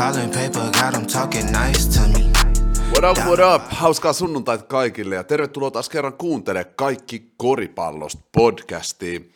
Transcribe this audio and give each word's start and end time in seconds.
Piling 0.00 0.32
paper, 0.32 0.70
got 0.70 0.94
'em 0.94 1.06
talking 1.06 1.46
nice 1.50 2.00
to 2.00 2.08
me. 2.08 2.30
What 2.92 3.04
up, 3.04 3.24
what 3.26 3.54
up? 3.54 3.72
Hauskaa 3.72 4.12
sunnuntaita 4.12 4.64
kaikille 4.64 5.14
ja 5.14 5.24
tervetuloa 5.24 5.70
taas 5.70 5.88
kerran 5.88 6.12
kuuntele 6.12 6.64
Kaikki 6.64 7.32
koripallosta 7.36 8.22
podcastiin. 8.32 9.32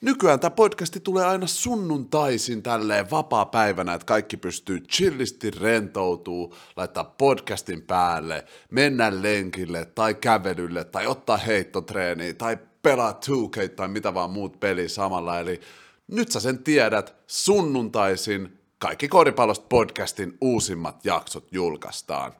Nykyään 0.00 0.40
tämä 0.40 0.50
podcasti 0.50 1.00
tulee 1.00 1.24
aina 1.24 1.46
sunnuntaisin 1.46 2.62
tälleen 2.62 3.10
vapaa-päivänä, 3.10 3.94
että 3.94 4.04
kaikki 4.04 4.36
pystyy 4.36 4.80
chillisti 4.80 5.50
rentoutuu, 5.50 6.54
laittaa 6.76 7.14
podcastin 7.18 7.82
päälle, 7.82 8.44
mennä 8.70 9.22
lenkille 9.22 9.84
tai 9.84 10.14
kävelylle 10.14 10.84
tai 10.84 11.06
ottaa 11.06 11.36
heittotreeniä 11.36 12.34
tai 12.34 12.58
pelaa 12.82 13.12
2K 13.12 13.68
tai 13.68 13.88
mitä 13.88 14.14
vaan 14.14 14.30
muut 14.30 14.60
peli 14.60 14.88
samalla. 14.88 15.40
Eli 15.40 15.60
nyt 16.08 16.30
sä 16.30 16.40
sen 16.40 16.58
tiedät, 16.58 17.14
sunnuntaisin 17.26 18.65
Kaikki 18.86 19.08
koripallosta 19.08 19.66
podcastin 19.68 20.38
uusimmat 20.40 21.04
jaksot 21.04 21.48
julkaistaan. 21.52 22.32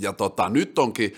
Ja 0.00 0.12
tota, 0.12 0.48
nyt 0.48 0.78
onkin 0.78 1.14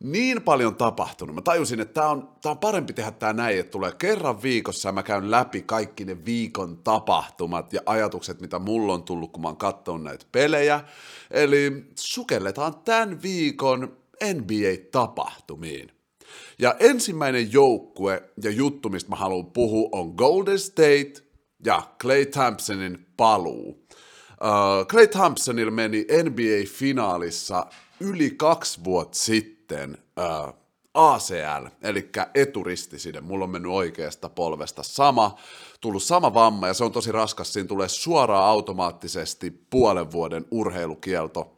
niin 0.00 0.42
paljon 0.42 0.76
tapahtunut. 0.76 1.34
Mä 1.34 1.42
tajusin, 1.42 1.80
että 1.80 1.94
tämä 1.94 2.08
on, 2.08 2.28
tää 2.42 2.52
on 2.52 2.58
parempi 2.58 2.92
tehdä 2.92 3.10
tämä 3.10 3.32
näin, 3.32 3.58
että 3.58 3.70
tulee 3.70 3.92
kerran 3.98 4.42
viikossa 4.42 4.88
ja 4.88 4.92
mä 4.92 5.02
käyn 5.02 5.30
läpi 5.30 5.62
kaikki 5.62 6.04
ne 6.04 6.24
viikon 6.24 6.78
tapahtumat 6.78 7.72
ja 7.72 7.80
ajatukset, 7.86 8.40
mitä 8.40 8.58
mulla 8.58 8.94
on 8.94 9.02
tullut, 9.02 9.32
kun 9.32 9.42
mä 9.42 9.48
oon 9.48 9.56
katsonut 9.56 10.02
näitä 10.02 10.26
pelejä. 10.32 10.80
Eli 11.30 11.84
sukelletaan 11.94 12.74
tämän 12.84 13.22
viikon 13.22 13.96
NBA-tapahtumiin. 14.24 15.90
Ja 16.58 16.74
ensimmäinen 16.78 17.52
joukkue 17.52 18.22
ja 18.42 18.50
juttu, 18.50 18.88
mistä 18.88 19.10
mä 19.10 19.16
haluan 19.16 19.46
puhua, 19.46 19.88
on 19.92 20.14
Golden 20.16 20.58
State 20.58 21.25
ja 21.66 21.82
Clay 22.02 22.26
Thompsonin 22.26 23.06
paluu. 23.16 23.68
Uh, 23.68 24.86
Clay 24.86 25.06
Thompsonilla 25.06 25.70
meni 25.70 26.06
NBA-finaalissa 26.22 27.66
yli 28.00 28.30
kaksi 28.30 28.84
vuotta 28.84 29.18
sitten 29.18 29.98
uh, 30.18 30.54
ACL, 30.94 31.66
eli 31.82 32.10
eturistiside. 32.34 33.20
Mulla 33.20 33.44
on 33.44 33.50
mennyt 33.50 33.72
oikeasta 33.72 34.28
polvesta 34.28 34.82
sama, 34.82 35.36
tullut 35.80 36.02
sama 36.02 36.34
vamma, 36.34 36.68
ja 36.68 36.74
se 36.74 36.84
on 36.84 36.92
tosi 36.92 37.12
raskas. 37.12 37.52
Siinä 37.52 37.66
tulee 37.66 37.88
suoraan 37.88 38.44
automaattisesti 38.44 39.50
puolen 39.50 40.12
vuoden 40.12 40.44
urheilukielto 40.50 41.55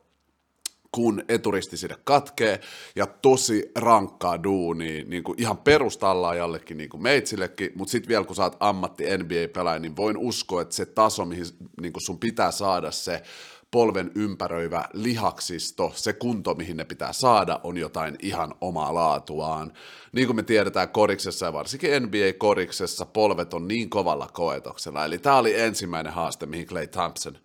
kun 0.93 1.25
eturistiside 1.29 1.97
katkee, 2.05 2.61
ja 2.97 3.07
tosi 3.07 3.71
rankkaa 3.79 4.43
duunia, 4.43 5.05
niin 5.05 5.23
kuin 5.23 5.41
ihan 5.41 5.59
perustallaajallekin, 5.59 6.77
niin 6.77 6.91
kuin 6.91 7.03
meitsillekin, 7.03 7.71
mutta 7.75 7.93
sitten 7.93 8.09
vielä 8.09 8.25
kun 8.25 8.37
sä 8.37 8.43
oot 8.43 8.57
ammatti 8.61 9.05
NBA-pelaaja, 9.19 9.79
niin 9.79 9.97
voin 9.97 10.17
uskoa, 10.17 10.63
että 10.63 10.75
se 10.75 10.87
taso, 10.87 11.25
mihin 11.25 11.47
niin 11.81 11.93
kuin 11.93 12.03
sun 12.03 12.19
pitää 12.19 12.51
saada 12.51 12.91
se 12.91 13.23
polven 13.71 14.11
ympäröivä 14.15 14.85
lihaksisto, 14.93 15.93
se 15.95 16.13
kunto, 16.13 16.55
mihin 16.55 16.77
ne 16.77 16.85
pitää 16.85 17.13
saada, 17.13 17.61
on 17.63 17.77
jotain 17.77 18.17
ihan 18.23 18.55
omaa 18.61 18.95
laatuaan. 18.95 19.73
Niin 20.13 20.27
kuin 20.27 20.37
me 20.37 20.43
tiedetään 20.43 20.89
koriksessa 20.89 21.47
ja 21.47 21.53
varsinkin 21.53 22.03
NBA-koriksessa, 22.03 23.07
polvet 23.07 23.55
on 23.55 23.69
niin 23.69 23.91
kovalla 23.91 24.29
koetoksella. 24.33 25.05
Eli 25.05 25.19
tämä 25.19 25.37
oli 25.37 25.61
ensimmäinen 25.61 26.13
haaste, 26.13 26.47
mihin 26.47 26.67
Clay 26.67 26.87
Thompson 26.87 27.39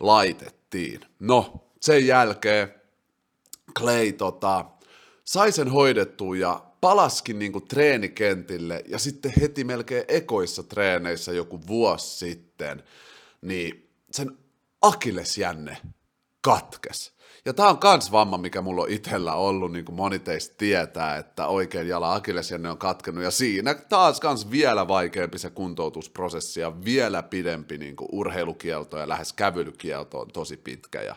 laitettiin. 0.00 1.00
No, 1.18 1.66
sen 1.80 2.06
jälkeen 2.06 2.79
Clay 3.78 4.12
tota, 4.12 4.64
sai 5.24 5.52
sen 5.52 5.68
hoidettua 5.68 6.36
ja 6.36 6.64
palaskin 6.80 7.38
niinku 7.38 7.60
treenikentille 7.60 8.84
ja 8.88 8.98
sitten 8.98 9.32
heti 9.40 9.64
melkein 9.64 10.04
ekoissa 10.08 10.62
treeneissä 10.62 11.32
joku 11.32 11.60
vuosi 11.66 12.18
sitten, 12.18 12.82
niin 13.42 13.90
sen 14.10 14.38
akillesjänne 14.82 15.76
katkes. 16.40 17.12
Ja 17.44 17.54
tämä 17.54 17.68
on 17.68 17.78
kans 17.78 18.12
vamma, 18.12 18.38
mikä 18.38 18.60
mulla 18.60 18.82
on 18.82 18.90
itsellä 18.90 19.34
ollut, 19.34 19.72
niin 19.72 19.84
kuin 19.84 19.96
moni 19.96 20.18
teistä 20.18 20.54
tietää, 20.58 21.16
että 21.16 21.46
oikein 21.46 21.88
jala 21.88 22.14
akillesjänne 22.14 22.70
on 22.70 22.78
katkenut, 22.78 23.24
ja 23.24 23.30
siinä 23.30 23.74
taas 23.74 24.20
kans 24.20 24.50
vielä 24.50 24.88
vaikeampi 24.88 25.38
se 25.38 25.50
kuntoutusprosessi, 25.50 26.60
ja 26.60 26.84
vielä 26.84 27.22
pidempi 27.22 27.78
niin 27.78 27.96
kuin 27.96 28.08
urheilukielto 28.12 28.98
ja 28.98 29.08
lähes 29.08 29.32
kävelykielto 29.32 30.20
on 30.20 30.28
tosi 30.28 30.56
pitkä, 30.56 31.02
ja 31.02 31.16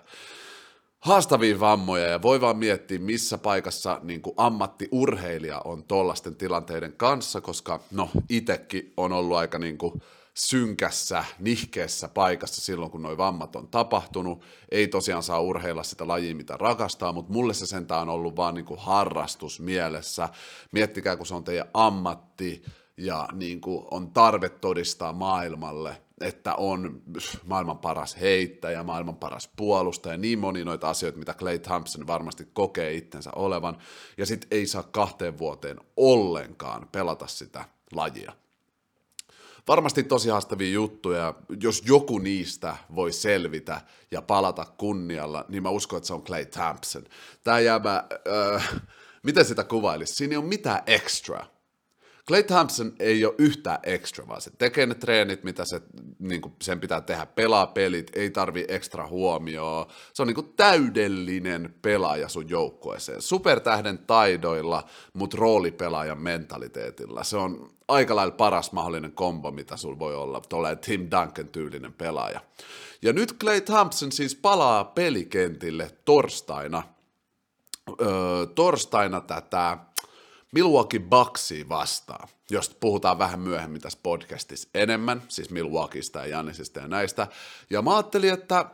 haastavia 1.04 1.60
vammoja 1.60 2.08
ja 2.08 2.22
voi 2.22 2.42
vaan 2.42 2.58
miettiä, 2.58 3.00
missä 3.00 3.38
paikassa 3.38 4.00
niin 4.04 4.22
kuin 4.22 4.34
ammattiurheilija 4.38 5.62
on 5.66 5.84
tollasten 5.84 6.36
tilanteiden 6.36 6.94
kanssa, 6.94 7.42
koska 7.42 7.80
no 7.92 8.10
itekin 8.30 8.94
on 8.98 9.12
ollut 9.12 9.38
aika 9.38 9.60
niin 9.60 9.78
kuin 9.78 10.02
synkässä, 10.34 11.26
nihkeessä 11.40 12.08
paikassa 12.08 12.62
silloin, 12.62 12.92
kun 12.92 13.02
nuo 13.02 13.18
vammat 13.18 13.56
on 13.56 13.68
tapahtunut. 13.68 14.42
Ei 14.72 14.88
tosiaan 14.88 15.24
saa 15.24 15.42
urheilla 15.42 15.84
sitä 15.84 16.08
lajia, 16.08 16.36
mitä 16.36 16.58
rakastaa, 16.58 17.14
mutta 17.14 17.34
mulle 17.34 17.54
se 17.54 17.66
sentään 17.66 18.02
on 18.02 18.10
ollut 18.10 18.36
vaan 18.36 18.56
niin 18.56 18.66
kuin 18.66 18.80
harrastus 18.80 19.60
mielessä. 19.60 20.30
Miettikää, 20.72 21.16
kun 21.16 21.26
se 21.26 21.36
on 21.36 21.44
teidän 21.44 21.70
ammatti 21.74 22.64
ja 22.98 23.28
niin 23.34 23.62
kuin 23.62 23.86
on 23.92 24.12
tarve 24.12 24.50
todistaa 24.50 25.14
maailmalle, 25.14 26.02
että 26.22 26.56
on 26.56 27.02
maailman 27.44 27.78
paras 27.78 28.20
heittäjä, 28.20 28.84
maailman 28.84 29.16
paras 29.16 29.50
puolustaja, 29.56 30.18
niin 30.18 30.40
moni 30.40 30.66
noita 30.66 30.90
asioita, 30.90 31.20
mitä 31.20 31.34
Clay 31.34 31.60
Thompson 31.60 32.08
varmasti 32.08 32.48
kokee 32.54 32.94
itsensä 32.94 33.32
olevan, 33.36 33.78
ja 34.18 34.26
sitten 34.26 34.48
ei 34.52 34.68
saa 34.68 34.84
kahteen 34.84 35.38
vuoteen 35.38 35.80
ollenkaan 35.98 36.90
pelata 36.92 37.28
sitä 37.28 37.66
lajia. 37.92 38.34
Varmasti 39.68 40.04
tosi 40.04 40.30
haastavia 40.30 40.72
juttuja, 40.72 41.34
jos 41.62 41.84
joku 41.86 42.20
niistä 42.20 42.76
voi 42.96 43.12
selvitä 43.12 43.82
ja 44.12 44.22
palata 44.22 44.66
kunnialla, 44.78 45.46
niin 45.50 45.64
mä 45.64 45.70
uskon, 45.70 45.98
että 45.98 46.08
se 46.08 46.14
on 46.14 46.24
Clay 46.24 46.46
Thompson. 46.46 47.04
Tämä 47.44 47.60
jäämä, 47.60 48.04
äh, 48.56 48.82
miten 49.24 49.46
sitä 49.46 49.64
kuvailisi, 49.64 50.16
siinä 50.16 50.34
ei 50.34 50.38
ole 50.38 50.46
mitään 50.46 50.84
extra 50.86 51.46
Clay 52.28 52.44
Thompson 52.44 52.94
ei 53.00 53.26
ole 53.26 53.36
yhtään 53.38 53.80
extra, 53.84 54.28
vaan 54.28 54.42
se 54.42 54.52
tekee 54.58 54.86
ne 54.86 54.96
treenit, 54.96 55.44
mitä 55.44 55.66
se, 55.66 55.82
niin 56.20 56.42
kuin 56.42 56.54
sen 56.62 56.80
pitää 56.80 57.02
tehdä, 57.02 57.26
pelaa 57.26 57.68
pelit, 57.68 58.12
ei 58.16 58.30
tarvi 58.30 58.66
ekstra 58.68 59.08
huomioon. 59.08 59.86
Se 60.14 60.22
on 60.22 60.28
niin 60.28 60.36
kuin 60.36 60.54
täydellinen 60.56 61.76
pelaaja 61.82 62.30
sun 62.30 62.50
joukkueeseen. 62.50 63.22
Supertähden 63.22 63.98
taidoilla, 63.98 64.84
mutta 65.14 65.38
roolipelaajan 65.38 66.22
mentaliteetilla. 66.22 67.24
Se 67.24 67.38
on 67.38 67.70
aika 67.88 68.16
lailla 68.16 68.36
paras 68.36 68.72
mahdollinen 68.72 69.12
kombo, 69.12 69.52
mitä 69.52 69.78
sulla 69.78 70.00
voi 70.00 70.16
olla. 70.16 70.42
Tuollainen 70.50 70.84
Tim 70.84 71.02
Duncan 71.02 71.48
tyylinen 71.48 71.94
pelaaja. 71.94 72.42
Ja 73.02 73.14
nyt 73.14 73.38
Clay 73.40 73.62
Thompson 73.62 74.12
siis 74.12 74.36
palaa 74.36 74.84
pelikentille 74.84 75.92
torstaina. 76.06 76.84
Öö, 78.02 78.46
torstaina 78.56 79.22
tätä 79.22 79.78
Milwaukee 80.54 81.00
Bucksia 81.00 81.70
vastaan, 81.70 82.28
josta 82.50 82.76
puhutaan 82.80 83.18
vähän 83.18 83.40
myöhemmin 83.40 83.82
tässä 83.82 84.00
podcastissa 84.04 84.70
enemmän, 84.74 85.24
siis 85.28 85.50
Milwaukeeista 85.50 86.20
ja 86.20 86.26
Jannisista 86.26 86.80
ja 86.80 86.88
näistä. 86.88 87.28
Ja 87.70 87.82
mä 87.82 87.96
ajattelin, 87.96 88.34
että 88.34 88.66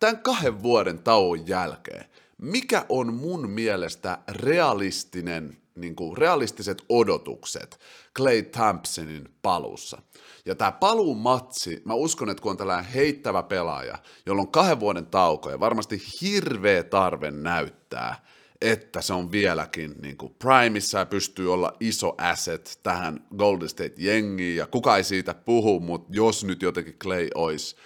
tämän 0.00 0.18
kahden 0.18 0.62
vuoden 0.62 0.98
tauon 0.98 1.48
jälkeen, 1.48 2.04
mikä 2.38 2.86
on 2.88 3.14
mun 3.14 3.50
mielestä 3.50 4.18
realistinen, 4.28 5.56
niin 5.74 5.96
kuin 5.96 6.16
realistiset 6.16 6.84
odotukset 6.88 7.80
Clay 8.16 8.42
Thompsonin 8.42 9.28
paluussa. 9.42 10.02
Ja 10.46 10.54
tämä 10.54 10.72
paluun 10.72 11.18
matsi, 11.18 11.82
mä 11.84 11.94
uskon, 11.94 12.30
että 12.30 12.42
kun 12.42 12.50
on 12.50 12.56
tällainen 12.56 12.92
heittävä 12.92 13.42
pelaaja, 13.42 13.98
jolla 14.26 14.42
on 14.42 14.52
kahden 14.52 14.80
vuoden 14.80 15.06
tauko 15.06 15.50
ja 15.50 15.60
varmasti 15.60 16.02
hirveä 16.20 16.82
tarve 16.82 17.30
näyttää, 17.30 18.24
että 18.60 19.02
se 19.02 19.12
on 19.12 19.32
vieläkin 19.32 19.94
niin 20.02 20.16
kuin 20.16 20.34
primissa 20.38 20.98
ja 20.98 21.06
pystyy 21.06 21.52
olla 21.52 21.72
iso 21.80 22.14
asset 22.18 22.80
tähän 22.82 23.24
Golden 23.36 23.68
State-jengiin, 23.68 24.56
ja 24.56 24.66
kuka 24.66 24.96
ei 24.96 25.04
siitä 25.04 25.34
puhu, 25.34 25.80
mutta 25.80 26.08
jos 26.10 26.44
nyt 26.44 26.62
jotenkin 26.62 26.98
Clay 26.98 27.28
olisi 27.34 27.76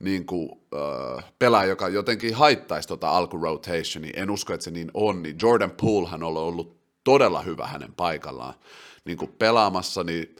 niin 0.00 0.26
kuin, 0.26 0.50
äh, 0.74 1.24
pelaaja, 1.38 1.68
joka 1.68 1.88
jotenkin 1.88 2.34
haittaisi 2.34 2.88
tota 2.88 3.10
alkurotationia, 3.10 4.12
en 4.16 4.30
usko, 4.30 4.54
että 4.54 4.64
se 4.64 4.70
niin 4.70 4.90
on, 4.94 5.22
niin 5.22 5.36
Jordan 5.42 5.70
Poolehan 5.70 6.22
on 6.22 6.36
ollut 6.36 6.76
todella 7.04 7.42
hyvä 7.42 7.66
hänen 7.66 7.92
paikallaan 7.92 8.54
niin 9.04 9.18
kuin 9.18 9.32
pelaamassa, 9.38 10.04
niin 10.04 10.36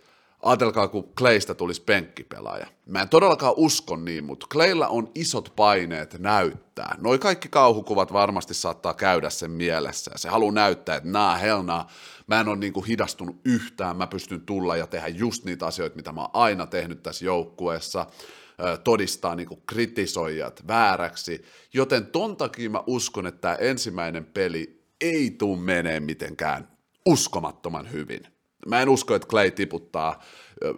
ajatelkaa, 0.48 0.88
kun 0.88 1.12
Claysta 1.19 1.54
tulisi 1.54 1.82
penkkipelaaja. 1.82 2.66
Mä 2.87 3.02
en 3.02 3.08
todellakaan 3.08 3.54
usko 3.56 3.96
niin, 3.96 4.25
mutta 4.25 4.46
Claylla 4.52 4.88
on 4.88 5.10
isot 5.14 5.52
paineet 5.56 6.19
näyttää. 6.19 6.96
Noi 7.00 7.19
kaikki 7.19 7.48
kauhukuvat 7.48 8.12
varmasti 8.12 8.54
saattaa 8.54 8.94
käydä 8.94 9.31
sen 9.31 9.50
mielessä. 9.50 10.10
Se 10.16 10.28
haluaa 10.28 10.52
näyttää, 10.52 10.96
että 10.96 11.08
naa, 11.08 11.37
hell 11.37 11.62
nah, 11.62 11.87
mä 12.26 12.40
en 12.40 12.48
ole 12.48 12.56
niinku 12.56 12.82
hidastunut 12.82 13.37
yhtään, 13.44 13.96
mä 13.96 14.06
pystyn 14.06 14.40
tulla 14.40 14.76
ja 14.76 14.87
tehdä 14.87 15.08
just 15.08 15.44
niitä 15.44 15.66
asioita, 15.66 15.96
mitä 15.96 16.12
mä 16.12 16.20
oon 16.20 16.31
aina 16.32 16.66
tehnyt 16.66 17.02
tässä 17.02 17.25
joukkueessa 17.25 18.06
todistaa 18.84 19.34
niin 19.34 19.48
kuin 19.48 19.62
kritisoijat 19.66 20.66
vääräksi, 20.69 21.44
joten 21.75 22.06
ton 22.06 22.37
takia 22.37 22.70
mä 22.70 22.82
uskon, 22.87 23.26
että 23.26 23.40
tämä 23.40 23.54
ensimmäinen 23.54 24.25
peli 24.25 24.84
ei 25.00 25.31
tule 25.31 25.58
menee 25.58 26.00
mitenkään 26.00 26.69
uskomattoman 27.06 27.93
hyvin. 27.93 28.36
Mä 28.67 28.83
en 28.83 28.89
usko, 28.89 29.15
että 29.15 29.29
Clay 29.29 29.51
tiputtaa 29.51 30.23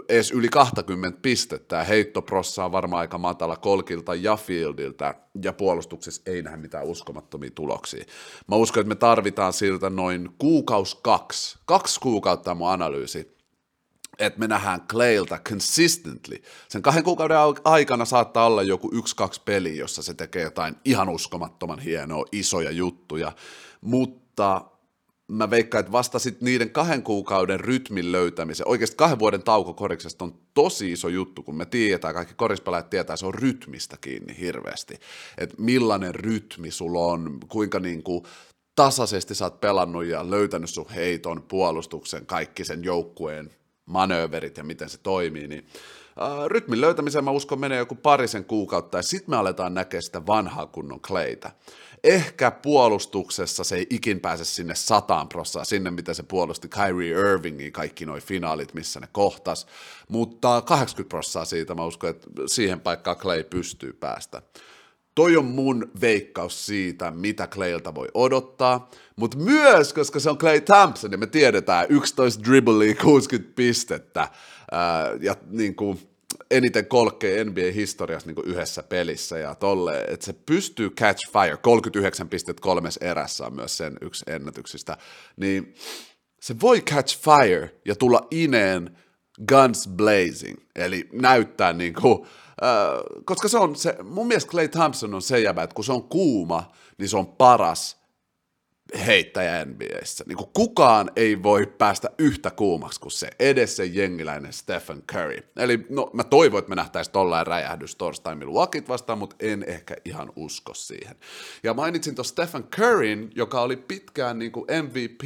edes 0.08 0.31
yli 0.31 0.49
20 0.49 1.19
pistettä, 1.23 1.85
heittoprossa 1.85 2.64
on 2.64 2.73
varmaan 2.73 3.00
aika 3.00 3.19
matala 3.19 3.56
kolkilta 3.56 4.14
ja 4.14 4.37
fieldiltä, 4.37 5.14
ja 5.43 5.52
puolustuksessa 5.52 6.23
ei 6.26 6.43
nähdä 6.43 6.56
mitään 6.56 6.85
uskomattomia 6.85 7.50
tuloksia. 7.55 8.05
Mä 8.49 8.56
uskon, 8.56 8.81
että 8.81 8.88
me 8.88 8.94
tarvitaan 8.94 9.52
siltä 9.52 9.90
noin 9.90 10.29
kuukaus 10.38 10.94
kaksi, 10.94 11.58
kaksi 11.64 12.00
kuukautta 12.00 12.55
mun 12.55 12.70
analyysi, 12.70 13.38
että 14.19 14.40
me 14.40 14.49
nähdään 14.49 14.81
Claylta 14.81 15.38
consistently. 15.38 16.37
Sen 16.69 16.82
kahden 16.82 17.05
kuukauden 17.05 17.37
aikana 17.64 18.05
saattaa 18.05 18.46
olla 18.46 18.62
joku 18.62 18.90
yksi-kaksi 18.93 19.43
peli, 19.44 19.76
jossa 19.76 20.02
se 20.02 20.14
tekee 20.14 20.43
jotain 20.43 20.76
ihan 20.85 21.08
uskomattoman 21.08 21.79
hienoa, 21.79 22.25
isoja 22.32 22.70
juttuja, 22.70 23.32
mutta 23.81 24.64
mä 25.28 25.50
veikkaan, 25.50 25.80
että 25.80 25.92
vasta 25.92 26.19
sit 26.19 26.40
niiden 26.40 26.70
kahden 26.70 27.02
kuukauden 27.02 27.60
rytmin 27.60 28.12
löytämisen, 28.12 28.69
oikeasti 28.69 28.96
kahden 28.96 29.19
vuoden 29.19 29.42
tauko 29.42 29.75
koriksesta 29.75 30.25
on 30.25 30.34
tosi 30.54 30.92
iso 30.92 31.08
juttu, 31.08 31.42
kun 31.42 31.56
me 31.56 31.66
tiedetään, 31.66 32.14
kaikki 32.14 32.34
korispelaajat 32.36 32.90
tietää, 32.90 33.16
se 33.16 33.26
on 33.26 33.34
rytmistä 33.34 33.96
kiinni 34.00 34.38
hirveästi, 34.40 34.98
että 35.38 35.54
millainen 35.58 36.14
rytmi 36.14 36.70
sulla 36.70 37.00
on, 37.00 37.38
kuinka 37.48 37.80
niinku 37.80 38.26
tasaisesti 38.76 39.34
sä 39.34 39.44
oot 39.44 39.60
pelannut 39.60 40.04
ja 40.04 40.30
löytänyt 40.30 40.70
sun 40.70 40.90
heiton, 40.94 41.42
puolustuksen, 41.42 42.26
kaikki 42.26 42.64
sen 42.64 42.84
joukkueen 42.84 43.50
manööverit 43.86 44.56
ja 44.56 44.64
miten 44.64 44.88
se 44.88 44.98
toimii, 44.98 45.48
niin 45.48 45.66
äh, 46.22 46.46
rytmin 46.46 46.80
löytämiseen 46.80 47.25
mä 47.25 47.30
uskon 47.30 47.60
menee 47.60 47.78
joku 47.78 47.94
parisen 47.94 48.44
kuukautta 48.44 48.98
ja 48.98 49.02
sitten 49.02 49.30
me 49.30 49.36
aletaan 49.36 49.75
näkeä 49.75 50.00
sitä 50.00 50.26
vanhaa 50.26 50.66
kunnon 50.66 51.00
Clayta. 51.00 51.50
Ehkä 52.04 52.50
puolustuksessa 52.50 53.64
se 53.64 53.76
ei 53.76 53.86
ikin 53.90 54.20
pääse 54.20 54.44
sinne 54.44 54.74
sataan 54.74 55.28
prossaa, 55.28 55.64
sinne 55.64 55.90
mitä 55.90 56.14
se 56.14 56.22
puolusti 56.22 56.68
Kyrie 56.68 57.32
Irvingin 57.32 57.72
kaikki 57.72 58.06
noi 58.06 58.20
finaalit, 58.20 58.74
missä 58.74 59.00
ne 59.00 59.08
kohtas, 59.12 59.66
mutta 60.08 60.60
80 60.60 61.08
prossaa 61.08 61.44
siitä 61.44 61.74
mä 61.74 61.84
uskon, 61.84 62.10
että 62.10 62.30
siihen 62.46 62.80
paikkaan 62.80 63.16
Clay 63.16 63.44
pystyy 63.44 63.92
päästä. 63.92 64.42
Toi 65.14 65.36
on 65.36 65.44
mun 65.44 65.90
veikkaus 66.00 66.66
siitä, 66.66 67.10
mitä 67.10 67.46
Claylta 67.46 67.94
voi 67.94 68.08
odottaa, 68.14 68.90
mutta 69.16 69.38
myös, 69.38 69.92
koska 69.92 70.20
se 70.20 70.30
on 70.30 70.38
Clay 70.38 70.60
Thompson 70.60 71.12
ja 71.12 71.18
me 71.18 71.26
tiedetään 71.26 71.86
11 71.88 72.44
dribblea 72.44 72.94
60 72.94 73.52
pistettä 73.54 74.28
ää, 74.70 75.10
ja 75.20 75.36
niin 75.50 75.74
kuin, 75.74 76.07
eniten 76.50 76.86
kolkkeen 76.86 77.46
NBA-historiassa 77.46 78.30
niin 78.30 78.46
yhdessä 78.46 78.82
pelissä 78.82 79.38
ja 79.38 79.54
tolle, 79.54 80.00
että 80.00 80.26
se 80.26 80.32
pystyy 80.32 80.90
catch 80.90 81.32
fire, 81.32 81.56
39 81.56 82.28
pistettä 82.28 82.62
kolmes 82.62 82.96
erässä 82.96 83.46
on 83.46 83.54
myös 83.54 83.76
sen 83.76 83.96
yksi 84.00 84.24
ennätyksistä, 84.26 84.96
niin 85.36 85.74
se 86.40 86.60
voi 86.60 86.80
catch 86.80 87.18
fire 87.18 87.80
ja 87.84 87.96
tulla 87.96 88.26
ineen 88.30 88.98
guns 89.48 89.88
blazing, 89.88 90.58
eli 90.76 91.08
näyttää 91.12 91.72
niin 91.72 91.94
kuin, 91.94 92.26
äh, 92.62 93.24
koska 93.24 93.48
se 93.48 93.58
on 93.58 93.76
se, 93.76 93.96
mun 94.02 94.26
mielestä 94.26 94.50
Clay 94.50 94.68
Thompson 94.68 95.14
on 95.14 95.22
se 95.22 95.40
jäbä, 95.40 95.62
että 95.62 95.74
kun 95.74 95.84
se 95.84 95.92
on 95.92 96.08
kuuma, 96.08 96.72
niin 96.98 97.08
se 97.08 97.16
on 97.16 97.26
paras 97.26 97.97
heittäjä 99.06 99.64
NBAssä. 99.64 100.25
Niin 100.29 100.37
kuin 100.37 100.50
kukaan 100.52 101.11
ei 101.17 101.43
voi 101.43 101.67
päästä 101.67 102.11
yhtä 102.19 102.50
kuumaksi 102.50 103.00
kuin 103.00 103.12
se, 103.12 103.31
edes 103.38 103.76
se 103.76 103.85
jengiläinen 103.85 104.52
Stephen 104.52 105.02
Curry. 105.12 105.38
Eli 105.56 105.87
no, 105.90 106.11
mä 106.12 106.25
toivon, 106.25 106.58
että 106.58 106.69
me 106.69 106.75
nähtäisiin 106.75 107.12
tollain 107.12 107.46
räjähdys 107.46 107.96
torstai 107.96 108.35
Milwaukeet 108.35 108.88
vastaan, 108.88 109.19
mutta 109.19 109.37
en 109.40 109.64
ehkä 109.69 109.96
ihan 110.05 110.32
usko 110.37 110.75
siihen. 110.75 111.17
Ja 111.62 111.75
mainitsin 111.75 112.14
tuossa 112.14 112.32
Stephen 112.32 112.64
Curryn, 112.64 113.31
joka 113.35 113.61
oli 113.61 113.76
pitkään 113.76 114.38
niin 114.38 114.52
kuin 114.52 114.67
MVP 114.82 115.23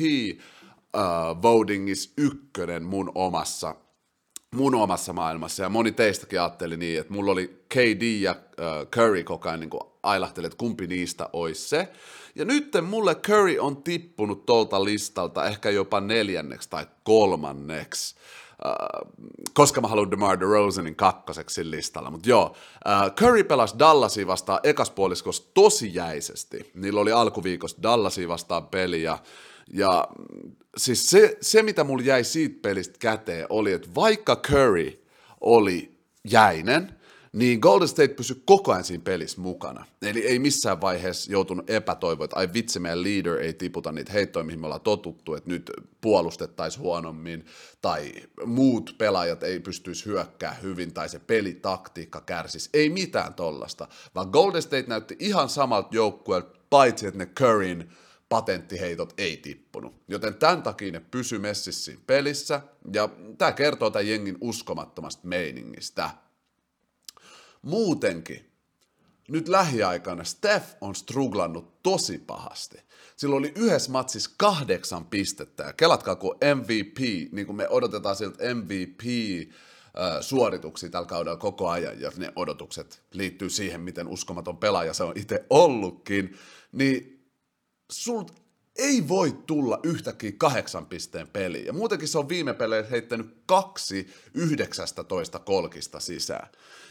uh, 0.96 1.42
votingis 1.42 2.12
ykkönen 2.16 2.82
mun 2.82 3.12
omassa 3.14 3.74
mun 4.54 4.74
omassa 4.74 5.12
maailmassa, 5.12 5.62
ja 5.62 5.68
moni 5.68 5.92
teistäkin 5.92 6.40
ajatteli 6.40 6.76
niin, 6.76 7.00
että 7.00 7.12
mulla 7.12 7.32
oli 7.32 7.64
KD 7.68 8.02
ja 8.20 8.32
uh, 8.32 8.88
Curry 8.90 9.24
koko 9.24 9.48
ajan 9.48 9.60
niin 9.60 9.70
ailahteli, 10.02 10.46
että 10.46 10.56
kumpi 10.56 10.86
niistä 10.86 11.28
olisi 11.32 11.68
se. 11.68 11.88
Ja 12.34 12.44
nyt 12.44 12.72
mulle 12.82 13.14
Curry 13.14 13.58
on 13.58 13.82
tippunut 13.82 14.46
tuolta 14.46 14.84
listalta 14.84 15.46
ehkä 15.46 15.70
jopa 15.70 16.00
neljänneksi 16.00 16.70
tai 16.70 16.86
kolmanneksi. 17.02 18.14
Uh, 18.66 19.12
koska 19.54 19.80
mä 19.80 19.88
haluan 19.88 20.10
DeMar 20.10 20.40
DeRosanin 20.40 20.96
kakkoseksi 20.96 21.70
listalla, 21.70 22.10
mutta 22.10 22.28
joo, 22.28 22.44
uh, 22.46 23.14
Curry 23.14 23.44
pelasi 23.44 23.78
Dallasia 23.78 24.26
vastaan 24.26 24.60
ekaspuoliskossa 24.62 25.42
tosi 25.54 25.94
jäisesti. 25.94 26.70
Niillä 26.74 27.00
oli 27.00 27.12
alkuviikosta 27.12 27.82
Dallasia 27.82 28.28
vastaan 28.28 28.66
peli, 28.66 29.02
ja, 29.02 29.18
ja 29.72 30.08
siis 30.76 31.10
se, 31.10 31.36
se, 31.40 31.62
mitä 31.62 31.84
mulla 31.84 32.04
jäi 32.04 32.24
siitä 32.24 32.58
pelistä 32.62 32.96
käteen, 32.98 33.46
oli, 33.48 33.72
että 33.72 33.88
vaikka 33.94 34.36
Curry 34.36 35.04
oli 35.40 35.98
jäinen, 36.30 37.00
niin 37.32 37.58
Golden 37.58 37.88
State 37.88 38.14
pysyi 38.14 38.42
koko 38.44 38.72
ajan 38.72 38.84
siinä 38.84 39.02
pelissä 39.04 39.40
mukana. 39.40 39.86
Eli 40.02 40.26
ei 40.26 40.38
missään 40.38 40.80
vaiheessa 40.80 41.32
joutunut 41.32 41.70
epätoivoa, 41.70 42.24
että 42.24 42.36
ai 42.36 42.48
vitsi, 42.54 42.80
meidän 42.80 43.02
leader 43.02 43.38
ei 43.38 43.52
tiputa 43.52 43.92
niitä 43.92 44.12
heittoja, 44.12 44.44
mihin 44.44 44.60
me 44.60 44.66
ollaan 44.66 44.80
totuttu, 44.80 45.34
että 45.34 45.50
nyt 45.50 45.70
puolustettaisiin 46.00 46.82
huonommin, 46.82 47.44
tai 47.82 48.12
muut 48.44 48.94
pelaajat 48.98 49.42
ei 49.42 49.60
pystyisi 49.60 50.06
hyökkää 50.06 50.54
hyvin, 50.54 50.94
tai 50.94 51.08
se 51.08 51.18
pelitaktiikka 51.18 52.20
kärsisi. 52.20 52.70
Ei 52.74 52.90
mitään 52.90 53.34
tollasta, 53.34 53.88
vaan 54.14 54.28
Golden 54.32 54.62
State 54.62 54.84
näytti 54.88 55.16
ihan 55.18 55.48
samalta 55.48 55.88
joukkueelta, 55.92 56.58
paitsi 56.70 57.06
että 57.06 57.18
ne 57.18 57.26
Curryn 57.26 57.92
patenttiheitot 58.28 59.14
ei 59.18 59.36
tippunut. 59.36 59.94
Joten 60.08 60.34
tämän 60.34 60.62
takia 60.62 60.92
ne 60.92 61.00
pysy 61.00 61.38
messissä 61.38 61.92
pelissä, 62.06 62.60
ja 62.92 63.08
tämä 63.38 63.52
kertoo 63.52 63.90
tämän 63.90 64.08
jengin 64.08 64.38
uskomattomasta 64.40 65.28
meiningistä. 65.28 66.10
Muutenkin, 67.62 68.52
nyt 69.28 69.48
lähiaikana 69.48 70.24
Steph 70.24 70.66
on 70.80 70.94
struglannut 70.94 71.82
tosi 71.82 72.18
pahasti. 72.18 72.78
Sillä 73.16 73.36
oli 73.36 73.52
yhdessä 73.56 73.90
matsissa 73.90 74.30
kahdeksan 74.36 75.06
pistettä, 75.06 75.62
ja 75.62 75.72
kelatkaa 75.72 76.16
kun 76.16 76.36
MVP, 76.54 76.98
niin 77.32 77.46
kuin 77.46 77.56
me 77.56 77.68
odotetaan 77.68 78.16
siltä 78.16 78.54
MVP, 78.54 79.02
suorituksia 80.20 80.90
tällä 80.90 81.06
kaudella 81.06 81.36
koko 81.36 81.68
ajan, 81.68 82.00
ja 82.00 82.12
ne 82.16 82.32
odotukset 82.36 83.02
liittyy 83.12 83.50
siihen, 83.50 83.80
miten 83.80 84.08
uskomaton 84.08 84.56
pelaaja 84.56 84.94
se 84.94 85.04
on 85.04 85.12
itse 85.16 85.46
ollutkin, 85.50 86.36
niin 86.72 87.26
sul 87.92 88.24
ei 88.76 89.08
voi 89.08 89.32
tulla 89.46 89.80
yhtäkkiä 89.82 90.32
kahdeksan 90.38 90.86
pisteen 90.86 91.28
peli. 91.28 91.66
Ja 91.66 91.72
muutenkin 91.72 92.08
se 92.08 92.18
on 92.18 92.28
viime 92.28 92.54
peleissä 92.54 92.90
heittänyt 92.90 93.42
kaksi 93.46 94.08
19 94.34 95.38
kolkista 95.38 96.00
sisään. 96.00 96.48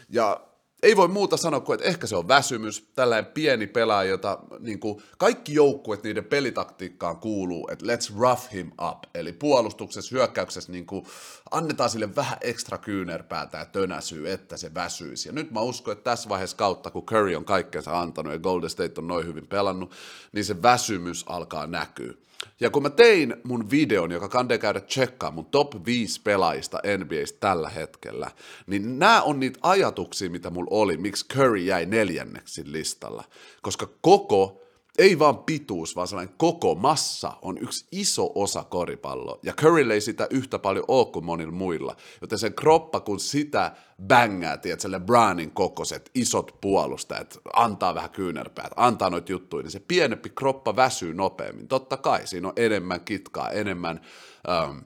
Ja 0.08 0.51
ei 0.82 0.96
voi 0.96 1.08
muuta 1.08 1.36
sanoa 1.36 1.60
kuin, 1.60 1.74
että 1.74 1.88
ehkä 1.88 2.06
se 2.06 2.16
on 2.16 2.28
väsymys, 2.28 2.88
tällainen 2.94 3.32
pieni 3.32 3.66
pelaaja, 3.66 4.10
jota 4.10 4.38
niin 4.58 4.80
kuin, 4.80 5.02
kaikki 5.18 5.54
joukkueet 5.54 6.02
niiden 6.02 6.24
pelitaktiikkaan 6.24 7.16
kuuluu, 7.16 7.68
että 7.72 7.86
let's 7.86 8.18
rough 8.18 8.52
him 8.52 8.70
up, 8.90 8.98
eli 9.14 9.32
puolustuksessa, 9.32 10.16
hyökkäyksessä 10.16 10.72
niin 10.72 10.86
kuin, 10.86 11.06
annetaan 11.50 11.90
sille 11.90 12.16
vähän 12.16 12.38
ekstra 12.40 12.78
kyynärpäätä 12.78 13.58
ja 13.58 13.64
tönäsyy, 13.64 14.30
että 14.30 14.56
se 14.56 14.74
väsyisi. 14.74 15.28
Ja 15.28 15.32
nyt 15.32 15.50
mä 15.50 15.60
uskon, 15.60 15.92
että 15.92 16.04
tässä 16.04 16.28
vaiheessa 16.28 16.56
kautta, 16.56 16.90
kun 16.90 17.06
Curry 17.06 17.36
on 17.36 17.44
kaikkensa 17.44 18.00
antanut 18.00 18.32
ja 18.32 18.38
Golden 18.38 18.70
State 18.70 18.94
on 18.98 19.06
noin 19.06 19.26
hyvin 19.26 19.46
pelannut, 19.46 19.92
niin 20.32 20.44
se 20.44 20.62
väsymys 20.62 21.24
alkaa 21.28 21.66
näkyä. 21.66 22.14
Ja 22.60 22.70
kun 22.70 22.82
mä 22.82 22.90
tein 22.90 23.36
mun 23.44 23.70
videon, 23.70 24.10
joka 24.10 24.28
kannattaa 24.28 24.58
käydä 24.58 24.80
tsekkaa 24.80 25.30
mun 25.30 25.46
top 25.46 25.86
5 25.86 26.20
pelaajista 26.22 26.80
NBAstä 26.98 27.38
tällä 27.40 27.68
hetkellä, 27.68 28.30
niin 28.66 28.98
nämä 28.98 29.22
on 29.22 29.40
niitä 29.40 29.58
ajatuksia, 29.62 30.30
mitä 30.30 30.50
mulla 30.50 30.68
oli, 30.70 30.96
miksi 30.96 31.28
Curry 31.28 31.58
jäi 31.58 31.86
neljänneksi 31.86 32.72
listalla. 32.72 33.24
Koska 33.62 33.88
koko 34.00 34.61
ei 34.98 35.18
vaan 35.18 35.38
pituus, 35.38 35.96
vaan 35.96 36.08
sellainen 36.08 36.34
koko 36.36 36.74
massa 36.74 37.32
on 37.42 37.58
yksi 37.58 37.86
iso 37.92 38.32
osa 38.34 38.64
koripalloa. 38.64 39.38
Ja 39.42 39.52
Curry 39.52 39.92
ei 39.92 40.00
sitä 40.00 40.26
yhtä 40.30 40.58
paljon 40.58 40.84
ole 40.88 41.06
kuin 41.06 41.24
monilla 41.24 41.52
muilla. 41.52 41.96
Joten 42.20 42.38
sen 42.38 42.54
kroppa, 42.54 43.00
kun 43.00 43.20
sitä 43.20 43.72
bängää, 44.06 44.56
tiedät, 44.56 44.84
LeBronin 44.84 45.50
kokoiset, 45.50 46.10
isot 46.14 46.58
puolustajat, 46.60 47.38
antaa 47.52 47.94
vähän 47.94 48.10
kyynärpäät, 48.10 48.72
antaa 48.76 49.10
noita 49.10 49.32
juttuja, 49.32 49.62
niin 49.62 49.70
se 49.70 49.80
pienempi 49.80 50.30
kroppa 50.30 50.76
väsyy 50.76 51.14
nopeammin. 51.14 51.68
Totta 51.68 51.96
kai, 51.96 52.26
siinä 52.26 52.48
on 52.48 52.54
enemmän 52.56 53.00
kitkaa, 53.00 53.50
enemmän 53.50 54.00
ähm, 54.48 54.78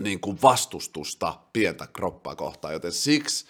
niin 0.00 0.20
kuin 0.20 0.38
vastustusta 0.42 1.38
pientä 1.52 1.86
kroppaa 1.92 2.36
kohtaan, 2.36 2.74
joten 2.74 2.92
siksi 2.92 3.46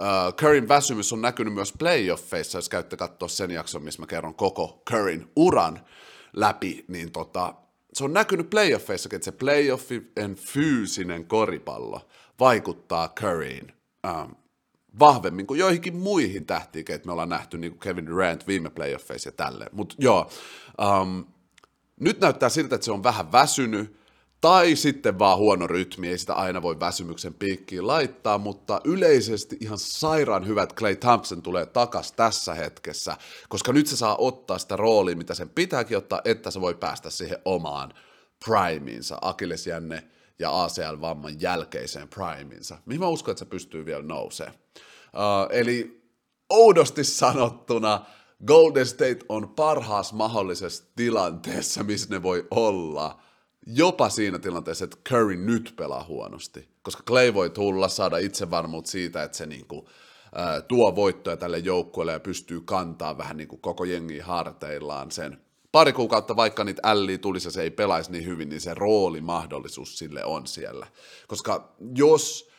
Uh, 0.00 0.34
Curryn 0.34 0.68
väsymys 0.68 1.12
on 1.12 1.22
näkynyt 1.22 1.54
myös 1.54 1.72
playoffeissa, 1.78 2.58
jos 2.58 2.68
käytte 2.68 2.96
katsoa 2.96 3.28
sen 3.28 3.50
jakson, 3.50 3.82
missä 3.82 4.02
mä 4.02 4.06
kerron 4.06 4.34
koko 4.34 4.82
Curryn 4.90 5.30
uran 5.36 5.80
läpi, 6.32 6.84
niin 6.88 7.12
tota, 7.12 7.54
se 7.92 8.04
on 8.04 8.12
näkynyt 8.12 8.50
playoffeissakin, 8.50 9.16
että 9.16 9.24
se 9.24 9.32
playoffien 9.32 10.34
fyysinen 10.36 11.26
koripallo 11.26 12.08
vaikuttaa 12.40 13.08
Curryin 13.08 13.72
um, 14.08 14.34
vahvemmin 14.98 15.46
kuin 15.46 15.60
joihinkin 15.60 15.96
muihin 15.96 16.46
tähtiin, 16.46 16.84
että 16.88 17.06
me 17.06 17.12
ollaan 17.12 17.28
nähty, 17.28 17.58
niin 17.58 17.72
kuin 17.72 17.80
Kevin 17.80 18.06
Durant 18.06 18.46
viime 18.46 18.70
playoffeissa 18.70 19.28
ja 19.28 19.32
tälleen. 19.32 19.70
Mutta 19.72 19.94
joo, 19.98 20.30
um, 21.02 21.24
nyt 22.00 22.20
näyttää 22.20 22.48
siltä, 22.48 22.74
että 22.74 22.84
se 22.84 22.92
on 22.92 23.02
vähän 23.02 23.32
väsynyt, 23.32 23.99
Tai 24.40 24.76
sitten 24.76 25.18
vaan 25.18 25.38
huono 25.38 25.66
rytmi, 25.66 26.08
ei 26.08 26.18
sitä 26.18 26.34
aina 26.34 26.62
voi 26.62 26.80
väsymyksen 26.80 27.34
piikkiin 27.34 27.86
laittaa, 27.86 28.38
mutta 28.38 28.80
yleisesti 28.84 29.56
ihan 29.60 29.78
sairaan 29.78 30.46
hyvät 30.46 30.74
Clay 30.74 30.96
Thompson 30.96 31.42
tulee 31.42 31.66
takas 31.66 32.12
tässä 32.12 32.54
hetkessä, 32.54 33.16
koska 33.48 33.72
nyt 33.72 33.86
se 33.86 33.96
saa 33.96 34.16
ottaa 34.16 34.58
sitä 34.58 34.76
roolia, 34.76 35.16
mitä 35.16 35.34
sen 35.34 35.48
pitääkin 35.48 35.96
ottaa, 35.96 36.20
että 36.24 36.50
se 36.50 36.60
voi 36.60 36.74
päästä 36.74 37.10
siihen 37.10 37.38
omaan 37.44 37.92
primeinsa, 38.44 39.18
akillesjänne 39.20 40.04
ja 40.38 40.62
ACL-vamman 40.62 41.40
jälkeiseen 41.40 42.08
primeinsa, 42.08 42.78
mihin 42.86 43.00
mä 43.00 43.08
uskon, 43.08 43.32
että 43.32 43.38
se 43.38 43.50
pystyy 43.50 43.86
vielä 43.86 44.02
nousemaan. 44.02 44.54
Uh, 45.04 45.48
eli 45.50 46.02
oudosti 46.50 47.04
sanottuna, 47.04 48.04
Golden 48.46 48.86
State 48.86 49.18
on 49.28 49.48
parhaassa 49.48 50.16
mahdollisessa 50.16 50.84
tilanteessa, 50.96 51.82
missä 51.82 52.06
ne 52.10 52.22
voi 52.22 52.46
olla– 52.50 53.20
jopa 53.74 54.08
siinä 54.08 54.38
tilanteessa, 54.38 54.84
että 54.84 54.96
Curry 55.08 55.36
nyt 55.36 55.74
pelaa 55.76 56.04
huonosti, 56.04 56.68
koska 56.82 57.02
Clay 57.02 57.34
voi 57.34 57.50
tulla, 57.50 57.88
saada 57.88 58.18
itsevarmuut 58.18 58.86
siitä, 58.86 59.22
että 59.22 59.36
se 59.36 59.46
niinku, 59.46 59.88
ää, 60.34 60.60
tuo 60.60 60.96
voittoja 60.96 61.36
tälle 61.36 61.58
joukkueelle 61.58 62.12
ja 62.12 62.20
pystyy 62.20 62.60
kantaa 62.60 63.18
vähän 63.18 63.36
niinku 63.36 63.56
koko 63.56 63.84
jengi 63.84 64.18
harteillaan 64.18 65.10
sen. 65.10 65.40
Pari 65.72 65.92
kuukautta 65.92 66.36
vaikka 66.36 66.64
niitä 66.64 66.82
älliä 66.84 67.18
tulisi 67.18 67.48
ja 67.48 67.52
se 67.52 67.62
ei 67.62 67.70
pelaisi 67.70 68.12
niin 68.12 68.26
hyvin, 68.26 68.48
niin 68.48 68.60
se 68.60 68.74
roolimahdollisuus 68.74 69.98
sille 69.98 70.24
on 70.24 70.46
siellä. 70.46 70.86
Koska 71.26 71.74
jos, 71.94 72.50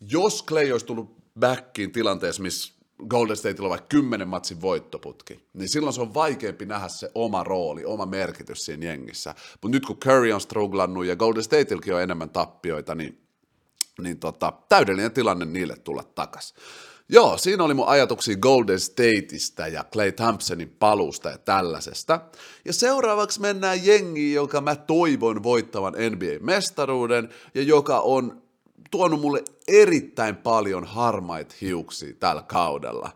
jos 0.00 0.44
Clay 0.44 0.72
olisi 0.72 0.86
tullut 0.86 1.16
backiin 1.40 1.92
tilanteessa, 1.92 2.42
missä 2.42 2.74
Golden 3.08 3.36
Stateilla 3.36 3.66
on 3.66 3.70
vaikka 3.70 3.86
kymmenen 3.88 4.28
matsin 4.28 4.60
voittoputki, 4.60 5.40
niin 5.52 5.68
silloin 5.68 5.94
se 5.94 6.00
on 6.00 6.14
vaikeampi 6.14 6.66
nähdä 6.66 6.88
se 6.88 7.10
oma 7.14 7.44
rooli, 7.44 7.84
oma 7.84 8.06
merkitys 8.06 8.64
siinä 8.64 8.86
jengissä. 8.86 9.34
Mutta 9.62 9.76
nyt 9.76 9.86
kun 9.86 9.96
Curry 9.96 10.32
on 10.32 10.40
struglannut 10.40 11.06
ja 11.06 11.16
Golden 11.16 11.42
Stateilläkin 11.42 11.94
on 11.94 12.02
enemmän 12.02 12.30
tappioita, 12.30 12.94
niin, 12.94 13.20
niin 14.02 14.18
tota, 14.18 14.52
täydellinen 14.68 15.12
tilanne 15.12 15.44
niille 15.44 15.76
tulla 15.76 16.02
takas. 16.02 16.54
Joo, 17.12 17.38
siinä 17.38 17.64
oli 17.64 17.74
mun 17.74 17.88
ajatuksia 17.88 18.36
Golden 18.36 18.80
Stateista 18.80 19.68
ja 19.68 19.84
Clay 19.92 20.12
Thompsonin 20.12 20.76
paluusta 20.78 21.30
ja 21.30 21.38
tällaisesta. 21.38 22.20
Ja 22.64 22.72
seuraavaksi 22.72 23.40
mennään 23.40 23.86
jengiin, 23.86 24.34
joka 24.34 24.60
mä 24.60 24.76
toivon 24.76 25.42
voittavan 25.42 25.94
NBA-mestaruuden 25.94 27.28
ja 27.54 27.62
joka 27.62 28.00
on 28.00 28.42
tuonut 28.90 29.20
mulle 29.20 29.44
erittäin 29.68 30.36
paljon 30.36 30.84
harmaita 30.84 31.54
hiuksia 31.60 32.14
tällä 32.20 32.42
kaudella. 32.42 33.10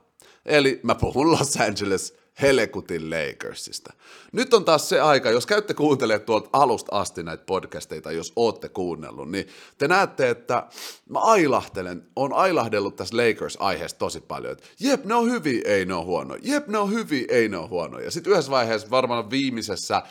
Eli 0.46 0.80
mä 0.82 0.94
puhun 0.94 1.32
Los 1.32 1.56
Angeles 1.56 2.16
Helekutin 2.42 3.10
Lakersista. 3.10 3.92
Nyt 4.32 4.54
on 4.54 4.64
taas 4.64 4.88
se 4.88 5.00
aika, 5.00 5.30
jos 5.30 5.46
käytte 5.46 5.74
kuuntelemaan 5.74 6.26
tuolta 6.26 6.48
alusta 6.52 7.00
asti 7.00 7.22
näitä 7.22 7.44
podcasteita, 7.46 8.12
jos 8.12 8.32
ootte 8.36 8.68
kuunnellut, 8.68 9.30
niin 9.30 9.46
te 9.78 9.88
näette, 9.88 10.30
että 10.30 10.66
mä 11.08 11.18
ailahtelen, 11.18 12.06
on 12.16 12.32
ailahdellut 12.32 12.96
tässä 12.96 13.16
Lakers-aiheesta 13.16 13.98
tosi 13.98 14.20
paljon, 14.20 14.52
että 14.52 14.64
jep, 14.80 15.04
ne 15.04 15.14
on 15.14 15.30
hyviä, 15.30 15.62
ei 15.64 15.84
ne 15.84 15.94
on 15.94 16.04
huono, 16.04 16.36
jep, 16.42 16.68
ne 16.68 16.78
on 16.78 16.90
hyviä, 16.90 17.24
ei 17.28 17.48
ne 17.48 17.56
on 17.56 17.68
huono. 17.68 17.98
Ja 17.98 18.10
sitten 18.10 18.32
yhdessä 18.32 18.50
vaiheessa, 18.50 18.90
varmaan 18.90 19.30
viimeisessä 19.30 20.02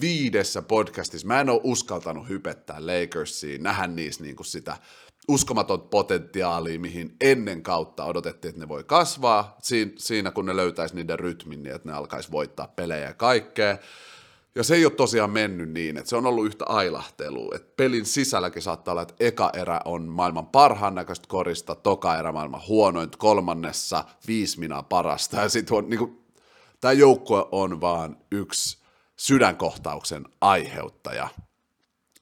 viidessä 0.00 0.62
podcastissa, 0.62 1.26
mä 1.26 1.40
en 1.40 1.50
ole 1.50 1.60
uskaltanut 1.64 2.28
hypettää 2.28 2.86
Lakersiin, 2.86 3.62
nähdä 3.62 3.86
niissä 3.86 4.24
niinku 4.24 4.44
sitä 4.44 4.76
uskomaton 5.30 5.80
potentiaalia, 5.80 6.80
mihin 6.80 7.16
ennen 7.20 7.62
kautta 7.62 8.04
odotettiin, 8.04 8.50
että 8.50 8.60
ne 8.60 8.68
voi 8.68 8.84
kasvaa 8.84 9.58
siinä, 9.96 10.30
kun 10.30 10.46
ne 10.46 10.56
löytäisi 10.56 10.94
niiden 10.94 11.18
rytmin, 11.18 11.62
niin 11.62 11.74
että 11.74 11.88
ne 11.88 11.94
alkaisi 11.94 12.32
voittaa 12.32 12.72
pelejä 12.76 13.06
ja 13.06 13.14
kaikkea. 13.14 13.78
Ja 14.54 14.62
se 14.64 14.74
ei 14.74 14.84
ole 14.84 14.92
tosiaan 14.92 15.30
mennyt 15.30 15.70
niin, 15.70 15.96
että 15.96 16.08
se 16.08 16.16
on 16.16 16.26
ollut 16.26 16.46
yhtä 16.46 16.64
ailahtelua. 16.68 17.54
Että 17.54 17.72
pelin 17.76 18.06
sisälläkin 18.06 18.62
saattaa 18.62 18.92
olla, 18.92 19.02
että 19.02 19.14
eka 19.20 19.50
erä 19.54 19.80
on 19.84 20.02
maailman 20.02 20.46
parhaan 20.46 20.94
näköistä 20.94 21.28
korista, 21.28 21.74
toka 21.74 22.18
erä 22.18 22.32
maailman 22.32 22.62
huonoin, 22.68 23.10
kolmannessa 23.18 24.04
viisi 24.26 24.60
minaa 24.60 24.82
parasta. 24.82 25.36
Ja 25.36 25.48
sitten 25.48 25.76
on, 25.76 25.90
niin 25.90 25.98
kuin, 25.98 26.24
tämä 26.80 26.92
joukkue 26.92 27.44
on 27.52 27.80
vaan 27.80 28.16
yksi 28.32 28.78
sydänkohtauksen 29.16 30.24
aiheuttaja. 30.40 31.28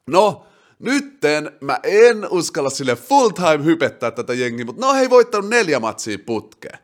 No, 0.06 0.46
Nytten 0.78 1.50
mä 1.60 1.80
en 1.82 2.26
uskalla 2.30 2.70
sille 2.70 2.96
full 2.96 3.30
time 3.30 3.64
hypettää 3.64 4.10
tätä 4.10 4.34
jengiä, 4.34 4.64
mutta 4.64 4.86
no 4.86 4.94
hei 4.94 5.10
voittanut 5.10 5.50
neljä 5.50 5.80
matsia 5.80 6.18
putkeen. 6.26 6.78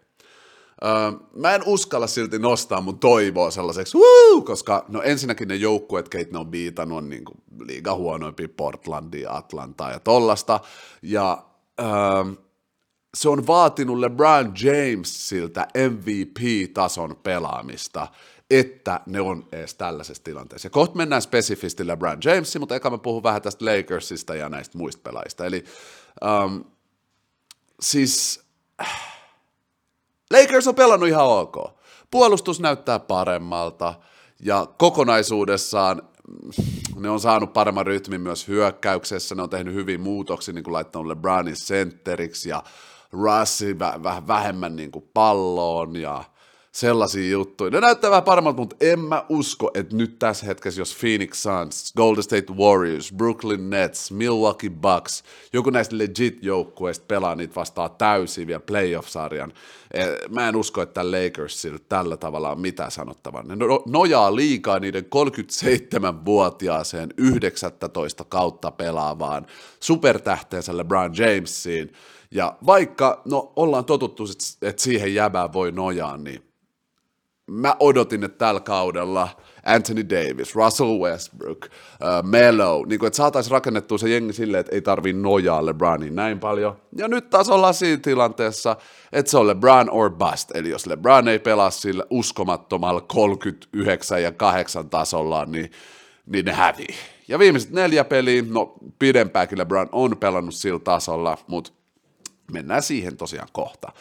Öö, 0.84 1.12
mä 1.36 1.54
en 1.54 1.62
uskalla 1.66 2.06
silti 2.06 2.38
nostaa 2.38 2.80
mun 2.80 2.98
toivoa 2.98 3.50
sellaiseksi, 3.50 3.98
woo, 3.98 4.40
koska 4.40 4.84
no 4.88 5.02
ensinnäkin 5.02 5.48
ne 5.48 5.54
joukkueet, 5.54 6.08
keit 6.08 6.32
ne 6.32 6.38
on 6.38 6.46
biitannut, 6.46 6.98
on 6.98 7.10
niinku 7.10 7.32
liiga 7.60 7.94
huonoimpia 7.94 8.48
Portlandia, 8.56 9.32
Atlantaa 9.32 9.90
ja 9.90 10.00
tollasta. 10.00 10.60
Ja 11.02 11.44
öö, 11.80 11.86
se 13.14 13.28
on 13.28 13.46
vaatinut 13.46 13.98
LeBron 13.98 14.52
Jamesilta 14.62 15.66
MVP-tason 15.90 17.16
pelaamista 17.22 18.08
että 18.60 19.00
ne 19.06 19.20
on 19.20 19.46
edes 19.52 19.74
tällaisessa 19.74 20.24
tilanteessa. 20.24 20.66
Ja 20.66 20.70
kohta 20.70 20.96
mennään 20.96 21.22
spesifisti 21.22 21.86
LeBron 21.86 22.18
Jamesiin, 22.24 22.62
mutta 22.62 22.76
eka 22.76 22.90
mä 22.90 22.98
puhun 22.98 23.22
vähän 23.22 23.42
tästä 23.42 23.64
Lakersista 23.64 24.34
ja 24.34 24.48
näistä 24.48 24.78
muista 24.78 25.02
pelaajista. 25.02 25.46
Eli 25.46 25.64
um, 26.44 26.64
siis 27.80 28.44
Lakers 30.30 30.68
on 30.68 30.74
pelannut 30.74 31.08
ihan 31.08 31.26
ok. 31.26 31.56
Puolustus 32.10 32.60
näyttää 32.60 32.98
paremmalta 32.98 33.94
ja 34.40 34.66
kokonaisuudessaan 34.78 36.02
mm, 36.28 37.02
ne 37.02 37.10
on 37.10 37.20
saanut 37.20 37.52
paremman 37.52 37.86
rytmin 37.86 38.20
myös 38.20 38.48
hyökkäyksessä, 38.48 39.34
ne 39.34 39.42
on 39.42 39.50
tehnyt 39.50 39.74
hyvin 39.74 40.00
muutoksia, 40.00 40.54
niin 40.54 40.64
kuin 40.64 40.74
laittanut 40.74 41.06
LeBronin 41.06 41.56
sentteriksi 41.56 42.48
ja 42.48 42.62
Russi 43.12 43.78
vähän 43.78 44.26
vähemmän 44.26 44.76
niin 44.76 44.90
kuin 44.90 45.10
palloon 45.14 45.96
ja 45.96 46.24
sellaisia 46.74 47.30
juttuja. 47.30 47.70
Ne 47.70 47.80
näyttää 47.80 48.10
vähän 48.10 48.22
paremmalta, 48.22 48.58
mutta 48.58 48.76
en 48.80 49.00
mä 49.00 49.24
usko, 49.28 49.70
että 49.74 49.96
nyt 49.96 50.18
tässä 50.18 50.46
hetkessä, 50.46 50.80
jos 50.80 50.96
Phoenix 51.00 51.34
Suns, 51.34 51.92
Golden 51.96 52.22
State 52.22 52.52
Warriors, 52.52 53.12
Brooklyn 53.12 53.70
Nets, 53.70 54.10
Milwaukee 54.10 54.70
Bucks, 54.70 55.24
joku 55.52 55.70
näistä 55.70 55.98
legit 55.98 56.38
joukkueista 56.42 57.04
pelaa 57.08 57.34
niitä 57.34 57.54
vastaan 57.54 57.90
täysin 57.98 58.46
vielä 58.46 58.60
playoff-sarjan, 58.60 59.52
eh, 59.94 60.08
mä 60.28 60.48
en 60.48 60.56
usko, 60.56 60.82
että 60.82 61.10
Lakersilla 61.10 61.78
tällä 61.88 62.16
tavalla 62.16 62.50
on 62.50 62.60
mitään 62.60 62.90
sanottavaa. 62.90 63.42
Ne 63.42 63.56
no, 63.56 63.82
nojaa 63.86 64.36
liikaa 64.36 64.78
niiden 64.78 65.04
37-vuotiaaseen 65.04 67.14
19 67.18 68.24
kautta 68.24 68.70
pelaavaan 68.70 69.46
supertähteensä 69.80 70.76
LeBron 70.76 71.16
Jamesiin, 71.16 71.92
ja 72.30 72.56
vaikka, 72.66 73.22
no 73.24 73.52
ollaan 73.56 73.84
totuttu, 73.84 74.24
että 74.62 74.82
siihen 74.82 75.14
jäbään 75.14 75.52
voi 75.52 75.72
nojaa, 75.72 76.16
niin 76.16 76.53
mä 77.46 77.76
odotin, 77.80 78.24
että 78.24 78.38
tällä 78.38 78.60
kaudella 78.60 79.28
Anthony 79.64 80.08
Davis, 80.08 80.54
Russell 80.54 80.98
Westbrook, 80.98 81.64
uh, 81.64 82.28
Melo, 82.28 82.84
niin 82.88 82.98
kuin, 82.98 83.06
että 83.06 83.16
saataisiin 83.16 83.50
rakennettua 83.50 83.98
se 83.98 84.08
jengi 84.08 84.32
silleen, 84.32 84.60
että 84.60 84.74
ei 84.74 84.82
tarvii 84.82 85.12
nojaa 85.12 85.66
LeBroniin 85.66 86.14
näin 86.14 86.40
paljon. 86.40 86.76
Ja 86.96 87.08
nyt 87.08 87.30
taas 87.30 87.48
ollaan 87.48 87.74
siinä 87.74 88.00
tilanteessa, 88.02 88.76
että 89.12 89.30
se 89.30 89.38
on 89.38 89.46
LeBron 89.46 89.90
or 89.90 90.10
bust. 90.10 90.56
Eli 90.56 90.70
jos 90.70 90.86
LeBron 90.86 91.28
ei 91.28 91.38
pelaa 91.38 91.70
sillä 91.70 92.04
uskomattomalla 92.10 93.00
39 93.00 94.22
ja 94.22 94.32
8 94.32 94.90
tasolla, 94.90 95.44
niin, 95.44 95.70
niin 96.26 96.44
ne 96.44 96.52
hävii. 96.52 96.94
Ja 97.28 97.38
viimeiset 97.38 97.70
neljä 97.70 98.04
peliä, 98.04 98.42
no 98.48 98.74
pidempääkin 98.98 99.58
LeBron 99.58 99.88
on 99.92 100.16
pelannut 100.16 100.54
sillä 100.54 100.78
tasolla, 100.78 101.38
mutta 101.46 101.72
Mennään 102.52 102.82
siihen 102.82 103.16
tosiaan 103.16 103.48
kohta. 103.52 103.92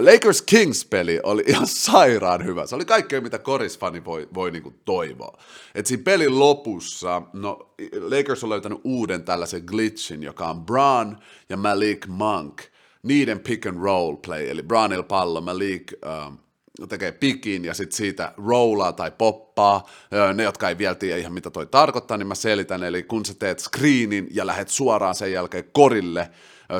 Lakers 0.00 0.42
Kings-peli 0.42 1.20
oli 1.22 1.44
ihan 1.52 1.66
sairaan 1.66 2.44
hyvä. 2.44 2.66
Se 2.66 2.74
oli 2.74 2.84
kaikkea, 2.84 3.20
mitä 3.20 3.38
korisfani 3.38 4.04
voi, 4.04 4.28
voi 4.34 4.50
niinku 4.50 4.74
toivoa. 4.84 5.38
Et 5.74 5.86
siinä 5.86 6.02
pelin 6.02 6.38
lopussa, 6.38 7.22
no 7.32 7.74
Lakers 8.00 8.44
on 8.44 8.50
löytänyt 8.50 8.80
uuden 8.84 9.24
tällaisen 9.24 9.62
glitchin, 9.66 10.22
joka 10.22 10.50
on 10.50 10.66
Braun 10.66 11.18
ja 11.48 11.56
Malik 11.56 12.06
Monk. 12.06 12.62
Niiden 13.02 13.40
pick 13.40 13.66
and 13.66 13.82
roll 13.82 14.16
play, 14.16 14.50
eli 14.50 14.62
Brownil 14.62 15.02
pallo, 15.02 15.40
Malik 15.40 15.92
uh, 15.92 16.38
tekee 16.88 17.12
pikin 17.12 17.64
ja 17.64 17.74
sitten 17.74 17.96
siitä 17.96 18.32
rollaa 18.46 18.92
tai 18.92 19.10
poppaa. 19.10 19.88
Ne, 20.34 20.42
jotka 20.42 20.68
ei 20.68 20.78
vielä 20.78 20.94
tiedä 20.94 21.16
ihan 21.16 21.32
mitä 21.32 21.50
toi 21.50 21.66
tarkoittaa, 21.66 22.16
niin 22.16 22.26
mä 22.26 22.34
selitän. 22.34 22.82
Eli 22.82 23.02
kun 23.02 23.24
sä 23.24 23.34
teet 23.34 23.58
screenin 23.58 24.28
ja 24.30 24.46
lähdet 24.46 24.68
suoraan 24.68 25.14
sen 25.14 25.32
jälkeen 25.32 25.64
korille, 25.72 26.30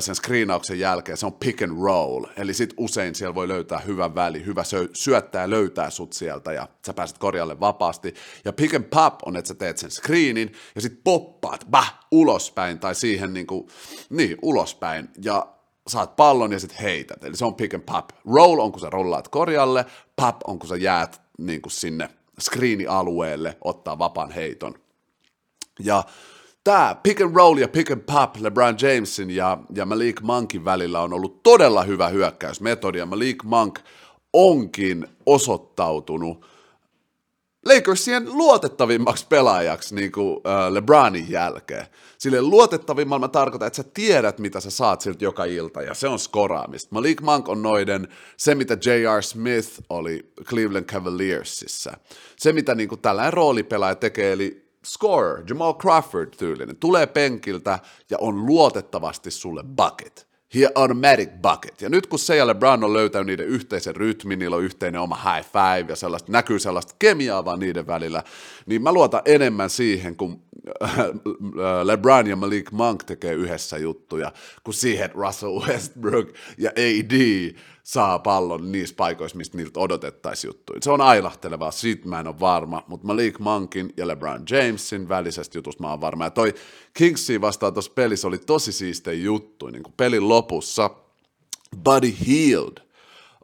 sen 0.01 0.15
screenauksen 0.15 0.79
jälkeen, 0.79 1.19
se 1.19 1.27
on 1.27 1.33
pick 1.33 1.63
and 1.63 1.83
roll, 1.83 2.25
eli 2.37 2.55
sit 2.55 2.75
usein 2.77 3.15
siellä 3.15 3.35
voi 3.35 3.49
löytää 3.49 3.79
hyvän 3.79 4.15
väli, 4.15 4.45
hyvä 4.45 4.63
syöttää 4.93 5.51
löytää 5.51 5.91
sut 5.91 6.13
sieltä 6.13 6.53
ja 6.53 6.69
sä 6.87 6.95
pääset 6.95 7.19
korjalle 7.19 7.61
vapaasti. 7.61 8.15
Ja 8.45 8.53
pick 8.53 8.75
and 8.75 8.85
pop 8.85 9.15
on, 9.27 9.37
että 9.37 9.49
sä 9.49 9.55
teet 9.55 9.79
sen 9.79 9.91
screenin 9.91 10.53
ja 10.75 10.81
sit 10.81 11.01
poppaat, 11.05 11.67
bah, 11.71 11.99
ulospäin 12.11 12.79
tai 12.79 12.95
siihen 12.95 13.35
niinku, 13.35 13.69
niin, 14.11 14.37
ulospäin 14.43 15.09
ja 15.23 15.47
saat 15.89 16.17
pallon 16.17 16.53
ja 16.53 16.61
sit 16.61 16.81
heität, 16.81 17.25
eli 17.25 17.37
se 17.37 17.45
on 17.45 17.55
pick 17.55 17.75
and 17.75 17.83
pop. 17.83 18.09
Roll 18.35 18.59
on, 18.59 18.73
kun 18.73 18.81
sä 18.81 18.91
rollaat 18.91 19.29
korjalle, 19.29 19.87
pop 20.17 20.37
on, 20.47 20.59
kun 20.59 20.69
sä 20.69 20.77
jäät 20.77 21.21
niin 21.39 21.63
kuin 21.63 21.73
sinne 21.73 22.09
screeni-alueelle 22.41 23.57
ottaa 23.61 23.99
vapaan 23.99 24.31
heiton. 24.31 24.75
Ja 25.81 26.03
tämä 26.65 26.97
pick 27.03 27.21
and 27.21 27.35
roll 27.35 27.59
ja 27.59 27.69
pick 27.69 27.91
and 27.91 28.01
pop 28.01 28.37
LeBron 28.41 28.77
Jamesin 28.83 29.31
ja, 29.31 29.59
ja 29.75 29.87
Malik 29.87 30.21
Monkin 30.21 30.65
välillä 30.65 31.01
on 31.01 31.13
ollut 31.13 31.43
todella 31.43 31.83
hyvä 31.83 32.09
hyökkäysmetodi, 32.09 32.99
ja 32.99 33.07
Malik 33.07 33.45
Monk 33.45 33.79
onkin 34.33 35.07
osoittautunut 35.27 36.47
Lakersien 37.65 38.33
luotettavimmaksi 38.33 39.27
pelaajaksi 39.29 39.95
niin 39.95 40.13
kuin, 40.13 40.41
LeBronin 40.71 41.31
jälkeen. 41.31 41.87
Sille 42.19 42.43
luotettavimmalla 42.43 43.27
mä 43.27 43.29
tarkoitan, 43.29 43.67
että 43.67 43.77
sä 43.77 43.85
tiedät, 43.95 44.39
mitä 44.39 44.61
sä 44.61 44.71
saat 44.71 45.01
siltä 45.01 45.25
joka 45.25 45.45
ilta, 45.45 45.83
ja 45.83 45.95
se 45.95 46.09
on 46.09 46.19
skoraamista. 46.19 46.89
Malik 46.91 47.21
Monk 47.21 47.49
on 47.49 47.63
noiden, 47.63 48.09
se 48.37 48.55
mitä 48.55 48.75
J.R. 48.75 49.23
Smith 49.23 49.69
oli 49.89 50.33
Cleveland 50.45 50.85
Cavaliersissa. 50.85 51.97
Se, 52.37 52.53
mitä 52.53 52.75
niin 52.75 52.89
kuin, 52.89 53.01
tällainen 53.01 53.33
roolipelaaja 53.33 53.95
tekee, 53.95 54.33
eli 54.33 54.64
scorer, 54.85 55.45
Jamal 55.49 55.75
Crawford 55.75 56.35
tyylinen, 56.39 56.77
tulee 56.77 57.07
penkiltä 57.07 57.79
ja 58.11 58.19
on 58.21 58.47
luotettavasti 58.47 59.31
sulle 59.31 59.63
bucket. 59.63 60.29
He 60.55 60.69
automatic 60.75 61.31
bucket. 61.43 61.83
Ja 61.83 61.89
nyt 61.89 62.07
kun 62.07 62.19
se 62.19 62.37
ja 62.37 62.47
LeBron 62.47 62.85
on 62.85 62.93
löytänyt 62.93 63.27
niiden 63.27 63.47
yhteisen 63.47 63.97
rytmin, 63.97 64.39
niillä 64.39 64.57
on 64.57 64.63
yhteinen 64.63 65.01
oma 65.01 65.17
high 65.17 65.49
five 65.53 65.93
ja 65.93 65.97
sellaista, 65.97 66.33
näkyy 66.33 66.59
sellaista 66.59 66.95
kemiaa 66.99 67.45
vaan 67.45 67.61
niiden 67.61 67.87
välillä, 67.87 68.23
niin 68.67 68.83
mä 68.83 68.93
luotan 68.93 69.23
enemmän 69.25 69.71
siihen, 69.71 70.17
kun 70.17 70.43
LeBron 71.83 72.27
ja 72.27 72.37
Malik 72.37 72.73
Monk 72.73 73.05
tekee 73.05 73.33
yhdessä 73.33 73.79
juttuja, 73.79 74.33
kuin 74.65 74.75
siihen, 74.75 75.11
Russell 75.15 75.61
Westbrook 75.61 76.29
ja 76.59 76.71
AD 76.71 77.55
saa 77.83 78.19
pallon 78.19 78.73
niissä 78.73 78.95
paikoissa, 78.97 79.37
mistä 79.37 79.57
niiltä 79.57 79.81
odotettaisiin 79.81 80.49
juttuja. 80.49 80.79
Se 80.83 80.91
on 80.91 81.01
ailahtelevaa, 81.01 81.71
siitä 81.71 82.09
mä 82.09 82.21
en 82.21 82.27
ole 82.27 82.41
varma, 82.41 82.85
mutta 82.87 83.07
Malik 83.07 83.39
Monkin 83.39 83.93
ja 83.97 84.09
LeBron 84.09 84.45
Jamesin 84.51 85.09
välisestä 85.09 85.59
jutusta 85.59 85.83
mä 85.83 85.91
oon 85.91 86.01
varma. 86.01 86.25
Ja 86.25 86.31
toi 86.31 86.55
Kingsi 86.95 87.41
vastaan 87.41 87.73
tuossa 87.73 87.93
pelissä 87.95 88.29
oli 88.29 88.39
tosi 88.39 88.73
siistejä 88.73 89.23
juttu, 89.23 89.67
niin 89.67 89.83
kuin 89.83 89.95
pelin 89.97 90.29
lopussa 90.29 90.91
Buddy 91.85 92.15
Hield 92.27 92.84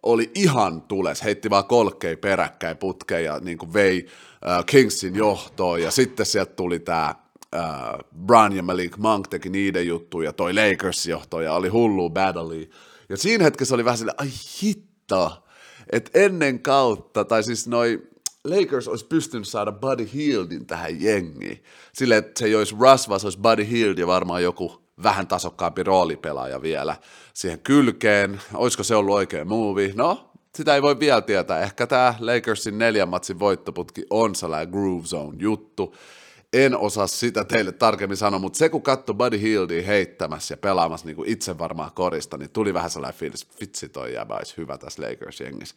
oli 0.02 0.30
ihan 0.34 0.82
tules, 0.82 1.24
heitti 1.24 1.50
vaan 1.50 1.64
kolkkei 1.64 2.16
peräkkäin 2.16 2.76
putkeen 2.76 3.24
ja 3.24 3.38
niin 3.38 3.58
kuin 3.58 3.72
vei 3.72 4.06
äh, 4.48 4.64
Kingsin 4.66 5.14
johtoon. 5.14 5.82
Ja 5.82 5.90
sitten 5.90 6.26
sieltä 6.26 6.52
tuli 6.52 6.78
tämä 6.78 7.14
äh, 7.54 7.64
Brown 8.26 8.52
ja 8.52 8.62
Malik 8.62 8.96
Monk 8.96 9.28
teki 9.28 9.48
niiden 9.48 9.86
juttuja, 9.86 10.32
toi 10.32 10.52
Lakers 10.54 11.06
johto 11.06 11.40
ja 11.40 11.52
oli 11.52 11.68
hullu 11.68 12.10
battle 12.10 12.68
ja 13.08 13.16
siinä 13.16 13.44
hetkessä 13.44 13.74
oli 13.74 13.84
vähän 13.84 13.98
silleen, 13.98 14.20
ai 14.20 14.28
hitto, 14.62 15.44
että 15.92 16.10
ennen 16.14 16.60
kautta, 16.60 17.24
tai 17.24 17.42
siis 17.42 17.68
noi 17.68 18.02
Lakers 18.44 18.88
olisi 18.88 19.06
pystynyt 19.06 19.48
saada 19.48 19.72
Buddy 19.72 20.08
Hieldin 20.14 20.66
tähän 20.66 21.02
jengiin. 21.02 21.64
Sille, 21.92 22.16
että 22.16 22.38
se 22.38 22.44
ei 22.44 22.54
olisi 22.54 22.74
Russ, 22.80 23.08
vaan 23.08 23.20
se 23.20 23.26
olisi 23.26 23.38
Buddy 23.38 23.70
Hield 23.70 23.98
ja 23.98 24.06
varmaan 24.06 24.42
joku 24.42 24.82
vähän 25.02 25.26
tasokkaampi 25.26 25.82
roolipelaaja 25.82 26.62
vielä 26.62 26.96
siihen 27.34 27.58
kylkeen. 27.58 28.40
Olisiko 28.54 28.82
se 28.82 28.94
ollut 28.94 29.14
oikea 29.14 29.44
movie? 29.44 29.92
No, 29.94 30.30
sitä 30.54 30.74
ei 30.74 30.82
voi 30.82 31.00
vielä 31.00 31.20
tietää. 31.20 31.60
Ehkä 31.60 31.86
tämä 31.86 32.14
Lakersin 32.20 32.78
neljän 32.78 33.08
matsin 33.08 33.38
voittoputki 33.38 34.06
on 34.10 34.34
sellainen 34.34 34.72
groove 34.72 35.06
zone 35.06 35.36
juttu 35.38 35.94
en 36.52 36.76
osaa 36.76 37.06
sitä 37.06 37.44
teille 37.44 37.72
tarkemmin 37.72 38.16
sanoa, 38.16 38.40
mutta 38.40 38.58
se 38.58 38.68
kun 38.68 38.82
katsoi 38.82 39.14
Buddy 39.14 39.40
Hieldia 39.40 39.82
heittämässä 39.82 40.52
ja 40.52 40.56
pelaamassa 40.56 41.06
niin 41.06 41.16
itse 41.26 41.58
varmaan 41.58 41.92
korista, 41.94 42.38
niin 42.38 42.50
tuli 42.50 42.74
vähän 42.74 42.90
sellainen 42.90 43.18
fiilis, 43.18 43.48
vitsi 43.60 43.88
toi 43.88 44.14
jäbä 44.14 44.34
olisi 44.34 44.56
hyvä 44.56 44.78
tässä 44.78 45.02
Lakers-jengissä. 45.02 45.74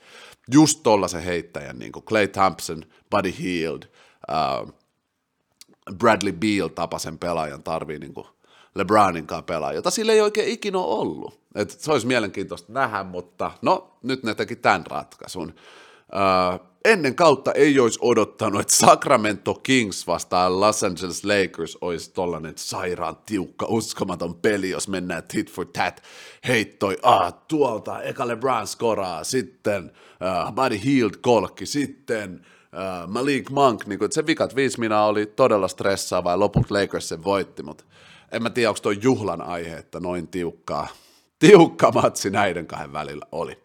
Just 0.51 0.79
tollasen 0.83 1.23
heittäjän, 1.23 1.79
niin 1.79 1.91
kuin 1.91 2.05
Clay 2.05 2.27
Thompson, 2.27 2.83
Buddy 3.11 3.33
Hield, 3.39 3.83
uh, 4.31 4.73
Bradley 5.97 6.33
Beal 6.33 6.67
tapaisen 6.67 7.17
pelaajan 7.17 7.63
tarvii 7.63 7.99
niin 7.99 8.13
kuin 8.13 8.27
LeBronin 8.75 9.27
kanssa 9.27 9.43
pelaa, 9.43 9.73
jota 9.73 9.89
sillä 9.89 10.13
ei 10.13 10.21
oikein 10.21 10.49
ikinä 10.49 10.77
ole 10.79 10.99
ollut. 10.99 11.39
Et 11.55 11.69
se 11.69 11.91
olisi 11.91 12.07
mielenkiintoista 12.07 12.73
nähdä, 12.73 13.03
mutta 13.03 13.51
no, 13.61 13.97
nyt 14.03 14.23
ne 14.23 14.35
teki 14.35 14.55
tämän 14.55 14.85
ratkaisun. 14.89 15.53
Uh, 16.13 16.73
ennen 16.85 17.15
kautta 17.15 17.51
ei 17.51 17.79
olisi 17.79 17.99
odottanut, 18.01 18.61
että 18.61 18.75
Sacramento 18.75 19.53
Kings 19.53 20.07
vastaan 20.07 20.59
Los 20.59 20.83
Angeles 20.83 21.23
Lakers 21.23 21.77
olisi 21.81 22.11
tollanen 22.11 22.53
sairaan 22.55 23.17
tiukka, 23.25 23.65
uskomaton 23.69 24.35
peli, 24.35 24.69
jos 24.69 24.87
mennään 24.87 25.23
tit 25.27 25.51
for 25.51 25.65
tat, 25.65 26.03
heittoi, 26.47 26.97
ah, 27.03 27.33
tuolta, 27.47 28.01
eka 28.01 28.27
LeBron 28.27 28.67
skoraa, 28.67 29.23
sitten 29.23 29.91
uh, 30.45 30.53
Buddy 30.53 30.79
Hield 30.85 31.13
kolkki, 31.21 31.65
sitten 31.65 32.45
uh, 32.73 33.11
Malik 33.11 33.49
Monk, 33.49 33.85
niin 33.85 34.03
että 34.03 34.15
se 34.15 34.25
vikat 34.25 34.55
viisi 34.55 34.79
minä 34.79 35.03
oli 35.03 35.25
todella 35.25 35.67
stressaava 35.67 36.31
ja 36.31 36.39
loput 36.39 36.71
Lakers 36.71 37.09
sen 37.09 37.23
voitti, 37.23 37.63
mutta 37.63 37.83
en 38.33 38.43
mä 38.43 38.49
tiedä, 38.49 38.69
onko 38.69 38.79
toi 38.79 38.99
juhlan 39.01 39.41
aihe, 39.41 39.77
että 39.77 39.99
noin 39.99 40.27
tiukkaa, 40.27 40.87
tiukka 41.39 41.91
matsi 41.91 42.29
näiden 42.29 42.67
kahden 42.67 42.93
välillä 42.93 43.25
oli. 43.31 43.63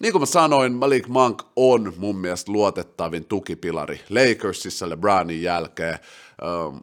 Niin 0.00 0.12
kuin 0.12 0.22
mä 0.22 0.26
sanoin, 0.26 0.72
Malik 0.72 1.08
Monk 1.08 1.42
on 1.56 1.92
mun 1.96 2.16
mielestä 2.16 2.52
luotettavin 2.52 3.24
tukipilari 3.24 4.00
Lakersissa 4.10 4.88
LeBronin 4.88 5.42
jälkeen. 5.42 5.98
Um, 6.68 6.82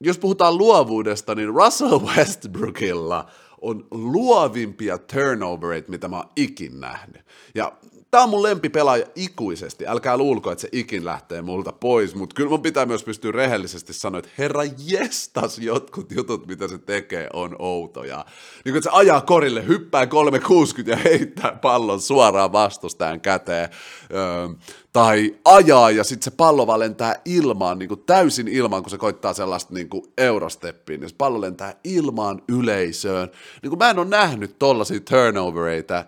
jos 0.00 0.18
puhutaan 0.18 0.58
luovuudesta, 0.58 1.34
niin 1.34 1.48
Russell 1.48 1.98
Westbrookilla 2.16 3.30
on 3.60 3.86
luovimpia 3.90 4.98
turnovereita, 4.98 5.90
mitä 5.90 6.08
mä 6.08 6.16
oon 6.16 6.30
ikin 6.36 6.80
nähnyt. 6.80 7.22
Ja 7.54 7.72
Tämä 8.16 8.24
on 8.24 8.30
mun 8.30 8.42
lempipelaaja 8.42 9.06
ikuisesti. 9.14 9.86
Älkää 9.86 10.16
luulko, 10.16 10.50
että 10.50 10.62
se 10.62 10.68
ikin 10.72 11.04
lähtee 11.04 11.42
multa 11.42 11.72
pois, 11.72 12.14
mutta 12.14 12.34
kyllä 12.34 12.50
mun 12.50 12.62
pitää 12.62 12.86
myös 12.86 13.04
pystyä 13.04 13.32
rehellisesti 13.32 13.92
sanoa, 13.92 14.18
että 14.18 14.30
herra 14.38 14.62
jestas, 14.86 15.58
jotkut 15.58 16.12
jutut, 16.12 16.46
mitä 16.46 16.68
se 16.68 16.78
tekee, 16.78 17.28
on 17.32 17.56
outoja. 17.58 18.24
Niin 18.64 18.72
kun 18.72 18.82
se 18.82 18.90
ajaa 18.92 19.20
korille, 19.20 19.66
hyppää 19.66 20.06
360 20.06 20.92
ja 20.92 21.10
heittää 21.10 21.58
pallon 21.62 22.00
suoraan 22.00 22.52
vastustajan 22.52 23.20
käteen. 23.20 23.68
Öö, 24.14 24.48
tai 24.92 25.34
ajaa 25.44 25.90
ja 25.90 26.04
sitten 26.04 26.24
se 26.24 26.36
pallo 26.36 26.66
vaan 26.66 26.80
lentää 26.80 27.20
ilmaan, 27.24 27.78
niin 27.78 27.88
kuin 27.88 28.02
täysin 28.06 28.48
ilmaan, 28.48 28.82
kun 28.82 28.90
se 28.90 28.98
koittaa 28.98 29.32
sellaista 29.32 29.74
niin 29.74 29.88
kuin 29.88 30.04
eurosteppiä, 30.18 30.98
niin 30.98 31.08
se 31.08 31.14
pallo 31.18 31.40
lentää 31.40 31.74
ilmaan 31.84 32.42
yleisöön. 32.48 33.30
Niin 33.62 33.70
kuin 33.70 33.78
mä 33.78 33.90
en 33.90 33.98
ole 33.98 34.06
nähnyt 34.06 34.58
tollaisia 34.58 35.00
turnovereita 35.00 36.04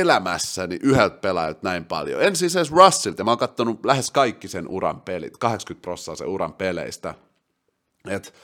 elämässäni 0.00 0.78
yhdeltä 0.82 1.16
pelaajalta 1.16 1.60
näin 1.62 1.84
paljon. 1.84 2.22
En 2.22 2.36
siis 2.36 2.56
edes 2.56 2.72
Russellta, 2.72 3.24
mä 3.24 3.30
oon 3.30 3.38
katsonut 3.38 3.84
lähes 3.84 4.10
kaikki 4.10 4.48
sen 4.48 4.68
uran 4.68 5.00
pelit, 5.00 5.36
80 5.36 5.82
prosenttia 5.82 6.16
sen 6.16 6.28
uran 6.28 6.52
peleistä. 6.52 7.14
Et 8.08 8.34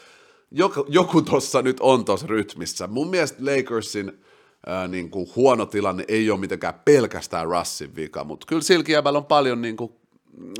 joku, 0.51 0.87
joku 0.89 1.23
tuossa 1.23 1.63
nyt 1.63 1.77
on 1.81 2.05
tuossa 2.05 2.27
rytmissä. 2.27 2.87
Mun 2.87 3.11
mielestä 3.11 3.39
Lakersin 3.45 4.25
ää, 4.67 4.89
niin 4.89 5.11
kuin 5.11 5.31
huono 5.37 5.67
tilanne 5.67 6.05
ei 6.09 6.31
ole 6.31 6.41
mitenkään 6.41 6.81
pelkästään 6.85 7.47
Russin 7.47 7.97
vika, 7.97 8.25
mutta 8.25 8.47
kyllä 8.47 8.63
Silkiävällä 8.63 9.17
on 9.17 9.25
paljon 9.25 9.63
niin 9.63 9.77
kuin 9.77 9.93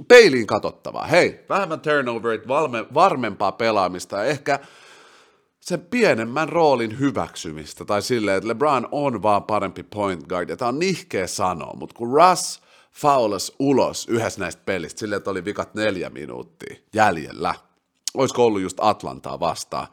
peiliin 0.09 0.47
katsottavaa. 0.47 1.07
Hei, 1.07 1.45
vähemmän 1.49 1.81
turnoverit, 1.81 2.49
varmempaa 2.95 3.53
pelaamista 3.53 4.17
ja 4.17 4.25
ehkä– 4.25 4.59
sen 5.61 5.81
pienemmän 5.81 6.49
roolin 6.49 6.99
hyväksymistä, 6.99 7.85
tai 7.85 8.03
silleen, 8.03 8.37
että 8.37 8.49
LeBron 8.49 8.89
on 8.91 9.23
vaan 9.23 9.43
parempi 9.43 9.83
point 9.83 10.27
guard, 10.27 10.49
ja 10.49 10.57
tämä 10.57 10.69
on 10.69 10.79
nihkeä 10.79 11.27
sanoa, 11.27 11.75
mutta 11.77 11.95
kun 11.97 12.13
Russ 12.13 12.61
faulas 12.93 13.53
ulos 13.59 14.09
yhdessä 14.09 14.41
näistä 14.41 14.63
pelistä, 14.67 14.99
silleen, 14.99 15.17
että 15.17 15.31
oli 15.31 15.45
vikat 15.45 15.75
neljä 15.75 16.11
minuuttia 16.11 16.77
jäljellä, 16.95 17.55
olisiko 18.15 18.45
ollut 18.45 18.61
just 18.61 18.79
Atlantaa 18.81 19.41
vastaan, 19.41 19.87